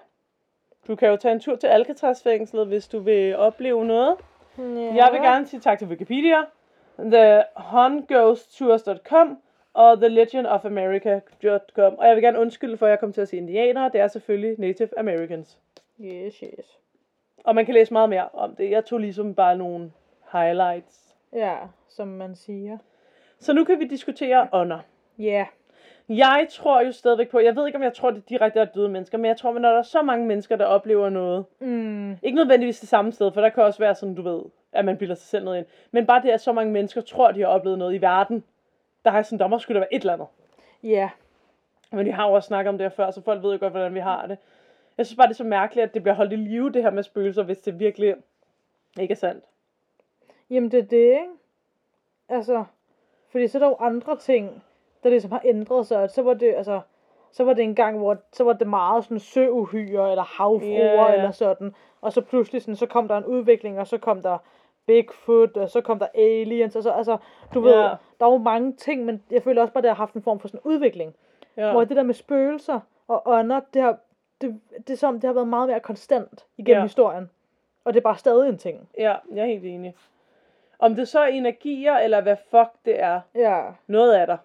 Du 0.88 0.96
kan 0.96 1.10
jo 1.10 1.18
tage 1.18 1.32
en 1.32 1.40
tur 1.40 1.56
til 1.56 1.68
Alcatraz-fængslet, 1.68 2.68
hvis 2.68 2.88
du 2.88 3.00
vil 3.00 3.36
opleve 3.36 3.86
noget. 3.86 4.16
Ja. 4.58 4.64
Jeg 4.96 5.10
vil 5.12 5.22
gerne 5.22 5.48
sige 5.48 5.60
tak 5.60 5.80
til 5.80 5.88
Wikipedia, 5.88 6.38
thehunghosttours.com 7.00 9.38
og 9.74 9.98
thelegendofamerica.com. 9.98 11.98
Og 11.98 12.08
jeg 12.08 12.16
vil 12.16 12.24
gerne 12.24 12.40
undskylde 12.40 12.78
for, 12.78 12.86
at 12.86 12.90
jeg 12.90 13.00
kom 13.00 13.14
til 13.14 13.22
at 13.22 13.28
sige 13.28 13.40
indianere. 13.40 13.90
Det 13.94 14.02
er 14.02 14.08
selvfølgelig 14.08 14.60
Native 14.60 15.00
Americans. 15.00 15.58
Yes, 16.02 16.36
yes. 16.38 16.80
Og 17.46 17.56
man 17.56 17.66
kan 17.66 17.74
læse 17.74 17.94
meget 17.94 18.10
mere 18.10 18.30
om 18.34 18.56
det. 18.56 18.72
Jeg 18.72 18.86
tog 18.86 19.00
ligesom 19.00 19.36
bare 19.36 19.58
nogle 19.58 19.92
highlights. 20.32 21.16
Ja, 21.34 21.56
som 21.90 22.08
man 22.08 22.36
siger. 22.36 22.78
Så 23.40 23.54
nu 23.54 23.64
kan 23.64 23.80
vi 23.80 23.88
diskutere 23.88 24.48
ånder. 24.54 24.80
Ja. 25.20 25.46
Jeg 26.10 26.48
tror 26.50 26.82
jo 26.82 26.92
stadigvæk 26.92 27.30
på, 27.30 27.40
jeg 27.40 27.56
ved 27.56 27.66
ikke 27.66 27.76
om 27.78 27.84
jeg 27.84 27.94
tror 27.94 28.12
det 28.12 28.30
direkte 28.30 28.60
er 28.60 28.66
døde 28.66 28.90
mennesker, 28.90 29.18
men 29.18 29.26
jeg 29.26 29.38
tror, 29.38 29.50
at 29.56 29.62
når 29.62 29.70
der 29.70 29.78
er 29.78 29.82
så 29.84 30.02
mange 30.02 30.26
mennesker, 30.26 30.56
der 30.56 30.66
oplever 30.66 31.10
noget, 31.10 31.46
Mm. 31.60 32.12
ikke 32.24 32.36
nødvendigvis 32.36 32.80
det 32.80 32.90
samme 32.90 33.12
sted, 33.12 33.32
for 33.32 33.42
der 33.42 33.50
kan 33.50 33.64
også 33.64 33.80
være 33.80 33.96
sådan, 33.96 34.16
du 34.16 34.22
ved, 34.22 34.42
at 34.72 34.86
man 34.86 34.98
bilder 34.98 35.16
sig 35.16 35.28
selv 35.28 35.46
noget 35.46 35.58
ind, 35.58 35.66
men 35.92 36.06
bare 36.06 36.22
det, 36.22 36.30
at 36.30 36.42
så 36.42 36.52
mange 36.54 36.72
mennesker 36.72 37.02
tror, 37.02 37.32
de 37.32 37.42
har 37.42 37.48
oplevet 37.48 37.80
noget 37.80 37.96
i 37.96 38.02
verden, 38.02 38.44
der 39.06 39.12
har 39.12 39.22
sådan, 39.22 39.40
der 39.40 39.48
må 39.48 39.60
skulle 39.60 39.76
der 39.76 39.80
være 39.80 39.94
et 39.94 40.00
eller 40.00 40.14
andet. 40.14 40.28
Ja. 40.84 41.10
Men 41.92 42.06
vi 42.06 42.12
har 42.12 42.28
jo 42.28 42.34
også 42.34 42.48
snakket 42.48 42.70
om 42.70 42.78
det 42.78 42.86
her 42.86 42.90
før, 42.90 43.12
så 43.12 43.22
folk 43.22 43.44
ved 43.44 43.52
jo 43.52 43.58
godt, 43.60 43.74
hvordan 43.74 43.94
vi 43.94 44.00
har 44.00 44.28
det. 44.28 44.38
Jeg 44.98 45.06
synes 45.06 45.18
bare, 45.18 45.28
det 45.28 45.34
er 45.34 45.38
så 45.38 45.44
mærkeligt, 45.44 45.84
at 45.88 45.94
det 45.94 46.04
bliver 46.04 46.16
holdt 46.16 46.34
i 46.34 46.36
live, 46.36 46.72
det 46.72 46.84
her 46.84 46.90
med 46.90 47.04
spøgelser, 47.04 47.44
hvis 47.44 47.58
det 47.58 47.80
virkelig 47.80 48.16
ikke 49.00 49.12
er 49.12 49.16
sandt. 49.16 49.44
Jamen 50.50 50.72
det 50.72 50.80
er 50.80 50.84
det, 50.84 50.98
ikke? 51.12 51.34
Altså, 52.30 52.64
fordi 53.32 53.48
så 53.48 53.58
er 53.58 53.60
der 53.60 53.68
jo 53.68 53.76
andre 53.80 54.18
ting, 54.18 54.64
der 55.04 55.10
ligesom 55.10 55.32
har 55.32 55.42
ændret 55.46 55.88
sig. 55.88 56.10
Så 56.10 56.22
var 56.22 56.34
det, 56.34 56.54
altså, 56.54 56.82
så 57.32 57.44
var 57.44 57.54
det 57.54 57.64
en 57.64 57.76
gang, 57.76 57.98
hvor 57.98 58.18
så 58.34 58.44
var 58.44 58.54
det 58.54 58.68
meget 58.68 59.04
sådan 59.04 59.20
søuhyre 59.20 60.12
eller 60.12 60.24
havfruer 60.24 61.10
ja. 61.10 61.14
eller 61.14 61.32
sådan. 61.32 61.76
Og 62.02 62.14
så 62.14 62.22
pludselig 62.22 62.62
sådan, 62.62 62.76
så 62.76 62.86
kom 62.86 63.08
der 63.08 63.18
en 63.18 63.26
udvikling, 63.26 63.80
og 63.80 63.88
så 63.88 63.98
kom 63.98 64.22
der 64.22 64.38
Bigfoot, 64.86 65.58
og 65.58 65.70
så 65.70 65.82
kom 65.82 66.00
der 66.00 66.08
aliens, 66.14 66.76
og 66.76 66.84
så, 66.84 66.92
altså, 66.92 67.18
du 67.54 67.60
ved, 67.60 67.72
Ja. 67.74 67.96
der 68.20 68.26
er 68.26 68.32
jo 68.32 68.38
mange 68.38 68.74
ting, 68.74 69.06
men 69.06 69.24
jeg 69.32 69.44
føler 69.44 69.62
også 69.62 69.74
bare, 69.74 69.80
at 69.80 69.84
det 69.84 69.90
har 69.90 69.96
haft 69.96 70.14
en 70.14 70.22
form 70.22 70.40
for 70.40 70.48
sådan 70.48 70.60
udvikling. 70.64 71.16
Ja. 71.58 71.72
Hvor 71.72 71.84
det 71.84 71.98
der 71.98 72.04
med 72.04 72.14
spøgelser 72.14 72.80
og 73.08 73.22
ånder, 73.26 73.60
det 73.74 73.82
har, 73.82 73.98
det, 74.42 74.62
det 74.88 74.90
er 74.94 74.98
som, 74.98 75.14
det 75.20 75.28
har 75.28 75.34
været 75.34 75.48
meget 75.48 75.70
mere 75.70 75.80
konstant 75.80 76.46
igennem 76.58 76.80
Ja. 76.80 76.84
historien. 76.84 77.30
Og 77.84 77.94
det 77.94 78.00
er 78.00 78.04
bare 78.04 78.18
stadig 78.18 78.50
en 78.50 78.58
ting. 78.58 78.90
ja, 78.98 79.16
jeg 79.34 79.42
er 79.42 79.46
helt 79.46 79.66
enig. 79.66 79.96
Om 80.80 80.96
det 80.96 81.08
så 81.08 81.20
er 81.20 81.26
energier, 81.28 81.94
eller 81.94 82.22
hvad 82.22 82.36
fuck 82.52 82.70
det 82.86 83.00
er, 83.00 83.22
Ja. 83.36 83.64
noget 83.88 84.20
er 84.20 84.26
der. 84.26 84.38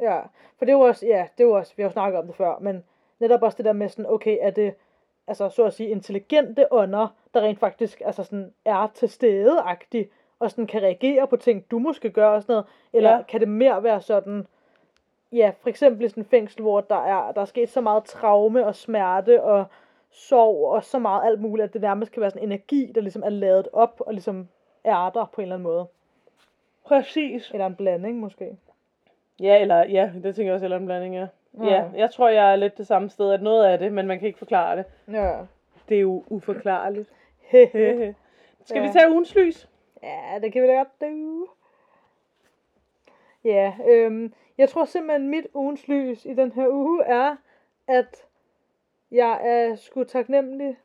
Ja, 0.00 0.20
for 0.58 0.64
det 0.64 0.68
er 0.68 0.76
jo 0.76 0.80
også, 0.80 1.06
ja, 1.06 1.26
det 1.38 1.44
er 1.44 1.48
jo 1.48 1.52
også, 1.56 1.72
vi 1.76 1.82
har 1.82 1.88
jo 1.88 1.92
snakket 1.92 2.18
om 2.20 2.26
det 2.26 2.36
før, 2.36 2.58
men 2.58 2.84
netop 3.18 3.42
også 3.42 3.56
det 3.56 3.64
der 3.64 3.72
med 3.72 3.88
sådan, 3.88 4.06
okay, 4.10 4.38
er 4.40 4.50
det, 4.50 4.74
altså 5.26 5.48
så 5.48 5.64
at 5.64 5.72
sige, 5.74 5.88
intelligente 5.88 6.72
ånder, 6.72 7.08
der 7.34 7.40
rent 7.40 7.58
faktisk 7.58 8.02
altså 8.04 8.22
sådan, 8.24 8.52
er 8.64 8.90
til 8.94 9.08
stede 9.08 9.62
og 10.40 10.50
sådan 10.50 10.66
kan 10.66 10.82
reagere 10.82 11.26
på 11.26 11.36
ting, 11.36 11.70
du 11.70 11.78
måske 11.78 12.10
gør 12.10 12.28
og 12.28 12.42
sådan 12.42 12.52
noget, 12.52 12.66
eller 12.92 13.10
ja. 13.16 13.22
kan 13.22 13.40
det 13.40 13.48
mere 13.48 13.82
være 13.82 14.00
sådan, 14.02 14.46
ja, 15.32 15.52
for 15.60 15.68
eksempel 15.68 16.04
i 16.04 16.08
sådan 16.08 16.22
en 16.22 16.28
fængsel, 16.28 16.62
hvor 16.62 16.80
der 16.80 17.04
er, 17.06 17.32
der 17.32 17.40
er 17.40 17.44
sket 17.44 17.68
så 17.68 17.80
meget 17.80 18.04
traume 18.04 18.66
og 18.66 18.74
smerte 18.74 19.42
og 19.42 19.64
sorg 20.10 20.68
og 20.74 20.84
så 20.84 20.98
meget 20.98 21.26
alt 21.26 21.40
muligt, 21.40 21.64
at 21.64 21.72
det 21.72 21.80
nærmest 21.82 22.12
kan 22.12 22.20
være 22.20 22.30
sådan 22.30 22.48
energi, 22.48 22.92
der 22.94 23.00
ligesom 23.00 23.22
er 23.22 23.28
lavet 23.28 23.68
op 23.72 24.00
og 24.06 24.12
ligesom 24.12 24.48
er 24.84 25.10
der 25.10 25.24
på 25.32 25.40
en 25.40 25.42
eller 25.42 25.54
anden 25.54 25.64
måde. 25.68 25.86
Præcis. 26.84 27.50
Eller 27.50 27.66
en 27.66 27.74
blanding 27.76 28.18
måske. 28.18 28.56
Ja, 29.40 29.60
eller 29.60 29.84
ja, 29.84 30.10
det 30.22 30.34
tænker 30.34 30.44
jeg 30.44 30.54
også, 30.54 30.66
eller 30.66 30.76
en 30.76 30.86
blanding, 30.86 31.14
ja. 31.14 31.26
Ja. 31.58 31.64
Ja, 31.64 31.84
jeg 31.96 32.10
tror, 32.10 32.28
jeg 32.28 32.52
er 32.52 32.56
lidt 32.56 32.78
det 32.78 32.86
samme 32.86 33.10
sted, 33.10 33.30
at 33.32 33.42
noget 33.42 33.64
af 33.64 33.78
det, 33.78 33.92
men 33.92 34.06
man 34.06 34.18
kan 34.18 34.26
ikke 34.26 34.38
forklare 34.38 34.76
det. 34.76 34.84
Ja. 35.12 35.36
Det 35.88 35.96
er 35.96 36.00
jo 36.00 36.24
uforklarligt. 36.28 37.08
Skal 37.48 37.70
Ja. 38.74 38.82
vi 38.86 38.88
tage 38.92 39.10
ugens 39.10 39.34
lys? 39.34 39.68
Ja, 40.02 40.38
det 40.42 40.52
kan 40.52 40.62
vi 40.62 40.66
da 40.68 40.72
godt 40.72 41.00
do. 41.00 41.46
Ja, 43.44 43.72
øhm, 43.88 44.32
jeg 44.58 44.68
tror 44.68 44.84
simpelthen, 44.84 45.28
mit 45.28 45.46
ugens 45.54 45.88
lys 45.88 46.24
i 46.24 46.34
den 46.34 46.52
her 46.52 46.68
uge 46.68 47.04
er, 47.04 47.36
at 47.86 48.26
jeg 49.10 49.40
er 49.42 49.76
sgu 49.76 50.04
taknemmelig 50.04 50.76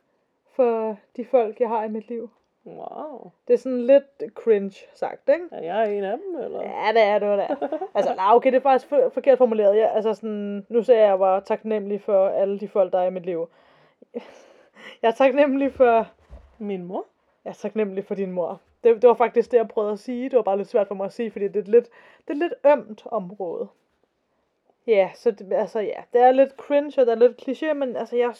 for 0.56 0.96
de 1.16 1.24
folk, 1.24 1.60
jeg 1.60 1.68
har 1.68 1.84
i 1.84 1.88
mit 1.88 2.08
liv. 2.08 2.30
Wow. 2.66 3.30
Det 3.48 3.54
er 3.54 3.58
sådan 3.58 3.86
lidt 3.86 4.34
cringe 4.34 4.76
sagt, 4.94 5.28
ikke? 5.28 5.46
Er 5.52 5.62
jeg 5.62 5.96
en 5.98 6.04
af 6.04 6.18
dem, 6.18 6.44
eller? 6.44 6.62
Ja, 6.62 6.92
det 6.92 7.02
er 7.02 7.18
det, 7.18 7.38
der. 7.38 7.78
Altså, 7.94 8.14
nej, 8.14 8.34
okay, 8.34 8.50
det 8.50 8.56
er 8.56 8.62
faktisk 8.62 8.88
for, 8.88 9.10
forkert 9.14 9.38
formuleret. 9.38 9.76
Jeg, 9.76 9.92
altså 9.94 10.14
sådan, 10.14 10.66
nu 10.68 10.82
sagde 10.82 11.00
jeg, 11.00 11.06
at 11.06 11.10
jeg 11.10 11.20
var 11.20 11.40
taknemmelig 11.40 12.00
for 12.00 12.28
alle 12.28 12.60
de 12.60 12.68
folk, 12.68 12.92
der 12.92 12.98
er 12.98 13.06
i 13.06 13.10
mit 13.10 13.26
liv. 13.26 13.48
Jeg 15.02 15.08
er 15.08 15.12
taknemmelig 15.12 15.72
for, 15.72 16.06
Min 16.58 16.84
mor? 16.84 17.04
jeg 17.44 17.50
er 17.50 17.54
taknemmelig 17.54 18.04
for 18.04 18.14
din 18.14 18.32
mor. 18.32 18.60
Det, 18.84 19.02
det 19.02 19.08
var 19.08 19.14
faktisk 19.14 19.50
det, 19.50 19.56
jeg 19.56 19.68
prøvede 19.68 19.92
at 19.92 19.98
sige. 19.98 20.24
Det 20.30 20.36
var 20.36 20.42
bare 20.42 20.56
lidt 20.56 20.68
svært 20.68 20.88
for 20.88 20.94
mig 20.94 21.06
at 21.06 21.12
sige, 21.12 21.30
fordi 21.30 21.48
det 21.48 21.56
er 21.56 21.60
et 21.60 21.68
lidt, 21.68 21.88
det 22.28 22.28
er 22.28 22.32
et 22.32 22.38
lidt 22.38 22.54
ømt 22.66 23.06
område. 23.06 23.68
Ja, 24.86 25.10
så 25.14 25.30
det, 25.30 25.52
altså 25.52 25.80
ja, 25.80 26.02
det 26.12 26.20
er 26.20 26.32
lidt 26.32 26.52
cringe, 26.56 27.00
og 27.00 27.06
det 27.06 27.12
er 27.12 27.28
lidt 27.28 27.42
kliché, 27.42 27.72
men 27.72 27.96
altså 27.96 28.16
jeg, 28.16 28.34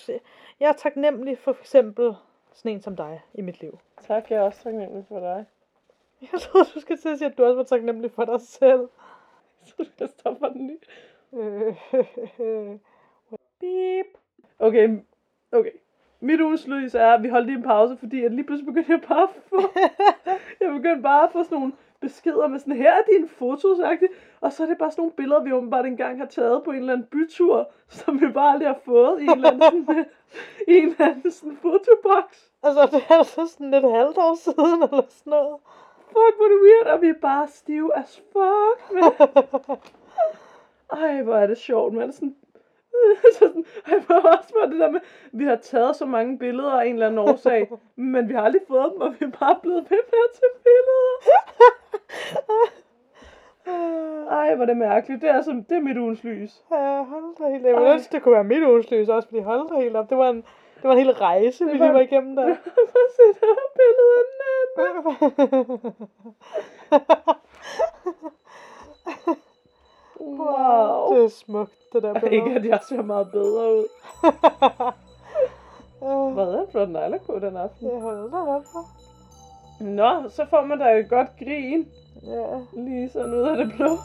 jeg 0.61 0.69
er 0.69 0.73
taknemmelig 0.73 1.39
for 1.39 1.57
eksempel 1.61 2.15
sådan 2.53 2.73
en 2.73 2.81
som 2.81 2.97
dig 2.97 3.23
i 3.35 3.43
mit 3.43 3.61
liv. 3.61 3.79
Tak, 4.01 4.31
jeg 4.31 4.37
er 4.37 4.43
også 4.43 4.63
taknemmelig 4.63 5.05
for 5.09 5.21
dig. 5.21 5.45
Jeg 6.33 6.41
troede, 6.41 6.67
du 6.75 6.81
skulle 6.81 7.01
til 7.01 7.09
at 7.09 7.19
sige, 7.19 7.31
at 7.31 7.39
du 7.39 7.45
også 7.45 7.57
var 7.57 7.63
taknemmelig 7.63 8.11
for 8.11 8.25
dig 8.25 8.41
selv. 8.41 8.89
Så 9.65 9.87
jeg 10.01 10.09
stopper 10.09 10.49
den 10.49 10.67
lige. 10.67 10.79
Øh, 12.41 12.79
Beep. 13.61 14.07
Okay, 14.59 14.99
okay. 15.53 15.71
Mit 16.25 16.41
ugens 16.41 16.67
lys 16.67 16.95
er, 16.95 17.11
at 17.13 17.23
vi 17.23 17.29
holdt 17.29 17.47
lige 17.47 17.57
en 17.57 17.63
pause, 17.63 17.97
fordi 17.97 18.25
at 18.25 18.33
lige 18.33 18.45
pludselig 18.45 18.67
begyndte 18.67 18.93
jeg 18.93 19.01
bare 19.09 19.23
at 19.23 19.29
få, 19.49 19.61
jeg 20.61 20.73
begyndte 20.73 21.03
bare 21.03 21.25
at 21.25 21.33
få 21.33 21.43
sådan 21.43 21.59
nogle 21.59 21.73
beskeder 22.01 22.49
med 22.49 22.59
sådan, 22.59 22.77
her 22.77 22.93
er 22.93 23.03
dine 23.13 23.29
fotos, 23.29 23.79
og 24.41 24.53
så 24.53 24.63
er 24.63 24.67
det 24.67 24.79
bare 24.79 24.91
sådan 24.91 25.03
nogle 25.03 25.13
billeder, 25.13 25.43
vi 25.43 25.53
åbenbart 25.53 25.87
engang 25.87 26.19
har 26.19 26.27
taget 26.27 26.63
på 26.65 26.71
en 26.71 26.77
eller 26.77 26.93
anden 26.93 27.07
bytur, 27.07 27.73
som 27.89 28.21
vi 28.21 28.29
bare 28.29 28.53
aldrig 28.53 28.69
har 28.69 28.81
fået 28.85 29.21
i 29.21 29.25
en 29.25 29.31
eller 29.31 29.51
anden, 29.51 29.63
sådan, 29.63 30.05
i 30.69 30.73
en 30.77 30.89
eller 30.89 31.07
anden 31.07 31.31
sådan 31.31 31.57
fotoboks. 31.57 32.53
altså, 32.63 32.83
det 32.93 33.05
er 33.09 33.19
altså 33.19 33.47
sådan 33.47 33.75
et 33.75 33.93
halvt 33.93 34.19
år 34.19 34.35
siden, 34.35 34.83
eller 34.83 35.03
sådan 35.09 35.31
noget. 35.31 35.59
Fuck, 36.07 36.35
hvor 36.37 36.45
er 36.45 36.53
det 36.55 36.61
weird, 36.67 36.87
og 36.95 37.03
vi 37.03 37.09
er 37.09 37.21
bare 37.23 37.49
stive 37.49 37.97
as 37.97 38.23
fuck, 38.33 38.93
man. 38.93 39.03
Ej, 41.03 41.23
hvor 41.23 41.35
er 41.35 41.47
det 41.47 41.59
sjovt, 41.59 41.95
man. 41.95 42.13
Sådan, 42.13 42.37
sådan, 43.39 43.65
ej, 43.87 43.99
hvor 43.99 44.15
er 44.15 44.37
også 44.39 44.55
bare 44.55 44.71
det 44.71 44.79
der 44.81 44.91
med, 44.91 45.01
vi 45.33 45.45
har 45.45 45.57
taget 45.57 45.97
så 45.97 46.07
mange 46.07 46.39
billeder 46.39 46.73
af 46.81 46.87
en 46.87 46.93
eller 46.93 47.07
anden 47.07 47.19
årsag, 47.19 47.71
men 47.97 48.29
vi 48.29 48.35
har 48.35 48.43
aldrig 48.43 48.63
fået 48.69 48.93
dem, 48.93 49.01
og 49.01 49.15
vi 49.21 49.25
er 49.27 49.31
bare 49.41 49.57
blevet 49.63 49.91
ved 49.91 49.99
med 50.13 50.19
at 50.29 50.33
tage 50.41 50.53
billeder. 50.65 51.17
Ej, 54.31 54.55
hvor 54.55 54.65
det 54.65 54.77
mærkeligt. 54.77 55.23
Det 55.23 55.31
er, 55.31 55.35
altså, 55.35 55.63
det 55.69 55.77
er 55.77 55.81
mit 55.81 55.97
ugens 55.97 56.25
lys. 56.25 56.63
Ja, 56.71 57.03
hold 57.03 57.37
da 57.39 57.49
helt. 57.53 57.67
Jeg 57.67 57.75
ville 57.77 57.93
ønske, 57.93 58.13
det 58.13 58.23
kunne 58.23 58.35
være 58.35 58.45
mit 58.45 58.63
ugensløs 58.65 59.09
også, 59.09 59.29
fordi 59.29 59.41
hold 59.41 59.69
da 59.69 59.75
helt 59.81 59.97
op. 59.97 60.11
Det 60.11 60.19
var 60.19 60.29
en, 60.31 60.37
det 60.77 60.85
var 60.85 60.93
en 60.93 60.99
hel 60.99 61.11
rejse, 61.13 61.65
vi 61.65 61.71
var- 61.71 61.77
lige 61.85 61.95
var 61.95 62.01
igennem 62.01 62.37
der. 62.37 62.43
Prøv 62.45 62.53
at 63.09 63.13
se, 63.17 63.23
der 63.41 63.47
er 63.47 63.57
billeder 63.77 64.21
af 64.21 64.25
Nana. 64.79 65.93
Wow. 70.21 71.15
Det 71.15 71.25
er 71.25 71.29
smukt, 71.29 71.93
det 71.93 72.03
der 72.03 72.13
billede. 72.13 72.35
Ikke, 72.35 72.51
at 72.51 72.65
jeg 72.65 72.79
ser 72.89 73.03
meget 73.03 73.31
bedre 73.33 73.77
ud. 73.77 73.87
Hvad 76.35 76.45
er 76.45 76.67
for 76.73 76.81
alder 76.81 77.19
på 77.27 77.39
den 77.39 77.57
aften? 77.57 77.91
Jeg 77.91 78.01
holder 78.01 78.31
da 78.31 78.37
op. 78.37 78.63
Nå, 79.81 80.29
så 80.29 80.47
får 80.51 80.65
man 80.65 80.79
da 80.79 80.99
et 80.99 81.09
godt 81.09 81.29
grin. 81.39 81.89
Ja. 82.23 82.81
Lige 82.83 83.11
sådan 83.11 83.35
ud 83.35 83.41
af 83.41 83.57
det 83.57 83.73
blå. 83.77 83.89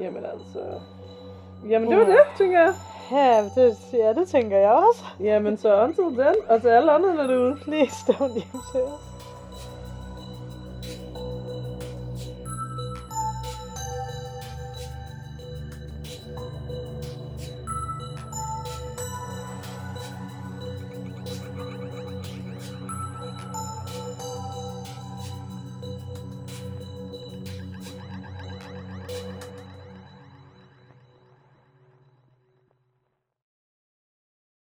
Jamen 0.00 0.24
altså... 0.24 0.80
Jamen 1.68 1.90
det 1.90 1.98
var 1.98 2.04
det, 2.04 2.20
tænker 2.38 2.60
jeg. 2.60 2.74
Ja, 3.12 3.44
det, 3.54 3.76
ja, 3.92 4.12
det 4.12 4.28
tænker 4.28 4.58
jeg 4.58 4.70
også. 4.70 5.04
Jamen 5.20 5.56
så 5.56 5.82
until 5.82 6.04
den, 6.04 6.34
og 6.48 6.60
til 6.60 6.68
alle 6.68 6.92
andre 6.92 7.28
derude. 7.28 7.56
Please 7.56 8.12
don't 8.12 8.56
use 8.56 8.78
it. 8.78 9.11